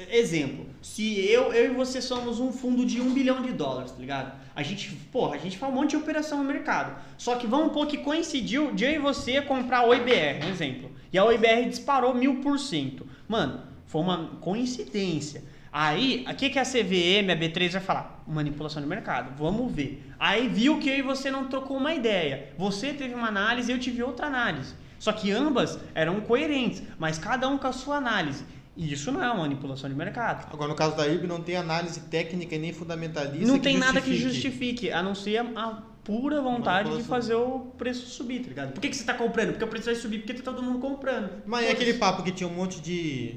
exemplo, 0.10 0.65
se 0.82 1.19
eu, 1.19 1.53
eu 1.53 1.71
e 1.71 1.75
você 1.75 2.01
somos 2.01 2.39
um 2.39 2.51
fundo 2.51 2.84
de 2.84 2.99
um 2.99 3.13
bilhão 3.13 3.43
de 3.43 3.51
dólares, 3.51 3.91
tá 3.91 3.99
ligado? 3.99 4.34
A 4.55 4.63
gente, 4.63 4.89
porra, 5.12 5.36
a 5.36 5.38
gente 5.38 5.55
faz 5.60 5.71
um 5.71 5.75
monte 5.75 5.91
de 5.91 5.97
operação 5.97 6.39
no 6.39 6.45
mercado. 6.45 6.99
Só 7.15 7.36
que 7.36 7.45
vamos 7.45 7.71
pôr 7.71 7.86
que 7.86 7.99
coincidiu 7.99 8.71
de 8.73 8.86
eu 8.86 8.91
e 8.93 8.97
você 8.97 9.39
comprar 9.39 9.88
o 9.88 9.93
IBR, 9.93 10.47
um 10.47 10.49
exemplo. 10.49 10.89
E 11.13 11.17
a 11.19 11.23
OIBR 11.23 11.69
disparou 11.69 12.15
mil 12.15 12.41
por 12.41 12.58
cento. 12.58 13.05
Mano, 13.27 13.62
foi 13.86 14.01
uma 14.01 14.32
coincidência. 14.41 15.43
Aí, 15.71 16.25
o 16.27 16.34
que, 16.36 16.49
que 16.49 16.58
a 16.58 16.65
CVM, 16.65 17.32
a 17.32 17.36
B3 17.36 17.73
vai 17.73 17.82
falar? 17.82 18.18
Manipulação 18.29 18.81
de 18.81 18.87
mercado. 18.87 19.35
Vamos 19.37 19.73
ver. 19.73 20.05
Aí 20.19 20.47
viu 20.47 20.79
que 20.79 20.89
eu 20.89 20.97
e 20.97 21.01
você 21.01 21.31
não 21.31 21.47
trocou 21.47 21.77
uma 21.77 21.93
ideia. 21.93 22.49
Você 22.57 22.93
teve 22.93 23.13
uma 23.13 23.27
análise, 23.27 23.71
eu 23.71 23.79
tive 23.79 24.03
outra 24.03 24.27
análise. 24.27 24.73
Só 24.99 25.11
que 25.11 25.31
ambas 25.31 25.79
eram 25.95 26.21
coerentes, 26.21 26.83
mas 26.99 27.17
cada 27.17 27.47
um 27.47 27.57
com 27.57 27.67
a 27.67 27.71
sua 27.71 27.97
análise. 27.97 28.43
E 28.75 28.93
isso 28.93 29.11
não 29.11 29.23
é 29.23 29.27
uma 29.27 29.41
manipulação 29.41 29.89
de 29.89 29.95
mercado. 29.95 30.47
Agora, 30.53 30.69
no 30.69 30.75
caso 30.75 30.95
da 30.95 31.07
IRB, 31.07 31.27
não 31.27 31.41
tem 31.41 31.55
análise 31.55 32.01
técnica 32.01 32.55
e 32.55 32.59
nem 32.59 32.71
fundamentalista 32.71 33.47
não 33.47 33.55
que 33.55 33.61
tem 33.61 33.77
nada 33.77 33.99
que 33.99 34.15
justifique. 34.15 34.51
justifique, 34.51 34.91
a 34.91 35.03
não 35.03 35.15
ser 35.15 35.37
a, 35.37 35.83
pura 36.03 36.41
vontade 36.41 36.95
de 36.97 37.03
fazer 37.03 37.35
o 37.35 37.59
preço 37.77 38.07
subir, 38.07 38.39
tá 38.39 38.47
ligado? 38.47 38.71
Por 38.71 38.81
que, 38.81 38.89
que 38.89 38.95
você 38.95 39.03
tá 39.03 39.13
comprando? 39.13 39.49
Porque 39.49 39.63
o 39.63 39.67
preço 39.67 39.85
vai 39.85 39.95
subir, 39.95 40.19
porque 40.19 40.33
tá 40.33 40.41
todo 40.41 40.63
mundo 40.63 40.79
comprando. 40.79 41.29
Mas 41.45 41.65
é 41.65 41.71
aquele 41.71 41.93
papo 41.95 42.23
que 42.23 42.31
tinha 42.31 42.49
um 42.49 42.53
monte 42.53 42.81
de 42.81 43.35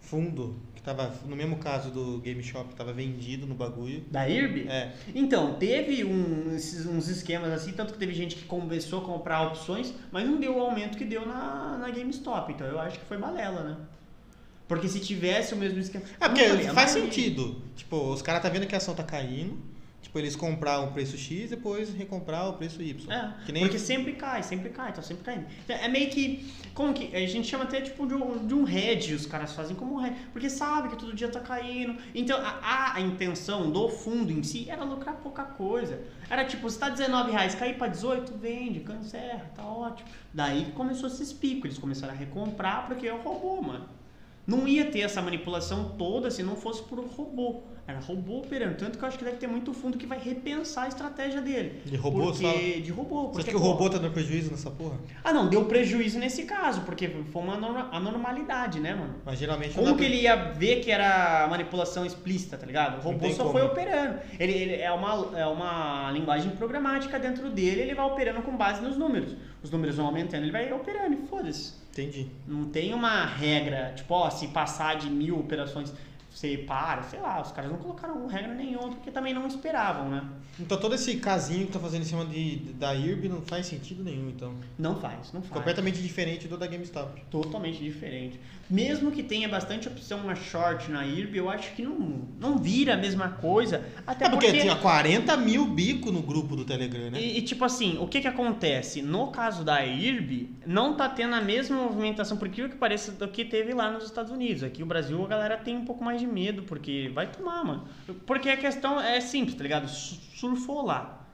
fundo, 0.00 0.54
tava, 0.86 1.12
no 1.26 1.34
mesmo 1.36 1.56
caso 1.56 1.90
do 1.90 2.18
Game 2.20 2.42
Shop, 2.42 2.72
tava 2.74 2.92
vendido 2.92 3.46
no 3.46 3.54
bagulho. 3.54 4.04
Da 4.10 4.26
IRB? 4.28 4.68
É, 4.68 4.92
Então, 5.14 5.54
teve 5.54 6.04
um- 6.04 6.54
esses- 6.54 6.86
uns 6.86 7.08
esquemas 7.08 7.52
assim, 7.52 7.72
tanto 7.72 7.92
que 7.92 7.98
teve 7.98 8.14
gente 8.14 8.36
que 8.36 8.44
começou 8.44 9.00
a 9.00 9.04
comprar 9.04 9.42
opções, 9.48 9.92
mas 10.12 10.24
não 10.26 10.38
deu 10.40 10.56
o 10.56 10.60
aumento 10.60 10.96
que 10.96 11.04
deu 11.04 11.26
na, 11.26 11.76
na 11.78 11.90
GameStop. 11.90 12.52
Então 12.52 12.66
eu 12.66 12.78
acho 12.78 12.98
que 13.00 13.04
foi 13.04 13.18
balela, 13.18 13.62
né? 13.64 13.76
Porque 14.68 14.88
se 14.88 14.98
tivesse 15.00 15.54
o 15.54 15.56
mesmo 15.56 15.78
esquema. 15.78 16.04
é 16.20 16.28
porque 16.28 16.44
falei, 16.48 16.66
a 16.68 16.72
faz 16.74 16.90
sentido. 16.90 17.60
Tipo, 17.76 18.12
os 18.12 18.22
caras 18.22 18.40
tá 18.42 18.48
vendo 18.48 18.66
que 18.66 18.74
a 18.74 18.78
ação 18.78 18.94
tá 18.94 19.02
caindo, 19.04 19.58
tipo, 20.16 20.18
eles 20.18 20.36
comprar 20.36 20.80
o 20.80 20.92
preço 20.92 21.16
X 21.16 21.46
e 21.46 21.48
depois 21.48 21.92
recomprar 21.92 22.48
o 22.48 22.54
preço 22.54 22.82
Y. 22.82 23.10
É, 23.10 23.34
que 23.44 23.52
nem 23.52 23.62
porque 23.62 23.78
sempre 23.78 24.12
cai, 24.14 24.42
sempre 24.42 24.70
cai, 24.70 24.92
tá 24.92 25.02
sempre 25.02 25.24
caindo. 25.24 25.46
É 25.68 25.88
meio 25.88 26.10
que. 26.10 26.52
Como 26.74 26.92
que. 26.92 27.14
A 27.14 27.26
gente 27.26 27.46
chama 27.46 27.64
até 27.64 27.80
tipo 27.80 28.06
de 28.06 28.14
um, 28.14 28.46
de 28.46 28.54
um 28.54 28.68
hedge, 28.68 29.14
os 29.14 29.26
caras 29.26 29.52
fazem 29.52 29.76
como 29.76 29.96
um 29.96 30.06
hedge. 30.06 30.16
Porque 30.32 30.48
sabe 30.48 30.88
que 30.88 30.96
todo 30.96 31.14
dia 31.14 31.28
tá 31.28 31.40
caindo. 31.40 31.96
Então 32.14 32.38
a, 32.42 32.94
a 32.94 33.00
intenção 33.00 33.70
do 33.70 33.88
fundo 33.88 34.32
em 34.32 34.42
si 34.42 34.68
era 34.68 34.84
lucrar 34.84 35.16
pouca 35.16 35.44
coisa. 35.44 36.00
Era 36.28 36.44
tipo, 36.44 36.68
se 36.68 36.78
tá 36.78 36.88
19 36.88 37.30
reais, 37.30 37.54
cair 37.54 37.76
pra 37.76 37.86
18, 37.86 38.36
vende, 38.38 38.80
cancela, 38.80 39.50
tá 39.54 39.64
ótimo. 39.64 40.08
Daí 40.32 40.72
começou 40.72 41.08
esses 41.08 41.32
picos, 41.32 41.66
eles 41.66 41.78
começaram 41.78 42.12
a 42.12 42.16
recomprar 42.16 42.86
porque 42.86 43.06
é 43.06 43.14
o 43.14 43.20
robô, 43.20 43.62
mano. 43.62 43.96
Não 44.46 44.66
ia 44.68 44.84
ter 44.84 45.00
essa 45.00 45.20
manipulação 45.20 45.94
toda 45.98 46.30
se 46.30 46.42
não 46.42 46.54
fosse 46.54 46.82
por 46.82 46.98
robô. 47.00 47.62
Era 47.88 48.00
robô 48.00 48.38
operando. 48.38 48.76
Tanto 48.76 48.98
que 48.98 49.04
eu 49.04 49.08
acho 49.08 49.16
que 49.18 49.24
deve 49.24 49.36
ter 49.36 49.46
muito 49.46 49.72
fundo 49.72 49.96
que 49.96 50.06
vai 50.06 50.18
repensar 50.18 50.84
a 50.84 50.88
estratégia 50.88 51.40
dele. 51.40 51.82
De 51.84 51.94
robô, 51.96 52.26
porque, 52.26 52.42
fala? 52.42 52.58
De 52.80 52.90
robô. 52.90 53.20
Você 53.22 53.26
Porque, 53.26 53.40
acha 53.42 53.50
que 53.50 53.56
o 53.56 53.60
robô 53.60 53.88
tá 53.88 53.98
dando 53.98 54.12
prejuízo 54.12 54.50
nessa 54.50 54.70
porra? 54.70 54.98
Ah, 55.22 55.32
não, 55.32 55.48
deu 55.48 55.64
prejuízo 55.66 56.18
nesse 56.18 56.44
caso, 56.44 56.80
porque 56.80 57.08
foi 57.32 57.42
uma 57.42 57.54
anorma- 57.54 57.88
anormalidade, 57.92 58.80
né, 58.80 58.92
mano? 58.94 59.14
Mas 59.24 59.38
geralmente 59.38 59.74
Como 59.74 59.86
que 59.90 59.94
pra- 59.98 60.04
ele 60.04 60.16
ia 60.22 60.34
ver 60.34 60.80
que 60.80 60.90
era 60.90 61.46
manipulação 61.48 62.04
explícita, 62.04 62.56
tá 62.56 62.66
ligado? 62.66 62.98
O 62.98 63.00
robô 63.02 63.30
só 63.30 63.44
como. 63.44 63.50
foi 63.52 63.62
operando. 63.62 64.18
Ele, 64.38 64.52
ele 64.52 64.74
é, 64.74 64.90
uma, 64.90 65.30
é 65.38 65.46
uma 65.46 66.10
linguagem 66.12 66.50
programática 66.52 67.18
dentro 67.20 67.48
dele, 67.50 67.82
ele 67.82 67.94
vai 67.94 68.04
operando 68.06 68.42
com 68.42 68.56
base 68.56 68.82
nos 68.82 68.96
números. 68.96 69.36
Os 69.66 69.72
números 69.72 69.96
vão 69.96 70.06
aumentando, 70.06 70.44
ele 70.44 70.52
vai 70.52 70.72
operando 70.72 71.14
e 71.14 71.26
foda-se. 71.26 71.72
Entendi. 71.90 72.28
Não 72.46 72.66
tem 72.66 72.94
uma 72.94 73.24
regra, 73.24 73.92
tipo, 73.96 74.14
ó, 74.14 74.30
se 74.30 74.46
passar 74.46 74.96
de 74.96 75.10
mil 75.10 75.40
operações. 75.40 75.92
Separa, 76.36 77.02
sei 77.04 77.18
lá, 77.18 77.40
os 77.40 77.50
caras 77.50 77.70
não 77.70 77.78
colocaram 77.78 78.26
regra 78.26 78.52
nenhuma 78.52 78.90
porque 78.90 79.10
também 79.10 79.32
não 79.32 79.46
esperavam, 79.46 80.10
né? 80.10 80.22
Então 80.60 80.78
todo 80.78 80.94
esse 80.94 81.16
casinho 81.16 81.66
que 81.66 81.72
tá 81.72 81.78
fazendo 81.78 82.02
em 82.02 82.04
cima 82.04 82.26
de, 82.26 82.56
da 82.74 82.94
IRB 82.94 83.26
não 83.28 83.40
faz 83.40 83.66
sentido 83.66 84.04
nenhum, 84.04 84.28
então. 84.28 84.54
Não 84.78 85.00
faz, 85.00 85.32
não 85.32 85.40
faz. 85.40 85.54
Completamente 85.54 86.02
diferente 86.02 86.46
do 86.46 86.58
da 86.58 86.66
GameStop. 86.66 87.22
Totalmente 87.30 87.82
diferente. 87.82 88.38
Mesmo 88.68 89.12
que 89.12 89.22
tenha 89.22 89.48
bastante 89.48 89.88
opção 89.88 90.28
a 90.28 90.34
short 90.34 90.90
na 90.90 91.06
IRB, 91.06 91.38
eu 91.38 91.48
acho 91.48 91.72
que 91.72 91.82
não, 91.82 92.28
não 92.38 92.58
vira 92.58 92.94
a 92.94 92.96
mesma 92.96 93.28
coisa. 93.28 93.84
Até 94.06 94.26
É 94.26 94.28
porque 94.28 94.46
porque 94.46 94.60
tinha 94.60 94.76
40 94.76 95.36
mil 95.36 95.66
bico 95.66 96.10
no 96.10 96.22
grupo 96.22 96.56
do 96.56 96.64
Telegram, 96.64 97.10
né? 97.10 97.20
E, 97.20 97.38
e, 97.38 97.42
tipo 97.42 97.64
assim, 97.64 97.96
o 97.98 98.06
que 98.06 98.20
que 98.20 98.28
acontece? 98.28 99.02
No 99.02 99.28
caso 99.28 99.64
da 99.64 99.84
IRB, 99.84 100.50
não 100.66 100.96
tá 100.96 101.08
tendo 101.08 101.34
a 101.34 101.40
mesma 101.40 101.76
movimentação, 101.76 102.36
por 102.36 102.48
incrível 102.48 102.70
que 102.70 102.76
pareça, 102.76 103.12
do 103.12 103.28
que 103.28 103.44
teve 103.44 103.72
lá 103.72 103.90
nos 103.90 104.04
Estados 104.04 104.32
Unidos. 104.32 104.62
Aqui 104.62 104.82
o 104.82 104.86
Brasil, 104.86 105.22
a 105.24 105.28
galera 105.28 105.56
tem 105.56 105.76
um 105.76 105.84
pouco 105.84 106.04
mais 106.04 106.20
de 106.20 106.25
medo, 106.26 106.62
porque 106.64 107.10
vai 107.14 107.30
tomar, 107.30 107.64
mano. 107.64 107.88
Porque 108.26 108.48
a 108.48 108.56
questão 108.56 109.00
é 109.00 109.20
simples, 109.20 109.56
tá 109.56 109.62
ligado? 109.62 109.88
Su- 109.88 110.20
Surfou 110.36 110.84
lá. 110.84 111.24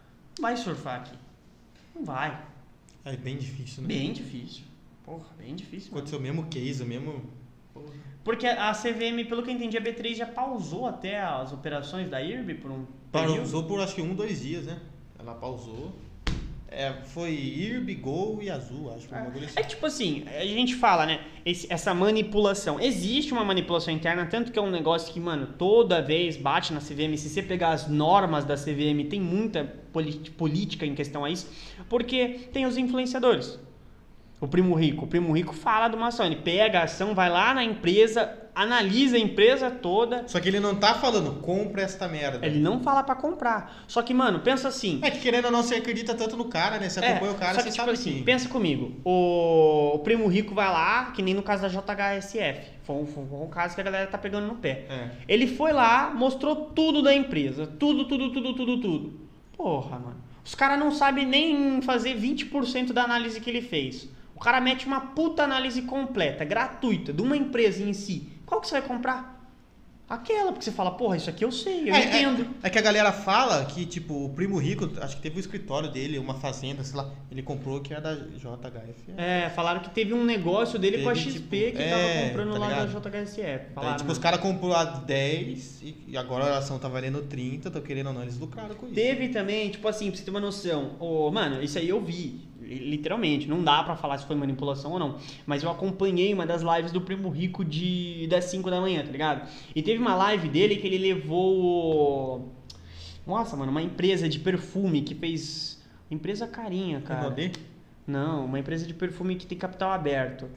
Vai 0.41 0.57
surfar 0.57 1.01
aqui. 1.01 1.15
Não 1.95 2.05
vai. 2.05 2.41
É 3.05 3.17
bem 3.17 3.37
difícil, 3.37 3.83
né? 3.83 3.89
Bem 3.89 4.13
difícil. 4.13 4.63
Porra, 5.05 5.27
bem 5.39 5.55
difícil. 5.55 5.91
mano. 5.91 5.99
Aconteceu 5.99 6.19
o 6.19 6.23
mesmo 6.23 6.47
case, 6.47 6.83
o 6.83 6.87
mesmo. 6.87 7.23
Porque 8.25 8.47
a 8.47 8.73
CVM, 8.73 9.25
pelo 9.29 9.43
que 9.43 9.51
eu 9.51 9.55
entendi, 9.55 9.77
a 9.77 9.81
B3 9.83 10.15
já 10.15 10.27
pausou 10.27 10.87
até 10.87 11.21
as 11.21 11.53
operações 11.53 12.09
da 12.09 12.23
IRB 12.23 12.55
por 12.55 12.71
um 12.71 12.87
período. 13.11 13.37
Pausou 13.39 13.65
por 13.65 13.81
acho 13.81 13.95
que 13.97 14.03
um, 14.03 14.15
dois 14.15 14.41
dias, 14.43 14.67
né? 14.67 14.79
Ela 15.19 15.35
pausou. 15.35 15.93
É, 16.75 16.93
foi 17.05 17.31
IRB, 17.33 17.95
Gol 17.97 18.39
e 18.43 18.49
Azul, 18.51 18.93
acho. 18.95 19.07
um 19.07 19.11
bagulho 19.11 19.45
assim. 19.45 19.61
É 19.61 19.63
tipo 19.63 19.85
assim, 19.85 20.25
a 20.27 20.45
gente 20.45 20.75
fala, 20.75 21.05
né? 21.05 21.21
esse- 21.45 21.67
essa 21.71 21.93
manipulação. 21.93 22.81
Existe 22.81 23.33
uma 23.33 23.45
manipulação 23.45 23.93
interna, 23.93 24.25
tanto 24.27 24.51
que 24.51 24.59
é 24.59 24.63
um 24.63 24.71
negócio 24.71 25.13
que, 25.13 25.21
mano, 25.21 25.49
toda 25.59 26.01
vez 26.01 26.37
bate 26.37 26.73
na 26.73 26.81
CVM. 26.81 27.17
Se 27.19 27.29
você 27.29 27.43
pegar 27.43 27.71
as 27.71 27.89
normas 27.89 28.45
da 28.45 28.57
CVM, 28.57 29.05
tem 29.09 29.21
muita 29.21 29.65
política 30.37 30.87
em 30.87 30.95
questão 30.95 31.25
a 31.25 31.31
isso. 31.31 31.51
Porque 31.89 32.49
tem 32.53 32.65
os 32.65 32.79
influenciadores. 32.79 33.59
O 34.41 34.49
primo 34.49 34.75
rico. 34.75 35.05
O 35.05 35.09
primo 35.09 35.33
rico 35.37 35.53
fala 35.53 35.89
de 35.89 35.95
uma 35.97 36.09
ação. 36.09 36.25
Ele 36.27 36.37
pega 36.37 36.81
a 36.81 36.85
ação, 36.85 37.15
vai 37.15 37.29
lá 37.29 37.53
na 37.55 37.63
empresa, 37.63 38.33
analisa 38.55 39.17
a 39.17 39.21
empresa 39.21 39.71
toda. 39.71 40.27
Só 40.27 40.39
que 40.41 40.49
ele 40.49 40.61
não 40.61 40.75
tá 40.75 40.95
falando, 40.95 41.41
compra 41.41 41.83
esta 41.83 42.07
merda. 42.09 42.45
Ele 42.47 42.61
não 42.61 42.83
fala 42.83 43.03
pra 43.03 43.15
comprar. 43.15 43.85
Só 43.87 44.03
que, 44.03 44.13
mano, 44.13 44.41
pensa 44.41 44.69
assim. 44.69 45.01
É 45.03 45.11
que 45.11 45.21
querendo 45.21 45.47
ou 45.47 45.51
não, 45.51 45.63
você 45.63 45.77
acredita 45.77 46.15
tanto 46.15 46.37
no 46.37 46.47
cara, 46.47 46.79
né? 46.79 46.89
Você 46.89 47.01
acompanha 47.01 47.33
o 47.33 47.37
cara, 47.37 47.55
só 47.55 47.61
você 47.61 47.65
que, 47.65 47.71
tipo 47.71 47.85
sabe 47.85 47.93
assim, 47.93 48.23
pensa 48.23 48.49
comigo. 48.49 48.93
O, 49.05 49.93
o 49.95 49.99
primo 50.01 50.27
rico 50.29 50.55
vai 50.55 50.71
lá, 50.71 51.13
que 51.13 51.23
nem 51.23 51.35
no 51.35 51.43
caso 51.43 51.63
da 51.63 51.69
JHSF. 51.69 52.71
Foi 52.85 52.97
um, 52.97 53.07
foi 53.07 53.25
um 53.25 53.49
caso 53.49 53.75
que 53.75 53.81
a 53.81 53.85
galera 53.85 54.07
tá 54.07 54.19
pegando 54.19 54.47
no 54.47 54.57
pé. 54.57 54.87
É. 54.89 55.11
Ele 55.29 55.47
foi 55.47 55.73
lá, 55.73 56.13
mostrou 56.15 56.57
tudo 56.57 57.03
da 57.03 57.15
empresa. 57.15 57.67
Tudo, 57.67 58.07
tudo, 58.07 58.33
tudo, 58.33 58.55
tudo, 58.55 58.81
tudo. 58.81 59.21
Porra, 59.57 59.99
mano. 59.99 60.17
Os 60.45 60.55
caras 60.57 60.79
não 60.79 60.91
sabem 60.91 61.25
nem 61.25 61.81
fazer 61.83 62.17
20% 62.17 62.93
da 62.93 63.05
análise 63.05 63.41
que 63.41 63.49
ele 63.49 63.63
fez. 63.63 64.09
O 64.35 64.41
cara 64.41 64.61
mete 64.61 64.87
uma 64.87 65.01
puta 65.01 65.45
análise 65.45 65.83
completa, 65.83 66.45
gratuita, 66.45 67.13
de 67.13 67.23
uma 67.23 67.37
empresa 67.37 67.83
em 67.83 67.93
si. 67.93 68.32
Qual 68.53 68.61
que 68.61 68.69
você 68.69 68.81
vai 68.81 68.87
comprar? 68.87 69.41
Aquela, 70.07 70.53
porque 70.53 70.63
você 70.67 70.73
fala, 70.73 70.91
porra, 70.91 71.17
isso 71.17 71.31
aqui 71.31 71.43
eu 71.43 71.51
sei, 71.51 71.89
eu 71.89 71.95
É, 71.95 72.05
entendo. 72.05 72.47
É, 72.63 72.67
é 72.67 72.71
que 72.71 72.79
a 72.79 72.83
galera 72.83 73.11
fala 73.11 73.65
que, 73.65 73.87
tipo, 73.87 74.27
o 74.27 74.29
primo 74.29 74.59
rico, 74.59 74.91
acho 75.01 75.17
que 75.17 75.23
teve 75.23 75.37
um 75.37 75.41
escritório 75.41 75.91
dele, 75.91 76.19
uma 76.19 76.35
fazenda, 76.35 76.85
sei 76.85 76.95
lá, 76.95 77.11
ele 77.31 77.43
comprou 77.43 77.81
que 77.81 77.95
era 77.95 78.03
da 78.03 78.15
JHF. 78.15 79.15
É, 79.17 79.49
falaram 79.49 79.81
que 79.81 79.89
teve 79.89 80.13
um 80.13 80.23
negócio 80.23 80.79
dele 80.79 81.03
com 81.03 81.09
a 81.09 81.15
Teve, 81.15 81.31
XP 81.31 81.39
tipo, 81.39 81.77
que 81.79 81.83
é, 81.83 81.89
tava 81.89 82.29
comprando 82.29 82.53
tá 82.53 82.59
lá 82.59 82.69
ligado? 82.69 83.01
da 83.01 83.11
JHSF. 83.11 83.73
Falaram, 83.75 83.97
tipo, 83.97 84.13
os 84.13 84.19
né? 84.19 84.23
caras 84.23 84.41
comprou 84.41 84.75
a 84.75 84.85
10 84.85 85.81
e, 85.83 85.97
e 86.09 86.17
agora 86.19 86.45
a 86.45 86.59
ação 86.59 86.79
tá 86.79 86.89
valendo 86.89 87.23
30, 87.23 87.71
tô 87.71 87.81
querendo 87.81 88.09
ou 88.09 88.13
não, 88.13 88.21
eles 88.23 88.39
lucraram 88.39 88.75
com 88.75 88.85
isso. 88.85 88.95
Teve 88.95 89.29
também, 89.31 89.71
tipo 89.71 89.89
assim, 89.89 90.11
pra 90.11 90.19
você 90.19 90.25
ter 90.25 90.31
uma 90.31 90.41
noção. 90.41 90.97
Ô, 91.01 91.31
mano, 91.31 91.63
isso 91.63 91.79
aí 91.79 91.89
eu 91.89 92.03
vi, 92.05 92.39
literalmente. 92.75 93.49
Não 93.49 93.63
dá 93.63 93.83
pra 93.83 93.97
falar 93.97 94.19
se 94.19 94.27
foi 94.27 94.37
manipulação 94.37 94.93
ou 94.93 94.99
não. 94.99 95.17
Mas 95.47 95.63
eu 95.63 95.71
acompanhei 95.71 96.33
uma 96.33 96.47
das 96.47 96.63
lives 96.63 96.93
do 96.93 97.01
Primo 97.01 97.29
Rico 97.29 97.65
de 97.65 98.27
das 98.29 98.45
5 98.47 98.71
da 98.71 98.81
manhã, 98.81 99.05
tá 99.05 99.11
ligado? 99.11 99.49
E 99.75 99.83
teve 99.83 100.01
uma 100.01 100.15
live 100.15 100.49
dele 100.49 100.77
que 100.77 100.87
ele 100.87 100.99
levou. 100.99 102.53
Nossa, 103.27 103.57
mano, 103.57 103.71
uma 103.71 103.83
empresa 103.83 104.29
de 104.29 104.39
perfume 104.39 105.03
que 105.03 105.15
fez. 105.15 105.81
Empresa 106.11 106.47
carinha, 106.47 107.01
cara. 107.01 107.21
Renaudet? 107.21 107.59
Não, 108.07 108.45
uma 108.45 108.59
empresa 108.59 108.87
de 108.87 108.93
perfume 108.95 109.37
que 109.37 109.47
tem 109.47 109.57
capital 109.57 109.93
aberto. 109.93 110.49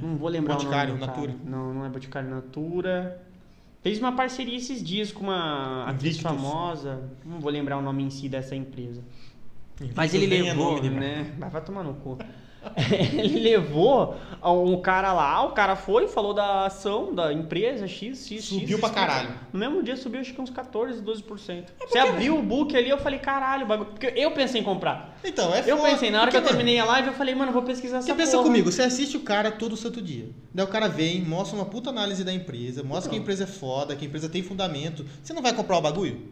Não 0.00 0.16
vou 0.16 0.28
lembrar 0.28 0.54
Boticário, 0.54 0.94
o 0.94 0.98
nome. 0.98 1.06
cara. 1.12 1.20
Natura. 1.20 1.36
Não, 1.44 1.74
não 1.74 1.84
é 1.84 1.88
Boticário 1.88 2.30
Natura. 2.30 3.20
Fez 3.82 3.98
uma 3.98 4.12
parceria 4.12 4.56
esses 4.56 4.82
dias 4.82 5.12
com 5.12 5.24
uma 5.24 5.84
atriz 5.84 6.16
Invictus. 6.16 6.22
famosa. 6.22 7.02
Não 7.24 7.38
vou 7.38 7.50
lembrar 7.50 7.76
o 7.76 7.82
nome 7.82 8.02
em 8.02 8.10
si 8.10 8.28
dessa 8.28 8.56
empresa. 8.56 9.02
Mas 9.94 10.14
ele 10.14 10.26
nem 10.26 10.40
é 10.40 10.52
levou, 10.52 10.76
nome 10.76 10.90
né? 10.90 11.34
Vai, 11.38 11.50
vai 11.50 11.60
tomar 11.64 11.82
no 11.82 11.94
cu. 11.94 12.18
ele 13.12 13.40
levou 13.40 14.16
um 14.42 14.80
cara 14.80 15.12
lá, 15.12 15.44
o 15.44 15.50
cara 15.52 15.76
foi, 15.76 16.08
falou 16.08 16.32
da 16.32 16.64
ação 16.64 17.14
da 17.14 17.30
empresa 17.30 17.86
X, 17.86 18.26
X, 18.26 18.44
Subiu 18.44 18.78
X, 18.78 18.80
pra 18.80 18.88
X. 18.88 18.94
caralho. 18.94 19.34
No 19.52 19.58
mesmo 19.60 19.82
dia 19.82 19.96
subiu 19.98 20.20
acho 20.20 20.32
que 20.32 20.40
uns 20.40 20.48
14, 20.48 21.02
12%. 21.02 21.64
É 21.78 21.86
Você 21.86 21.98
abriu 21.98 22.38
o 22.38 22.42
book 22.42 22.74
ali, 22.74 22.88
eu 22.88 22.96
falei, 22.96 23.18
caralho, 23.18 23.64
o 23.64 23.68
bagulho. 23.68 23.90
Porque 23.90 24.12
eu 24.16 24.30
pensei 24.30 24.62
em 24.62 24.64
comprar. 24.64 25.18
Então, 25.22 25.54
é 25.54 25.62
Eu 25.66 25.76
foda, 25.76 25.90
pensei, 25.90 26.10
na 26.10 26.22
hora 26.22 26.30
que 26.30 26.36
eu 26.38 26.40
porque, 26.40 26.54
mano, 26.54 26.64
terminei 26.64 26.80
a 26.80 26.86
live, 26.86 27.08
eu 27.08 27.14
falei, 27.14 27.34
mano, 27.34 27.52
vou 27.52 27.62
pesquisar 27.62 27.98
essa 27.98 28.06
Porque 28.06 28.22
pensa 28.22 28.36
porra. 28.38 28.48
comigo, 28.48 28.72
você 28.72 28.80
assiste 28.82 29.16
o 29.16 29.20
cara 29.20 29.50
todo 29.50 29.76
santo 29.76 30.00
dia. 30.00 30.30
Daí 30.54 30.64
o 30.64 30.68
cara 30.68 30.88
vem, 30.88 31.20
mostra 31.20 31.56
uma 31.56 31.66
puta 31.66 31.90
análise 31.90 32.24
da 32.24 32.32
empresa, 32.32 32.82
mostra 32.82 33.10
que 33.10 33.16
a 33.16 33.18
Então. 33.18 33.22
empresa 33.24 33.44
é 33.44 33.46
foda, 33.46 33.94
que 33.94 34.06
a 34.06 34.08
empresa 34.08 34.28
tem 34.30 34.42
fundamento. 34.42 35.04
Você 35.22 35.34
não 35.34 35.42
vai 35.42 35.52
comprar 35.52 35.76
o 35.76 35.82
bagulho? 35.82 36.22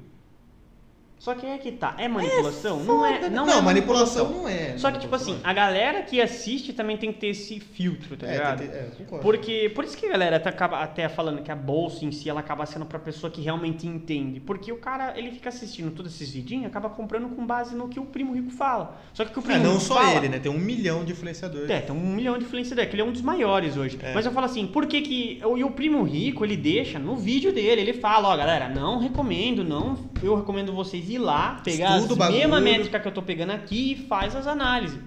Só 1.22 1.35
que 1.37 1.46
é 1.46 1.56
que 1.56 1.70
tá. 1.70 1.94
É 1.98 2.08
manipulação? 2.08 2.82
não 2.82 3.06
é. 3.06 3.30
Não, 3.30 3.46
Não, 3.46 3.58
é 3.58 3.62
manipulação 3.62 4.28
não 4.28 4.48
é. 4.48 4.76
Só 4.76 4.90
que, 4.90 4.98
tipo 4.98 5.14
assim, 5.14 5.38
a 5.44 5.52
galera 5.52 6.02
que 6.02 6.20
assiste 6.20 6.72
também 6.72 6.96
tem 6.96 7.12
que 7.12 7.20
ter 7.20 7.28
esse 7.28 7.61
filtro, 7.61 8.16
tá 8.16 8.26
É, 8.26 8.32
ligado? 8.32 8.58
tem- 8.58 8.68
é, 8.68 8.88
concordo. 8.98 9.22
Porque, 9.22 9.70
por 9.72 9.85
isso 9.85 9.96
que 9.96 10.04
a 10.06 10.08
galera 10.11 10.40
tá, 10.40 10.50
acaba 10.50 10.80
até 10.80 11.08
falando 11.08 11.40
que 11.40 11.52
a 11.52 11.54
bolsa 11.54 12.04
em 12.04 12.11
si, 12.11 12.28
ela 12.28 12.40
acaba 12.40 12.66
sendo 12.66 12.87
pra 12.87 12.98
pessoa 12.98 13.30
que 13.30 13.40
realmente 13.40 13.87
entende. 13.87 14.40
Porque 14.40 14.72
o 14.72 14.78
cara, 14.78 15.16
ele 15.16 15.30
fica 15.30 15.48
assistindo 15.48 15.92
todos 15.92 16.12
esses 16.12 16.28
vidinhos, 16.35 16.66
acaba 16.66 16.90
comprando 16.90 17.28
com 17.28 17.46
base 17.46 17.72
no 17.76 17.87
que 17.88 18.00
o 18.00 18.04
primo 18.04 18.35
rico 18.35 18.50
fala. 18.50 18.98
Só 19.14 19.24
que 19.24 19.30
o 19.30 19.32
que 19.35 19.38
o 19.38 19.42
É, 19.42 19.44
primo 19.44 19.62
não 19.62 19.72
rico 19.74 19.85
só 19.85 19.94
fala, 19.94 20.16
ele, 20.16 20.28
né? 20.28 20.40
Tem 20.40 20.50
um 20.50 20.58
milhão 20.58 21.04
de 21.04 21.12
influenciadores. 21.12 21.70
É, 21.70 21.80
tem 21.82 21.94
um 21.94 22.00
milhão 22.16 22.37
de 22.37 22.44
influenciadores, 22.46 22.90
que 22.90 22.96
ele 22.96 23.02
é 23.02 23.04
um 23.04 23.12
dos 23.12 23.22
maiores 23.22 23.76
hoje. 23.76 23.96
É. 24.02 24.12
Mas 24.12 24.26
eu 24.26 24.32
falo 24.32 24.46
assim, 24.46 24.66
por 24.66 24.87
que 24.87 25.00
que... 25.00 25.40
E 25.56 25.62
o 25.62 25.70
primo 25.70 26.02
rico, 26.02 26.44
ele 26.44 26.56
deixa 26.56 26.98
no 26.98 27.14
vídeo 27.14 27.52
dele, 27.52 27.80
ele 27.80 27.92
fala, 27.92 28.26
ó, 28.28 28.37
galera, 28.37 28.68
não 28.68 28.98
recomendo, 28.98 29.62
não... 29.62 30.11
Eu 30.20 30.35
recomendo 30.37 30.72
vocês 30.72 31.12
ir 31.14 31.18
lá, 31.18 31.61
pegar 31.64 31.96
Estuda 31.96 32.11
o 32.11 32.12
as 32.12 32.18
bagulho. 32.18 32.38
mesmas 32.38 32.62
métricas 32.62 33.03
que 33.03 33.09
eu 33.09 33.12
tô 33.12 33.22
pegando 33.22 33.51
aqui 33.53 33.92
e 33.92 34.07
faz 34.07 34.35
as 34.37 34.46
análises. 34.46 34.98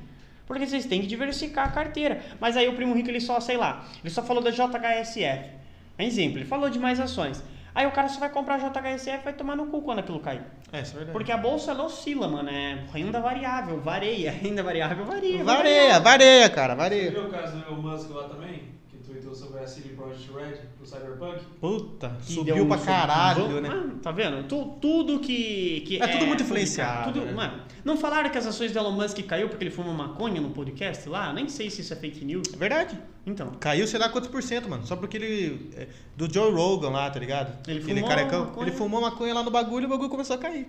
Porque 0.48 0.66
vocês 0.68 0.86
têm 0.86 1.02
que 1.02 1.08
diversificar 1.08 1.68
a 1.68 1.72
carteira. 1.72 2.22
Mas 2.40 2.56
aí 2.56 2.68
o 2.68 2.74
primo 2.76 2.94
rico, 2.94 3.10
ele 3.10 3.20
só, 3.20 3.40
sei 3.40 3.58
lá, 3.58 3.86
ele 4.04 4.14
só 4.14 4.22
falou 4.24 4.44
da 4.44 4.52
JHSF. 4.52 5.50
Exemplo, 5.98 6.38
ele 6.40 6.46
falou 6.46 6.70
de 6.70 6.78
mais 6.78 7.00
ações. 7.00 7.44
Aí 7.74 7.86
o 7.86 7.92
cara 7.92 8.08
só 8.08 8.20
vai 8.20 8.30
comprar 8.30 8.58
JHSF 8.60 9.10
e 9.10 9.24
vai 9.24 9.34
tomar 9.34 9.56
no 9.56 9.66
cu 9.68 9.82
quando 9.82 10.00
aquilo 10.00 10.20
cair. 10.20 10.44
É, 10.72 10.82
isso 10.82 10.92
é 10.94 10.98
verdade. 10.98 11.12
Porque 11.12 11.32
a 11.32 11.38
bolsa 11.38 11.72
ela 11.72 11.84
oscila, 11.84 12.28
mano. 12.28 12.50
É 12.50 12.86
renda 12.94 13.20
variável, 13.20 13.82
vareia. 13.82 14.32
Renda 14.42 14.62
variável 14.64 15.04
varia. 15.04 15.44
Vareia, 15.44 16.00
vareia, 16.00 16.50
cara, 16.50 16.74
Você 16.74 16.78
vareia. 16.80 17.12
viu 17.12 17.26
o 17.26 17.30
caso 17.30 17.58
do 17.58 17.66
Elon 17.68 17.82
Musk 17.82 18.10
lá 18.12 18.30
também? 18.30 18.75
Tweetou 19.06 19.36
sobre 19.36 19.60
a 19.60 19.68
CD 19.68 19.90
Projekt 19.90 20.32
Red 20.34 20.58
pro 20.78 20.86
Cyberpunk? 20.86 21.40
Puta, 21.62 22.18
Que 22.26 22.34
subiu 22.34 22.64
um 22.64 22.68
pra 22.68 22.78
caralho, 22.78 23.48
Vamos- 23.48 23.62
né? 23.62 23.70
Ah, 23.72 24.00
tá 24.02 24.12
vendo? 24.12 24.48
Tu- 24.48 24.78
tudo 24.82 25.20
que, 25.20 25.82
que 25.88 26.02
É 26.02 26.08
tudo 26.08 26.26
muito 26.26 26.42
influenciado, 26.44 27.14
Tudo, 27.14 27.26
né? 27.26 27.32
mano, 27.32 27.62
não 27.84 27.96
falaram 27.98 28.30
que 28.30 28.38
as 28.38 28.48
ações 28.48 28.72
do 28.72 28.80
Elon 28.80 28.92
Musk 28.92 29.20
caiu 29.28 29.48
porque 29.50 29.64
ele 29.64 29.72
fumou 29.72 29.94
maconha 29.94 30.42
no 30.42 30.50
podcast 30.50 31.08
lá? 31.08 31.32
Nem 31.34 31.48
sei 31.48 31.70
se 31.70 31.82
isso 31.82 31.94
é 31.94 31.96
fake 31.96 32.26
news. 32.26 32.48
É 32.54 32.58
verdade. 32.58 32.98
Então. 33.28 33.52
Caiu 33.60 33.88
sei 33.88 34.00
lá 34.00 34.10
quantos 34.10 34.30
por 34.30 34.42
cento, 34.42 34.68
mano. 34.70 34.86
Só 34.86 34.96
porque 34.96 35.18
ele. 35.18 35.70
é, 35.76 35.88
Do 36.16 36.32
Joe 36.32 36.52
Rogan 36.52 36.90
lá, 36.90 37.10
tá 37.10 37.20
ligado? 37.20 37.50
Ele 37.68 37.80
Aquele 37.80 38.00
fumou 38.02 38.10
carecão. 38.10 38.46
maconha. 38.46 38.68
Ele 38.68 38.76
fumou 38.76 39.02
maconha 39.02 39.34
lá 39.34 39.44
no 39.44 39.52
bagulho 39.52 39.84
e 39.84 39.86
o 39.86 39.90
bagulho 39.90 40.10
começou 40.10 40.36
a 40.36 40.40
cair. 40.40 40.68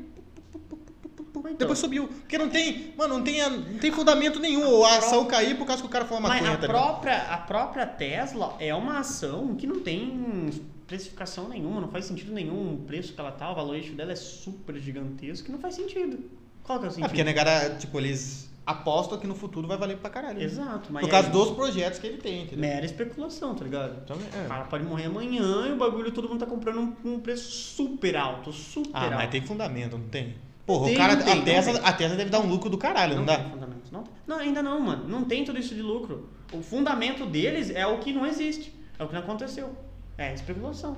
Então. 1.41 1.55
Depois 1.57 1.79
subiu. 1.79 2.09
Porque 2.09 2.39
não 2.39 2.49
tem. 2.49 2.93
Mano, 2.97 3.15
não 3.19 3.25
tem, 3.25 3.41
a- 3.41 3.51
não 3.51 3.79
tem 3.79 3.91
fundamento 3.93 4.39
nenhum. 4.41 4.85
A 4.85 4.99
ação 4.99 5.25
cair 5.27 5.57
por 5.57 5.67
causa 5.67 5.83
que 5.83 5.89
o 5.89 5.91
cara 5.91 6.07
Mas 6.11 6.21
maconha, 6.21 6.41
a 6.53 6.57
tá 6.57 6.67
ligado? 6.67 6.67
própria, 6.69 7.23
a 7.23 7.37
própria 7.39 7.87
Tesla 7.87 8.57
é 8.59 8.75
uma 8.75 8.99
ação 9.01 9.55
que 9.57 9.67
não 9.67 9.81
tem 9.81 10.51
precificação 10.87 11.49
nenhuma, 11.49 11.81
não 11.81 11.89
faz 11.89 12.05
sentido 12.05 12.33
nenhum 12.33 12.75
o 12.75 12.79
preço 12.79 13.13
que 13.13 13.21
ela 13.21 13.33
tá, 13.33 13.51
o 13.51 13.55
valuation 13.57 13.95
dela 13.95 14.13
é 14.13 14.17
super 14.17 14.77
gigantesco, 14.79 15.47
que 15.47 15.53
não 15.53 15.59
faz 15.59 15.75
sentido. 15.75 16.19
Qual 16.63 16.79
que 16.79 16.85
é 16.85 16.89
o 16.89 16.91
É 16.91 16.93
sentido? 16.93 17.09
porque 17.09 17.21
a 17.21 17.25
negada, 17.25 17.75
tipo, 17.77 17.99
eles 17.99 18.49
apostam 18.65 19.19
que 19.19 19.27
no 19.27 19.35
futuro 19.35 19.67
vai 19.69 19.77
valer 19.77 19.97
pra 19.97 20.11
caralho. 20.11 20.39
né? 20.39 20.45
Exato, 20.45 20.93
mas 20.93 21.01
Por 21.03 21.11
causa 21.11 21.27
aí- 21.29 21.33
dos 21.33 21.51
projetos 21.53 21.99
que 21.99 22.07
ele 22.07 22.19
tem, 22.19 22.43
entendeu? 22.43 22.59
Mera 22.61 22.85
especulação, 22.87 23.55
tá 23.55 23.65
ligado? 23.65 24.09
O 24.09 24.37
é. 24.45 24.47
cara 24.49 24.65
pode 24.65 24.85
morrer 24.85 25.07
amanhã 25.07 25.67
e 25.69 25.73
o 25.73 25.77
bagulho 25.77 26.11
todo 26.13 26.29
mundo 26.29 26.41
tá 26.41 26.47
comprando 26.47 26.79
um, 26.81 27.15
um 27.15 27.21
preço 27.21 27.51
super 27.51 28.17
alto, 28.17 28.53
super 28.53 28.91
Ah, 28.95 29.05
alto. 29.05 29.15
mas 29.17 29.31
tem 29.31 29.41
fundamento, 29.43 29.99
não 29.99 30.09
tem? 30.09 30.35
Porra, 30.67 30.87
Tem, 30.87 30.95
o 30.95 30.99
cara, 30.99 31.15
não 31.15 31.23
tem, 31.23 31.33
a, 31.33 31.37
não 31.37 31.45
Tesla, 31.45 31.81
a 31.81 31.93
Tesla 31.93 32.17
deve 32.17 32.31
dar 32.31 32.41
um 32.41 32.49
lucro 32.49 32.69
do 32.69 32.77
caralho, 32.77 33.17
não, 33.17 33.25
dá? 33.25 33.37
tem 33.39 33.51
fundamento. 33.51 33.93
Não, 33.93 34.03
tem. 34.03 34.13
não, 34.27 34.39
ainda 34.39 34.63
não, 34.63 34.81
mano. 34.81 35.09
Não 35.09 35.25
tem 35.25 35.45
tudo 35.45 35.59
isso 35.61 35.75
de 35.75 35.81
lucro. 35.81 36.29
O 36.53 36.61
fundamento 36.61 37.25
deles 37.25 37.71
é 37.71 37.87
o 37.87 37.99
que 37.99 38.13
não 38.13 38.27
existe. 38.27 38.75
É 38.99 39.05
o 39.05 39.07
que 39.07 39.15
não 39.15 39.21
aconteceu. 39.21 39.71
É 40.19 40.35
especulação. 40.35 40.97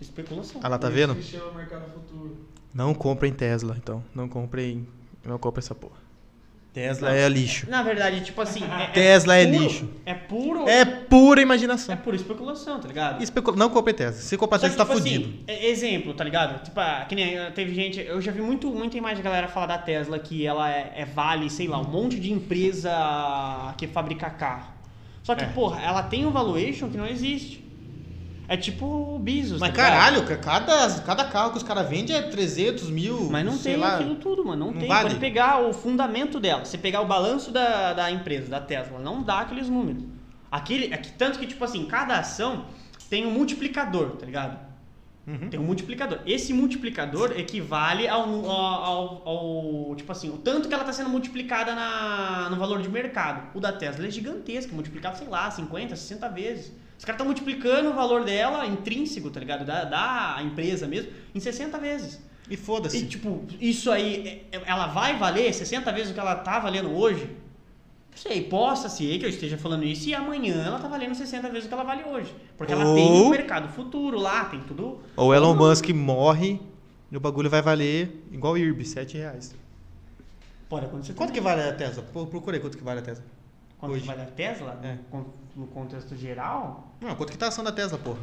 Especulação. 0.00 0.60
Ah 0.64 0.68
lá, 0.68 0.78
tá 0.78 0.88
vendo? 0.88 1.14
Não 2.72 2.94
comprem 2.94 3.32
Tesla, 3.32 3.74
então. 3.76 4.02
Não 4.14 4.28
comprem. 4.28 4.86
Não 5.24 5.38
comprem 5.38 5.62
essa 5.62 5.74
porra. 5.74 6.05
Tesla 6.76 7.10
é 7.16 7.26
lixo. 7.26 7.70
Na 7.70 7.82
verdade, 7.82 8.20
tipo 8.20 8.38
assim. 8.38 8.62
É, 8.64 8.88
Tesla 8.88 9.34
é 9.34 9.46
puro- 9.46 9.62
lixo. 9.62 9.88
É 10.04 10.12
puro. 10.12 10.68
É 10.68 10.84
pura 10.84 11.40
É 11.40 11.42
imaginação. 11.42 11.96
pura 11.96 12.16
especulação, 12.16 12.78
tá 12.78 12.86
ligado? 12.86 13.22
Especula- 13.22 13.56
Não 13.56 13.70
compre 13.70 13.94
Tesla. 13.94 14.20
Se 14.20 14.36
comprar 14.36 14.58
Tesla, 14.58 14.76
tá 14.76 14.84
tipo 14.84 14.98
fudido. 14.98 15.24
assim, 15.24 15.40
é- 15.46 15.68
exemplo, 15.70 16.12
tá 16.12 16.22
ligado? 16.22 16.62
Tipo, 16.62 16.78
ah, 16.78 17.06
que 17.08 17.14
nem 17.14 17.38
ah, 17.38 17.50
teve 17.50 17.74
gente. 17.74 17.98
Eu 18.00 18.20
já 18.20 18.30
vi 18.30 18.42
muito, 18.42 18.68
muita 18.70 18.98
imagem 18.98 19.16
de 19.16 19.22
galera 19.22 19.48
falar 19.48 19.66
da 19.68 19.78
Tesla 19.78 20.18
que 20.18 20.46
ela 20.46 20.70
é, 20.70 20.92
é 20.96 21.04
vale, 21.06 21.48
sei 21.48 21.66
lá, 21.66 21.80
um 21.80 21.88
monte 21.88 22.20
de 22.20 22.30
empresa 22.30 22.90
que 23.78 23.86
fabrica 23.86 24.28
carro. 24.30 24.74
Só 25.22 25.34
que, 25.34 25.44
É. 25.44 25.48
porra, 25.48 25.80
ela 25.82 26.02
tem 26.02 26.26
um 26.26 26.30
valuation 26.30 26.88
que 26.90 26.96
não 26.96 27.06
existe. 27.06 27.65
É 28.48 28.56
tipo 28.56 28.86
o 28.86 29.18
Bezos. 29.18 29.58
Mas 29.60 29.70
tá 29.70 29.76
caralho, 29.76 30.24
cada, 30.40 31.00
cada 31.00 31.24
carro 31.24 31.50
que 31.50 31.56
os 31.56 31.62
caras 31.62 31.88
vendem 31.88 32.14
é 32.14 32.22
300 32.22 32.88
mil. 32.90 33.28
Mas 33.30 33.44
não 33.44 33.58
tem 33.58 33.76
lá. 33.76 33.96
aquilo 33.96 34.14
tudo, 34.16 34.44
mano. 34.44 34.66
Não, 34.66 34.72
Não 34.72 34.78
tem. 34.78 34.88
vale? 34.88 35.08
Pode 35.08 35.20
pegar 35.20 35.60
o 35.62 35.72
fundamento 35.72 36.38
dela. 36.38 36.64
Você 36.64 36.78
pegar 36.78 37.00
o 37.00 37.06
balanço 37.06 37.50
da, 37.50 37.92
da 37.92 38.10
empresa, 38.10 38.48
da 38.48 38.60
Tesla, 38.60 38.98
não 39.00 39.22
dá 39.22 39.40
aqueles 39.40 39.68
números. 39.68 40.04
Aquele, 40.50 40.94
é 40.94 40.96
que, 40.96 41.10
tanto 41.12 41.38
que, 41.40 41.46
tipo 41.46 41.64
assim, 41.64 41.86
cada 41.86 42.18
ação 42.18 42.66
tem 43.10 43.26
um 43.26 43.30
multiplicador, 43.32 44.10
tá 44.10 44.24
ligado? 44.24 44.58
Uhum. 45.26 45.48
Tem 45.50 45.58
um 45.58 45.64
multiplicador. 45.64 46.20
Esse 46.24 46.52
multiplicador 46.52 47.32
equivale 47.36 48.06
ao, 48.06 48.22
ao, 48.48 48.48
ao- 48.84 49.22
ao- 49.28 49.96
Tipo 49.96 50.12
assim, 50.12 50.30
o 50.30 50.36
tanto 50.38 50.68
que 50.68 50.74
ela 50.74 50.84
está 50.84 50.92
sendo 50.92 51.10
multiplicada 51.10 51.74
na, 51.74 52.48
no 52.48 52.54
valor 52.56 52.80
de 52.80 52.88
mercado. 52.88 53.42
O 53.54 53.58
da 53.60 53.72
Tesla 53.72 54.06
é 54.06 54.10
gigantesco, 54.10 54.72
multiplicado, 54.72 55.18
sei 55.18 55.26
lá, 55.26 55.50
50, 55.50 55.96
60 55.96 56.28
vezes. 56.28 56.72
Os 56.98 57.04
caras 57.04 57.16
estão 57.16 57.26
multiplicando 57.26 57.90
o 57.90 57.92
valor 57.94 58.24
dela, 58.24 58.66
intrínseco, 58.66 59.30
tá 59.30 59.38
ligado? 59.40 59.64
Da, 59.64 59.84
da 59.84 60.42
empresa 60.42 60.86
mesmo, 60.86 61.10
em 61.34 61.40
60 61.40 61.78
vezes. 61.78 62.20
E 62.48 62.54
E, 62.54 62.56
foda-se. 62.56 63.06
tipo, 63.06 63.44
isso 63.60 63.90
aí, 63.90 64.46
é- 64.52 64.62
ela 64.64 64.86
vai 64.86 65.18
valer 65.18 65.52
60 65.52 65.92
vezes 65.92 66.10
o 66.10 66.14
que 66.14 66.20
ela 66.20 66.36
tá 66.36 66.58
valendo 66.58 66.90
hoje? 66.94 67.24
Não 68.10 68.16
sei, 68.16 68.44
possa 68.44 68.88
ser 68.88 69.18
que 69.18 69.26
eu 69.26 69.28
esteja 69.28 69.58
falando 69.58 69.84
isso 69.84 70.08
e 70.08 70.14
amanhã 70.14 70.64
ela 70.64 70.78
tá 70.78 70.88
valendo 70.88 71.14
60 71.14 71.48
vezes 71.50 71.64
o 71.66 71.68
que 71.68 71.74
ela 71.74 71.82
vale 71.84 72.02
hoje. 72.04 72.34
Porque 72.56 72.72
ela 72.72 72.84
tem 72.94 73.10
Ou- 73.10 73.26
um 73.26 73.28
mercado 73.28 73.68
futuro 73.68 74.18
lá, 74.18 74.46
tem 74.46 74.60
tudo. 74.60 75.00
Ou 75.16 75.34
Elon 75.34 75.48
Ou. 75.50 75.56
Musk 75.56 75.88
morre 75.90 76.58
e 77.12 77.16
o 77.16 77.20
bagulho 77.20 77.50
vai 77.50 77.60
valer 77.60 78.24
igual 78.32 78.54
o 78.54 78.58
IRB, 78.58 78.84
7 78.86 79.18
reais. 79.18 79.54
Pode 80.68 80.86
acontecer. 80.86 81.12
Quanto 81.12 81.32
que 81.32 81.40
também. 81.40 81.56
vale 81.56 81.68
a 81.68 81.74
Tesla? 81.74 82.02
Procurei 82.02 82.58
quanto 82.58 82.78
que 82.78 82.82
vale 82.82 83.00
a 83.00 83.02
Tesla. 83.02 83.24
Quanto 83.78 83.92
hoje? 83.92 84.00
que 84.02 84.06
vale 84.08 84.22
a 84.22 84.26
Tesla? 84.26 84.80
É. 84.82 84.96
Con- 85.10 85.26
No 85.56 85.66
contexto 85.66 86.14
geral? 86.14 86.94
Não, 87.00 87.16
quanto 87.16 87.32
que 87.32 87.38
tá 87.38 87.46
a 87.46 87.48
ação 87.48 87.64
da 87.64 87.72
Tesla, 87.72 87.98
porra? 87.98 88.18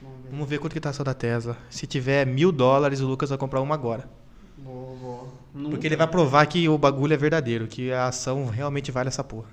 Vamos 0.00 0.22
ver. 0.22 0.30
Vamos 0.30 0.48
ver 0.48 0.58
quanto 0.58 0.72
que 0.72 0.80
tá 0.80 0.88
a 0.88 0.90
ação 0.90 1.04
da 1.04 1.12
Tesla. 1.12 1.56
Se 1.68 1.86
tiver 1.86 2.26
mil 2.26 2.50
dólares, 2.50 3.00
o 3.00 3.06
Lucas 3.06 3.28
vai 3.28 3.38
comprar 3.38 3.60
uma 3.60 3.74
agora. 3.74 4.08
Vou. 4.58 5.28
Nunca. 5.54 5.70
Porque 5.70 5.86
ele 5.86 5.96
vai 5.96 6.06
provar 6.06 6.46
que 6.46 6.68
o 6.68 6.78
bagulho 6.78 7.12
é 7.12 7.16
verdadeiro, 7.16 7.66
que 7.66 7.92
a 7.92 8.06
ação 8.06 8.46
realmente 8.46 8.90
vale 8.90 9.08
essa 9.08 9.22
porra. 9.22 9.48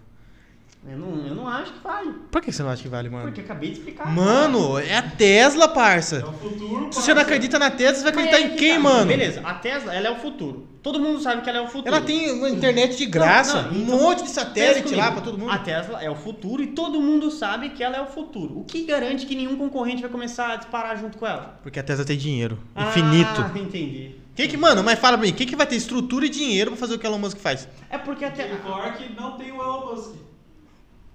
Eu 0.87 0.97
não, 0.97 1.27
eu 1.27 1.35
não 1.35 1.47
acho 1.47 1.73
que 1.73 1.79
vale. 1.83 2.13
Por 2.31 2.41
que 2.41 2.51
você 2.53 2.63
não 2.63 2.69
acha 2.69 2.81
que 2.81 2.87
vale, 2.87 3.09
mano? 3.09 3.25
Porque 3.25 3.41
eu 3.41 3.45
acabei 3.45 3.69
de 3.71 3.79
explicar. 3.79 4.07
Mano, 4.07 4.79
é 4.79 4.95
a 4.97 5.01
Tesla, 5.03 5.65
É 5.65 5.67
parça. 5.67 6.25
o 6.25 6.31
futuro. 6.33 6.87
Se 6.93 7.01
você 7.01 7.13
não 7.13 7.21
acredita 7.21 7.59
na 7.59 7.69
Tesla, 7.69 7.95
você 7.97 8.03
vai 8.03 8.11
acreditar 8.13 8.37
é 8.37 8.41
em 8.41 8.49
que 8.51 8.55
quem, 8.55 8.73
tá. 8.75 8.79
mano? 8.79 9.05
Beleza, 9.05 9.41
a 9.41 9.53
Tesla, 9.55 9.93
ela 9.93 10.07
é 10.07 10.11
o 10.11 10.15
futuro. 10.15 10.67
Todo 10.81 10.97
mundo 10.97 11.19
sabe 11.19 11.41
que 11.41 11.49
ela 11.49 11.59
é 11.59 11.61
o 11.61 11.67
futuro. 11.67 11.87
Ela 11.93 11.99
tem 11.99 12.31
uma 12.31 12.49
internet 12.49 12.97
de 12.97 13.05
graça, 13.05 13.63
Não, 13.63 13.71
não, 13.71 13.77
um 13.77 13.83
então, 13.83 13.99
monte 13.99 14.23
de 14.23 14.29
satélite 14.29 14.95
lá 14.95 15.11
pra 15.11 15.21
todo 15.21 15.37
mundo. 15.37 15.51
A 15.51 15.59
Tesla 15.59 16.01
é 16.01 16.09
o 16.09 16.15
futuro 16.15 16.63
e 16.63 16.67
todo 16.67 17.01
mundo 17.01 17.29
sabe 17.29 17.69
que 17.71 17.83
ela 17.83 17.97
é 17.97 18.01
o 18.01 18.07
futuro. 18.07 18.57
O 18.57 18.63
que 18.63 18.85
garante 18.85 19.25
que 19.25 19.35
nenhum 19.35 19.57
concorrente 19.57 20.01
vai 20.01 20.09
começar 20.09 20.53
a 20.53 20.55
disparar 20.55 20.97
junto 20.97 21.17
com 21.17 21.27
ela? 21.27 21.59
Porque 21.61 21.77
a 21.77 21.83
Tesla 21.83 22.05
tem 22.05 22.17
dinheiro. 22.17 22.57
Infinito. 22.77 23.41
Ah, 23.41 23.51
entendi. 23.59 24.15
Quem 24.33 24.47
que, 24.47 24.55
mano, 24.55 24.81
mas 24.81 24.97
fala 24.97 25.17
pra 25.17 25.27
mim, 25.27 25.33
quem 25.33 25.45
que 25.45 25.57
vai 25.57 25.67
ter 25.67 25.75
estrutura 25.75 26.25
e 26.25 26.29
dinheiro 26.29 26.71
pra 26.71 26.79
fazer 26.79 26.95
o 26.95 26.99
que 26.99 27.05
o 27.05 27.09
Elon 27.09 27.17
Musk 27.19 27.37
faz? 27.39 27.67
É 27.89 27.97
porque 27.97 28.23
a 28.23 28.31
Tesla. 28.31 28.55
o 28.55 28.61
Clark 28.61 29.13
não 29.19 29.37
tem 29.37 29.51
o 29.51 29.61
Elon 29.61 29.93
Musk. 29.93 30.28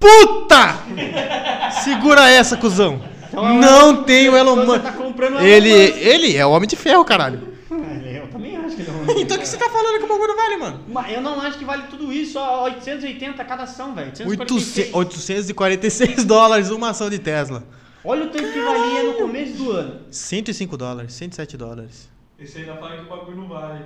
Puta! 0.05 0.79
Segura 1.83 2.29
essa, 2.29 2.57
cuzão. 2.59 3.01
Então, 3.29 3.55
não 3.59 4.05
tem 4.05 4.29
o 4.29 4.37
Elon 4.37 4.55
Você 4.57 4.67
Musk. 4.67 4.83
tá 4.83 4.93
comprando 4.93 5.35
o 5.37 5.39
Elon 5.39 5.47
Ele, 5.47 5.87
Musk. 5.89 5.97
ele 6.03 6.37
é 6.37 6.47
o 6.47 6.51
homem 6.51 6.69
de 6.69 6.77
ferro, 6.77 7.05
caralho. 7.05 7.55
Eu 7.71 8.29
também 8.29 8.55
acho 8.57 8.77
que 8.77 8.83
ele 8.83 8.91
é 8.91 8.93
um 8.93 9.05
Então 9.19 9.37
o 9.37 9.41
que 9.41 9.49
você 9.49 9.57
tá 9.57 9.69
falando 9.71 9.99
que 9.99 10.05
o 10.05 10.09
bagulho 10.09 10.37
vale, 10.37 10.57
mano? 10.59 10.81
Mas 10.89 11.13
eu 11.13 11.21
não 11.23 11.41
acho 11.41 11.59
que 11.59 11.65
vale 11.65 11.85
tudo 11.89 12.13
isso, 12.13 12.35
só 12.35 12.65
880 12.65 13.43
cada 13.45 13.63
ação, 13.65 13.95
velho. 13.95 14.09
800 14.09 14.31
846. 14.33 14.95
846 14.95 16.25
dólares 16.25 16.71
uma 16.71 16.91
ação 16.91 17.09
de 17.09 17.19
Tesla. 17.19 17.65
Olha 18.05 18.27
o 18.27 18.29
tanto 18.29 18.53
que 18.53 18.61
valia 18.61 19.03
no 19.05 19.15
começo 19.15 19.53
do 19.55 19.71
ano. 19.73 20.01
105 20.11 20.77
dólares, 20.77 21.15
107 21.15 21.57
dólares. 21.57 22.11
Esse 22.39 22.59
ainda 22.59 22.75
fala 22.77 22.97
que 22.99 23.03
o 23.05 23.09
bagulho 23.09 23.37
não 23.39 23.49
vale. 23.49 23.85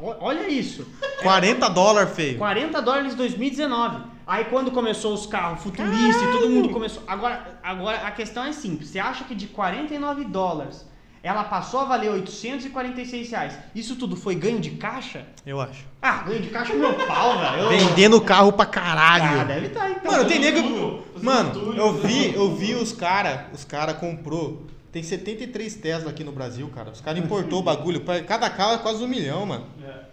O- 0.00 0.14
Olha 0.20 0.48
isso. 0.48 0.86
40 1.22 1.68
dólares, 1.68 2.14
feio. 2.14 2.38
40 2.38 2.80
dólares 2.80 3.12
em 3.12 3.16
2019. 3.16 4.17
Aí 4.28 4.44
quando 4.44 4.70
começou 4.70 5.14
os 5.14 5.24
carros 5.26 5.62
futuristas 5.62 6.22
e 6.22 6.32
todo 6.32 6.50
mundo 6.50 6.68
começou. 6.68 7.02
Agora, 7.06 7.58
agora 7.62 8.06
a 8.06 8.10
questão 8.10 8.44
é 8.44 8.52
simples. 8.52 8.90
Você 8.90 8.98
acha 8.98 9.24
que 9.24 9.34
de 9.34 9.46
49 9.46 10.24
dólares 10.26 10.86
ela 11.22 11.44
passou 11.44 11.80
a 11.80 11.84
valer 11.84 12.10
846 12.10 13.30
reais? 13.30 13.58
Isso 13.74 13.96
tudo 13.96 14.14
foi 14.16 14.34
ganho 14.34 14.60
de 14.60 14.72
caixa? 14.72 15.26
Eu 15.46 15.60
acho. 15.60 15.84
Ah, 16.02 16.18
ganho 16.26 16.42
de 16.42 16.50
caixa 16.50 16.74
é 16.74 16.76
meu 16.76 16.92
pau, 17.06 17.38
velho. 17.38 17.62
Eu- 17.62 17.68
Vendendo 17.70 18.20
carro 18.20 18.52
pra 18.52 18.64
Ah, 18.64 18.66
caralho. 18.66 19.46
deve 19.48 19.66
estar 19.68 19.90
então. 19.90 20.12
Mano, 20.12 20.24
tem 20.28 20.38
nego. 20.38 21.02
Mano, 21.22 21.72
eu 21.74 21.92
vi, 21.94 22.34
eu 22.34 22.54
vi 22.54 22.74
os 22.74 22.92
cara, 22.92 23.46
os 23.54 23.64
cara 23.64 23.94
comprou. 23.94 24.66
Tem 24.92 25.02
73 25.02 25.74
Tesla 25.74 26.10
aqui 26.10 26.22
no 26.24 26.32
Brasil, 26.32 26.68
cara. 26.74 26.90
Os 26.90 27.00
caras 27.00 27.22
importou 27.22 27.60
o 27.60 27.62
bagulho. 27.62 28.02
Cada 28.26 28.48
carro 28.50 28.74
é 28.74 28.78
quase 28.78 29.02
um 29.02 29.08
milhão, 29.08 29.44
mano. 29.46 29.66
É. 29.82 30.07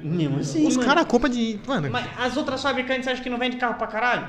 Mesmo 0.00 0.38
assim, 0.40 0.66
Os 0.66 0.76
caras 0.76 1.04
compram 1.04 1.30
de. 1.30 1.60
Mano. 1.66 1.90
Mas 1.90 2.06
as 2.18 2.36
outras 2.36 2.62
fabricantes 2.62 3.06
acham 3.08 3.22
que 3.22 3.30
não 3.30 3.38
vende 3.38 3.56
carro 3.56 3.74
pra 3.74 3.86
caralho? 3.86 4.28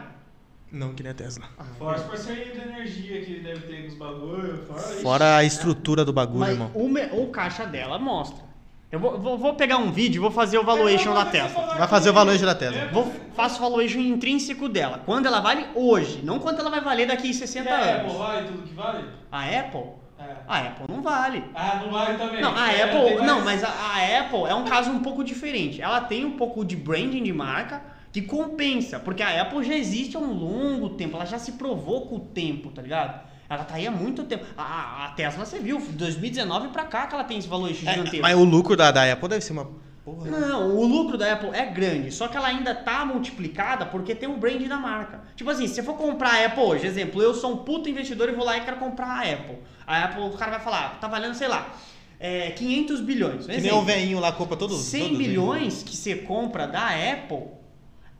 Não, 0.71 0.93
que 0.93 1.03
nem 1.03 1.11
a 1.11 1.15
Tesla. 1.15 1.45
Fora 1.77 1.97
as 1.97 2.03
parcerias 2.03 2.53
de 2.53 2.59
energia 2.67 3.23
que 3.23 3.39
deve 3.41 3.61
ter 3.67 3.81
com 3.83 3.87
os 3.89 3.93
bagulhos. 3.95 4.67
Fora. 4.67 4.81
Fora 4.81 5.35
a 5.37 5.43
estrutura 5.43 6.03
do 6.03 6.11
bagulho, 6.11 6.39
Mas 6.39 6.49
irmão. 6.51 6.71
o, 6.73 6.89
me- 6.89 7.09
o 7.11 7.27
caixa 7.27 7.65
dela 7.65 7.99
mostra. 7.99 8.43
Eu 8.91 8.99
vou, 8.99 9.19
vou, 9.19 9.37
vou 9.37 9.53
pegar 9.55 9.77
um 9.77 9.91
vídeo 9.91 10.19
e 10.19 10.21
vou 10.21 10.29
fazer 10.31 10.57
o 10.59 10.63
valuation 10.63 11.13
da 11.15 11.25
Tesla. 11.25 11.75
Vai 11.75 11.87
fazer 11.87 12.11
o 12.11 12.13
valuation 12.13 12.45
da 12.45 12.53
Tesla. 12.53 12.87
Vou, 12.91 13.11
faço 13.35 13.57
o 13.57 13.61
valuation 13.61 13.99
intrínseco 13.99 14.69
dela. 14.69 15.01
Quando 15.05 15.25
ela 15.25 15.39
vale 15.41 15.65
hoje, 15.73 16.21
não 16.23 16.37
quanto 16.39 16.59
ela 16.59 16.69
vai 16.69 16.81
valer 16.81 17.07
daqui 17.07 17.27
a 17.27 17.31
E 17.31 17.33
60 17.33 17.69
a 17.69 17.73
anos. 17.75 18.05
Apple 18.11 18.17
vale 18.17 18.47
tudo 18.47 18.61
que 18.63 18.73
vale? 18.75 19.05
A 19.31 19.43
Apple? 19.59 19.83
É. 20.29 20.35
A 20.47 20.57
Apple 20.59 20.85
não 20.89 21.01
vale. 21.01 21.43
Ah, 21.55 21.81
não 21.83 21.91
vale 21.91 22.17
também. 22.17 22.41
Não, 22.41 22.55
a 22.55 22.71
É, 22.71 22.83
Apple. 22.83 23.15
tem 23.17 23.25
Não, 23.25 23.41
mais- 23.41 23.61
mas 23.61 23.63
a, 23.63 23.69
a 23.69 24.19
Apple 24.21 24.43
é 24.49 24.55
um 24.55 24.63
caso 24.65 24.91
um 24.91 24.99
pouco 24.99 25.23
diferente. 25.23 25.81
Ela 25.81 26.01
tem 26.01 26.25
um 26.25 26.31
pouco 26.37 26.63
de 26.65 26.75
branding 26.75 27.23
de 27.23 27.33
marca 27.33 27.81
que 28.11 28.21
compensa. 28.21 28.99
Porque 28.99 29.23
a 29.23 29.41
Apple 29.41 29.63
já 29.63 29.73
existe 29.75 30.15
há 30.17 30.19
um 30.19 30.31
longo 30.33 30.89
tempo. 30.89 31.15
Ela 31.15 31.25
já 31.25 31.39
se 31.39 31.53
provou 31.53 32.07
com 32.07 32.15
o 32.15 32.19
tempo, 32.19 32.69
tá 32.71 32.81
ligado? 32.81 33.21
Ela 33.49 33.63
tá 33.63 33.75
aí 33.75 33.85
há 33.85 33.91
muito 33.91 34.23
tempo. 34.23 34.45
A- 34.57 35.05
A, 35.05 35.09
Tesla, 35.09 35.45
você 35.45 35.59
viu, 35.59 35.79
2019 35.79 36.69
pra 36.69 36.85
cá 36.85 37.07
que 37.07 37.13
ela 37.13 37.23
tem 37.23 37.37
esse 37.37 37.47
valuation 37.47 37.87
É, 37.87 37.91
gigantesco. 37.93 38.21
mas 38.21 38.35
o 38.37 38.43
lucro 38.43 38.75
da, 38.75 38.91
da 38.91 39.11
Apple 39.11 39.27
deve 39.29 39.41
ser 39.41 39.53
uma. 39.53 39.67
Porra. 40.03 40.29
Não, 40.29 40.75
o 40.75 40.85
lucro 40.85 41.17
da 41.17 41.31
Apple 41.31 41.51
é 41.53 41.65
grande, 41.65 42.11
só 42.11 42.27
que 42.27 42.35
ela 42.35 42.47
ainda 42.47 42.75
tá 42.75 43.05
multiplicada 43.05 43.85
porque 43.85 44.13
tem 44.13 44.27
o 44.27 44.35
brand 44.35 44.61
da 44.67 44.77
marca. 44.77 45.21
Tipo 45.35 45.49
assim, 45.49 45.65
se 45.65 45.75
você 45.75 45.83
for 45.83 45.95
comprar 45.95 46.41
a 46.41 46.45
Apple 46.45 46.61
hoje, 46.61 46.85
exemplo, 46.85 47.21
eu 47.21 47.33
sou 47.33 47.53
um 47.53 47.57
puto 47.57 47.89
investidor 47.89 48.27
e 48.27 48.33
vou 48.33 48.43
lá 48.43 48.57
e 48.57 48.61
quero 48.65 48.77
comprar 48.77 49.07
a 49.07 49.21
Apple. 49.21 49.57
A 49.87 50.03
Apple, 50.03 50.23
o 50.23 50.31
cara 50.31 50.51
vai 50.51 50.59
falar, 50.59 50.99
tá 50.99 51.07
valendo, 51.07 51.35
sei 51.35 51.47
lá, 51.47 51.73
é, 52.19 52.51
500 52.51 52.99
bilhões. 52.99 53.45
Que 53.45 53.61
nem 53.61 53.71
o 53.71 53.81
velhinho 53.81 54.19
lá 54.19 54.33
compra 54.33 54.57
todos 54.57 54.77
100 54.81 55.01
todos 55.01 55.17
bilhões 55.17 55.83
que 55.83 55.95
você 55.95 56.15
compra 56.15 56.67
da 56.67 56.89
Apple 56.89 57.47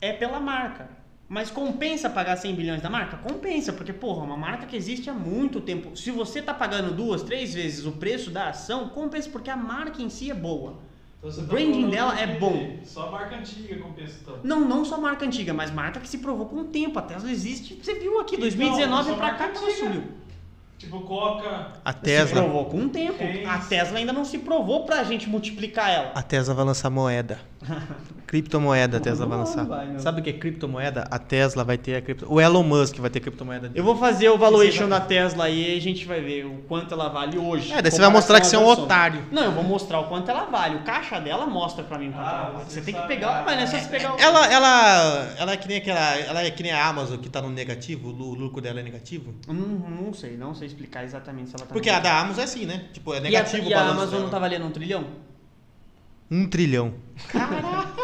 é 0.00 0.12
pela 0.12 0.40
marca. 0.40 0.88
Mas 1.28 1.50
compensa 1.50 2.08
pagar 2.08 2.36
100 2.36 2.54
bilhões 2.54 2.82
da 2.82 2.88
marca? 2.88 3.16
Compensa, 3.16 3.72
porque, 3.72 3.92
porra, 3.92 4.22
uma 4.22 4.36
marca 4.36 4.66
que 4.66 4.76
existe 4.76 5.08
há 5.10 5.14
muito 5.14 5.60
tempo. 5.60 5.96
Se 5.96 6.10
você 6.10 6.40
tá 6.40 6.52
pagando 6.52 6.94
duas, 6.94 7.22
três 7.22 7.52
vezes 7.52 7.84
o 7.86 7.92
preço 7.92 8.30
da 8.30 8.50
ação, 8.50 8.88
compensa 8.90 9.28
porque 9.30 9.50
a 9.50 9.56
marca 9.56 10.02
em 10.02 10.08
si 10.08 10.30
é 10.30 10.34
boa. 10.34 10.78
Então 11.24 11.42
o 11.42 11.46
tá 11.46 11.52
branding 11.54 11.88
dela 11.88 12.20
é 12.20 12.26
bom. 12.38 12.76
Só 12.84 13.08
a 13.08 13.10
marca 13.10 13.36
antiga 13.36 13.78
compensa 13.78 14.18
então. 14.20 14.38
Não, 14.44 14.60
não 14.60 14.84
só 14.84 15.00
marca 15.00 15.24
antiga, 15.24 15.54
mas 15.54 15.70
marca 15.70 15.98
que 15.98 16.08
se 16.08 16.18
provou 16.18 16.46
com 16.46 16.56
o 16.56 16.64
tempo. 16.64 16.98
A 16.98 17.02
Tesla 17.02 17.30
existe, 17.30 17.74
você 17.82 17.94
viu 17.94 18.20
aqui, 18.20 18.34
Então, 18.36 18.42
2019 18.48 19.10
só 19.10 19.16
pra 19.16 19.34
cá 19.34 19.48
que 19.48 19.56
ela 19.56 19.70
subiu. 19.70 20.02
Tipo 20.76 21.00
Coca. 21.00 21.72
A 21.82 21.92
Se 21.92 21.98
Tesla. 22.00 22.42
provou 22.42 22.66
com 22.66 22.84
o 22.84 22.88
tempo. 22.90 23.22
A 23.48 23.58
Tesla 23.58 23.98
ainda 23.98 24.12
não 24.12 24.24
se 24.24 24.38
provou 24.38 24.84
pra 24.84 25.02
gente 25.04 25.28
multiplicar 25.28 25.88
ela. 25.88 26.12
A 26.14 26.22
Tesla 26.22 26.52
vai 26.52 26.64
lançar 26.64 26.90
moeda. 26.90 27.40
Criptomoeda 28.26 28.96
a 28.96 29.00
Tesla 29.00 29.26
vai 29.26 29.38
lançar. 29.38 29.64
vai. 29.64 29.98
Sabe 29.98 30.20
o 30.20 30.24
que 30.24 30.30
é 30.30 30.32
criptomoeda? 30.32 31.06
A 31.10 31.18
Tesla 31.18 31.62
vai 31.62 31.78
ter 31.78 31.96
a 31.96 32.02
cripto... 32.02 32.26
O 32.32 32.40
Elon 32.40 32.62
Musk 32.62 32.96
vai 32.98 33.10
ter 33.10 33.20
criptomoeda. 33.20 33.70
Eu 33.74 33.84
vou 33.84 33.96
fazer 33.96 34.28
o 34.30 34.38
valuation 34.38 34.88
da 34.88 35.00
Tesla 35.00 35.44
aí 35.44 35.74
e 35.74 35.76
a 35.76 35.80
gente 35.80 36.04
vai 36.06 36.20
ver 36.20 36.44
o 36.46 36.58
quanto 36.66 36.94
ela 36.94 37.08
vale 37.08 37.38
hoje. 37.38 37.72
É, 37.72 37.80
daí 37.82 37.92
você 37.92 38.00
vai 38.00 38.10
mostrar 38.10 38.40
que 38.40 38.46
você 38.46 38.56
é 38.56 38.58
um 38.58 38.66
otário. 38.66 39.22
Não, 39.30 39.44
eu 39.44 39.52
vou 39.52 39.62
mostrar 39.62 40.00
o 40.00 40.04
quanto 40.08 40.30
ela 40.30 40.44
vale. 40.46 40.76
O 40.76 40.82
caixa 40.82 41.20
dela 41.20 41.46
mostra 41.46 41.84
pra 41.84 41.98
mim 41.98 42.08
o 42.08 42.12
quanto 42.12 42.26
Ah, 42.26 42.32
ela 42.46 42.50
vale. 42.50 42.64
você 42.64 42.80
Você 42.80 42.80
tem 42.80 42.94
que 43.00 43.06
pegar, 43.06 43.44
mas 43.44 43.56
não 43.56 43.62
é 43.62 43.66
só 43.66 43.78
você 43.78 43.88
pegar 43.88 44.14
o... 44.14 44.18
Ela, 44.18 44.46
ela, 44.52 45.34
ela 45.38 45.52
é 45.52 45.56
que 45.56 45.68
nem 45.68 45.76
aquela, 45.76 46.16
ela 46.18 46.42
é 46.42 46.50
que 46.50 46.62
nem 46.62 46.72
a 46.72 46.86
Amazon 46.86 47.18
que 47.18 47.28
tá 47.28 47.40
no 47.42 47.50
negativo, 47.50 48.08
o 48.08 48.12
lu- 48.12 48.30
o 48.30 48.34
lucro 48.34 48.60
dela 48.60 48.80
é 48.80 48.82
negativo. 48.82 49.34
Não, 49.46 49.54
não 49.54 50.12
sei, 50.14 50.36
não 50.36 50.54
sei 50.54 50.66
explicar 50.66 51.04
exatamente 51.04 51.50
se 51.50 51.56
ela 51.56 51.66
tá... 51.66 51.72
Porque 51.72 51.90
a 51.90 52.00
da 52.00 52.18
Amazon 52.20 52.40
é 52.40 52.44
assim, 52.44 52.66
né? 52.66 52.84
Tipo, 52.92 53.12
é 53.12 53.16
E 53.16 53.18
a, 53.18 53.22
negativo 53.22 53.68
e 53.68 53.74
a 53.74 53.80
Amazon 53.82 54.10
dela. 54.10 54.22
não 54.22 54.30
tá 54.30 54.38
valendo 54.38 54.64
um 54.66 54.70
trilhão? 54.70 55.04
Um 56.30 56.46
trilhão. 56.48 56.94
Caralho! 57.28 57.94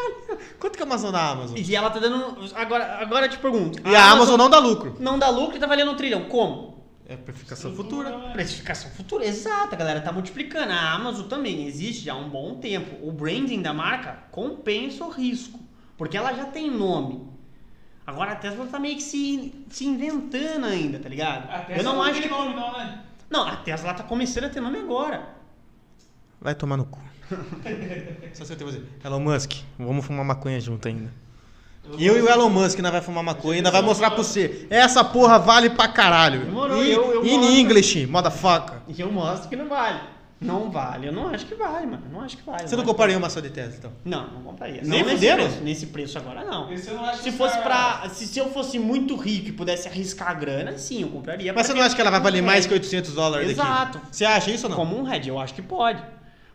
Quanto 0.59 0.77
que 0.77 0.83
é 0.83 0.85
a 0.85 0.89
Amazon 0.89 1.11
da 1.13 1.31
Amazon? 1.31 1.57
E 1.59 1.75
ela 1.77 1.91
tá 1.91 1.99
dando... 1.99 2.37
Agora, 2.55 2.99
agora 2.99 3.27
eu 3.27 3.31
te 3.31 3.39
pergunto. 3.39 3.81
E 3.89 3.95
a 3.97 4.11
Amazon 4.11 4.37
não 4.37 4.51
dá 4.51 4.59
lucro. 4.59 4.97
não 5.01 5.19
dá 5.19 5.29
lucro 5.29 5.57
e 5.57 5.61
tá 5.61 5.67
valendo 5.67 5.91
um 5.91 5.97
trilhão. 5.97 6.25
Como? 6.25 6.85
É 7.07 7.17
precificação 7.17 7.75
futura. 7.75 8.11
Precificação 8.33 8.91
futura, 8.93 9.25
exato, 9.25 9.75
a 9.75 9.77
galera 9.79 10.01
tá 10.01 10.13
multiplicando. 10.13 10.71
A 10.73 10.93
Amazon 10.93 11.27
também 11.27 11.67
existe 11.67 12.05
já 12.05 12.13
há 12.13 12.17
um 12.17 12.29
bom 12.29 12.57
tempo. 12.57 13.05
O 13.05 13.11
branding 13.11 13.61
da 13.63 13.73
marca 13.75 14.19
compensa 14.31 15.05
o 15.05 15.11
risco, 15.11 15.59
porque 15.99 16.17
ela 16.17 16.33
já 16.35 16.45
tem 16.45 16.71
nome. 16.71 17.29
Agora 18.07 18.33
a 18.33 18.37
Tesla 18.37 18.65
tá 18.67 18.79
meio 18.79 18.95
que 18.97 19.03
se, 19.03 19.65
se 19.71 19.87
inventando 19.87 20.67
ainda, 20.67 21.01
tá 21.01 21.09
ligado? 21.09 21.51
Até 21.51 21.81
Eu 21.81 21.83
não 21.83 22.01
acho 22.01 22.15
tem 22.15 22.23
que. 22.23 22.29
nome, 22.29 22.55
não, 22.55 22.73
né? 22.79 23.01
Não, 23.29 23.43
a 23.47 23.57
Tesla 23.57 23.93
tá 23.93 24.05
começando 24.05 24.45
a 24.45 24.49
ter 24.49 24.61
nome 24.61 24.79
agora. 24.79 25.31
Vai 26.41 26.55
tomar 26.55 26.77
no 26.77 26.85
cu. 26.85 27.01
Só 28.35 28.45
você 28.45 28.57
tem 28.57 28.67
que 28.67 28.73
fazer. 28.73 28.85
Elon 29.05 29.21
Musk, 29.21 29.53
vamos 29.79 30.05
fumar 30.05 30.25
maconha 30.25 30.61
junto 30.61 30.87
ainda. 30.89 31.13
Eu 31.99 32.19
e 32.19 32.23
o 32.23 32.29
Elon 32.29 32.51
Musk 32.51 32.77
ainda 32.79 32.91
vai 32.91 33.01
fumar 33.01 33.25
maconha 33.25 33.55
e 33.55 33.57
ainda 33.59 33.71
vai 33.71 33.83
mostrar 33.83 34.11
pra 34.11 34.19
você. 34.23 34.67
Essa 34.71 35.03
porra 35.03 35.39
vale 35.39 35.71
pra 35.71 35.89
caralho. 35.89 36.41
Demorou, 36.45 36.85
In, 36.85 36.89
eu- 36.89 37.13
eu 37.15 37.27
in 37.27 37.39
mostro. 37.39 37.55
English, 37.57 38.07
motherfucker. 38.07 38.77
E 38.87 39.01
eu 39.01 39.11
mostro 39.11 39.49
que 39.49 39.57
não 39.57 39.69
vale. 39.69 39.99
Não 40.41 40.71
vale, 40.71 41.07
eu 41.07 41.13
não 41.13 41.29
acho 41.29 41.45
que 41.45 41.55
vale, 41.55 41.85
mano. 41.87 42.03
Eu 42.07 42.13
não 42.13 42.21
acho 42.23 42.37
que 42.39 42.43
vale. 42.47 42.67
Você 42.67 42.75
não 42.75 42.83
acho 42.83 42.91
compraria 42.91 43.19
uma 43.19 43.29
só 43.29 43.41
de 43.41 43.51
Tesla, 43.51 43.75
então? 43.77 43.93
Não, 44.05 44.27
não 44.31 44.41
compraria. 44.43 44.81
Nem 44.83 45.03
não 45.03 45.11
nesse 45.11 45.27
preço, 45.35 45.61
nesse 45.63 45.87
preço 45.89 46.19
agora 46.19 46.45
não. 46.45 46.73
Esse 46.73 46.89
eu 46.89 46.95
não 46.95 47.05
acho 47.05 47.19
Se 47.19 47.31
que 47.31 47.37
fosse 47.37 47.59
pra. 47.59 48.09
Se, 48.09 48.27
se 48.27 48.39
eu 48.39 48.49
fosse 48.51 48.79
muito 48.79 49.17
rico 49.17 49.49
e 49.49 49.53
pudesse 49.53 49.87
arriscar 49.87 50.31
a 50.31 50.35
grana, 50.35 50.79
sim, 50.79 51.03
eu 51.03 51.09
compraria. 51.09 51.53
Mas 51.53 51.67
você 51.67 51.75
não 51.75 51.83
acha 51.83 51.95
que 51.95 52.01
ela 52.01 52.11
vai 52.11 52.21
um 52.21 52.23
valer 52.23 52.43
mais 52.43 52.65
Red- 52.65 52.69
que 52.69 52.75
800 52.75 53.13
dólares 53.15 53.55
daqui? 53.55 53.61
Exato. 53.71 54.01
Você 54.11 54.25
acha 54.25 54.51
isso 54.51 54.65
ou 54.65 54.71
não? 54.71 54.77
Como 54.79 54.99
um 54.99 55.03
Red, 55.03 55.27
eu 55.29 55.39
acho 55.39 55.53
que 55.53 55.61
pode. 55.61 56.03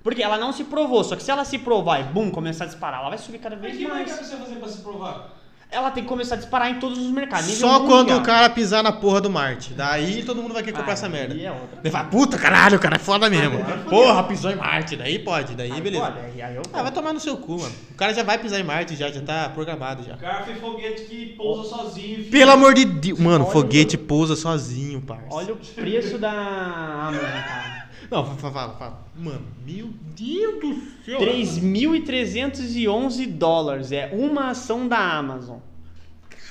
Porque 0.05 0.21
ela 0.21 0.37
não 0.37 0.53
se 0.53 0.63
provou, 0.65 1.03
só 1.03 1.15
que 1.15 1.23
se 1.23 1.31
ela 1.31 1.43
se 1.43 1.57
provar 1.57 1.99
e 1.99 2.03
bum, 2.03 2.29
começar 2.29 2.65
a 2.65 2.67
disparar, 2.67 2.99
ela 2.99 3.09
vai 3.09 3.17
subir 3.17 3.39
cada 3.39 3.55
vez 3.55 3.75
que 3.75 3.87
mais 3.87 4.05
mais. 4.07 4.19
que 4.19 4.23
você 4.25 4.35
fazer 4.37 4.55
pra 4.57 4.67
se 4.69 4.77
provar? 4.83 5.33
Ela 5.71 5.89
tem 5.89 6.03
que 6.03 6.07
começar 6.09 6.35
a 6.35 6.37
disparar 6.37 6.69
em 6.69 6.75
todos 6.79 6.99
os 6.99 7.07
mercados. 7.09 7.47
Só 7.55 7.79
quando 7.79 8.15
o 8.15 8.21
cara 8.21 8.47
pisar 8.51 8.83
na 8.83 8.91
porra 8.91 9.19
do 9.19 9.31
Marte. 9.31 9.73
Daí 9.73 10.23
todo 10.23 10.39
mundo 10.39 10.53
vai 10.53 10.61
querer 10.61 10.77
comprar 10.77 10.91
Ah, 10.91 10.93
essa 10.93 11.09
merda. 11.09 11.33
aí 11.33 11.43
é 11.43 11.51
outra. 11.51 11.79
Ele 11.83 11.89
fala, 11.91 12.03
puta 12.07 12.37
caralho, 12.37 12.77
o 12.77 12.79
cara 12.79 12.97
é 12.97 12.99
foda 12.99 13.27
mesmo. 13.31 13.57
Fodeu. 13.57 13.77
Porra, 13.89 14.23
pisou 14.25 14.51
em 14.51 14.55
Marte. 14.55 14.95
Daí 14.95 15.17
pode, 15.17 15.55
daí 15.55 15.71
Aí 15.71 15.81
beleza. 15.81 16.05
pode, 16.05 16.19
aí- 16.19 16.41
aí 16.41 16.55
eu 16.55 16.61
Ah, 16.71 16.83
vai 16.83 16.91
tomar 16.91 17.11
no 17.13 17.19
seu 17.19 17.35
cu, 17.35 17.59
mano. 17.59 17.73
O 17.91 17.95
cara 17.95 18.13
já 18.13 18.21
vai 18.21 18.37
pisar 18.37 18.59
em 18.59 18.63
Marte, 18.63 18.95
já, 18.95 19.09
já 19.11 19.21
tá 19.21 19.49
programado 19.49 20.03
já. 20.03 20.13
O 20.13 20.17
cara 20.19 20.43
fez 20.43 20.59
foguete 20.59 21.01
que 21.05 21.33
pousa 21.35 21.67
sozinho. 21.67 22.17
filho. 22.19 22.29
Pelo 22.31 22.51
amor 22.51 22.75
de 22.75 22.85
Deus. 22.85 23.19
Mano, 23.19 23.43
Olha 23.43 23.51
foguete 23.51 23.97
pousa 23.97 24.35
sozinho, 24.35 25.01
parça. 25.01 25.25
Olha 25.31 25.53
o 25.55 25.57
preço 25.57 26.19
da 26.19 26.31
Amazon, 26.31 27.21
cara. 27.31 27.84
Não, 28.11 28.37
fa- 28.37 28.51
fala, 28.51 28.73
fala. 28.75 29.05
Mano, 29.15 29.45
meu 29.65 29.87
Deus 30.15 30.59
do 30.61 30.75
céu. 31.05 31.19
3.311 31.19 33.25
dólares. 33.27 33.91
É 33.91 34.09
uma 34.13 34.49
ação 34.51 34.87
da 34.87 34.99
Amazon. 34.99 35.57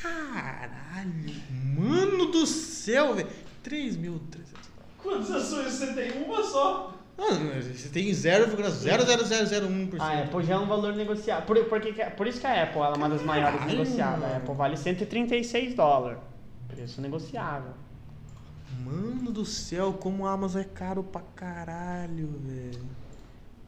Caralho. 0.03 1.35
Mano 1.77 2.27
do 2.27 2.47
céu, 2.47 3.15
velho. 3.15 3.29
3.300 3.65 4.19
Quantas 5.03 5.31
ações 5.31 5.73
você 5.73 5.93
tem? 5.95 6.23
Uma 6.23 6.43
só. 6.43 6.93
Mano, 7.17 7.63
você 7.63 7.89
tem 7.91 8.11
0,00001%. 8.11 10.01
A 10.01 10.23
Apple 10.23 10.45
já 10.45 10.55
é 10.55 10.59
um 10.59 10.67
valor 10.67 10.95
negociado. 10.97 11.47
Por, 11.47 11.57
por, 11.67 11.81
que 11.81 11.93
que- 11.93 12.05
por 12.11 12.27
isso 12.27 12.41
que 12.41 12.47
a 12.47 12.65
Apple 12.65 12.79
ela 12.81 12.95
é 12.95 12.97
uma 12.97 13.09
das 13.09 13.23
maiores 13.23 13.61
Caralho, 13.61 13.79
negociadas. 13.79 14.25
A. 14.25 14.37
Apple 14.39 14.55
vale 14.55 14.77
136 14.77 15.75
dólares. 15.75 16.19
Preço 16.69 17.01
negociável. 17.01 17.71
Mano 18.85 19.31
do 19.33 19.45
céu, 19.45 19.93
como 19.93 20.27
a 20.27 20.33
Amazon 20.33 20.63
é 20.63 20.65
caro 20.65 21.03
pra 21.03 21.23
caralho, 21.35 22.29
velho. 22.45 22.83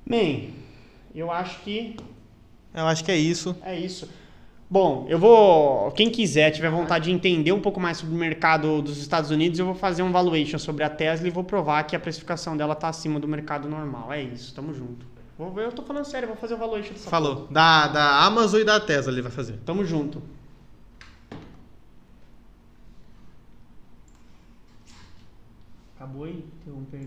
Man, 0.08 0.50
eu 1.14 1.30
acho 1.30 1.60
que 1.60 1.96
Eu 2.74 2.86
acho 2.86 3.04
que 3.04 3.10
é 3.12 3.16
isso. 3.16 3.56
é 3.62 3.78
isso. 3.78 4.08
Bom, 4.68 5.06
eu 5.08 5.16
vou. 5.18 5.92
Quem 5.92 6.10
quiser, 6.10 6.50
tiver 6.50 6.70
vontade 6.70 7.04
de 7.04 7.12
entender 7.12 7.52
um 7.52 7.60
pouco 7.60 7.78
mais 7.78 7.98
sobre 7.98 8.14
o 8.14 8.18
mercado 8.18 8.82
dos 8.82 8.98
Estados 8.98 9.30
Unidos, 9.30 9.58
eu 9.60 9.64
vou 9.64 9.76
fazer 9.76 10.02
um 10.02 10.10
valuation 10.10 10.58
sobre 10.58 10.82
a 10.82 10.90
Tesla 10.90 11.28
e 11.28 11.30
vou 11.30 11.44
provar 11.44 11.84
que 11.84 11.94
a 11.94 12.00
precificação 12.00 12.56
dela 12.56 12.74
tá 12.74 12.88
acima 12.88 13.20
do 13.20 13.28
mercado 13.28 13.68
normal. 13.68 14.12
É 14.12 14.22
isso, 14.22 14.52
tamo 14.54 14.74
junto. 14.74 15.06
Vou, 15.38 15.56
eu 15.60 15.70
tô 15.70 15.82
falando 15.82 16.04
sério, 16.04 16.24
eu 16.24 16.30
vou 16.30 16.36
fazer 16.36 16.54
o 16.54 16.56
valuation 16.56 16.92
dessa. 16.94 17.08
Falou. 17.08 17.46
Da, 17.48 17.86
da 17.86 18.24
Amazon 18.24 18.60
e 18.60 18.64
da 18.64 18.80
Tesla 18.80 19.12
ele 19.12 19.22
vai 19.22 19.30
fazer. 19.30 19.54
Tamo 19.64 19.84
junto. 19.84 20.20
Acabou? 26.06 26.28
Interromper. 26.28 27.02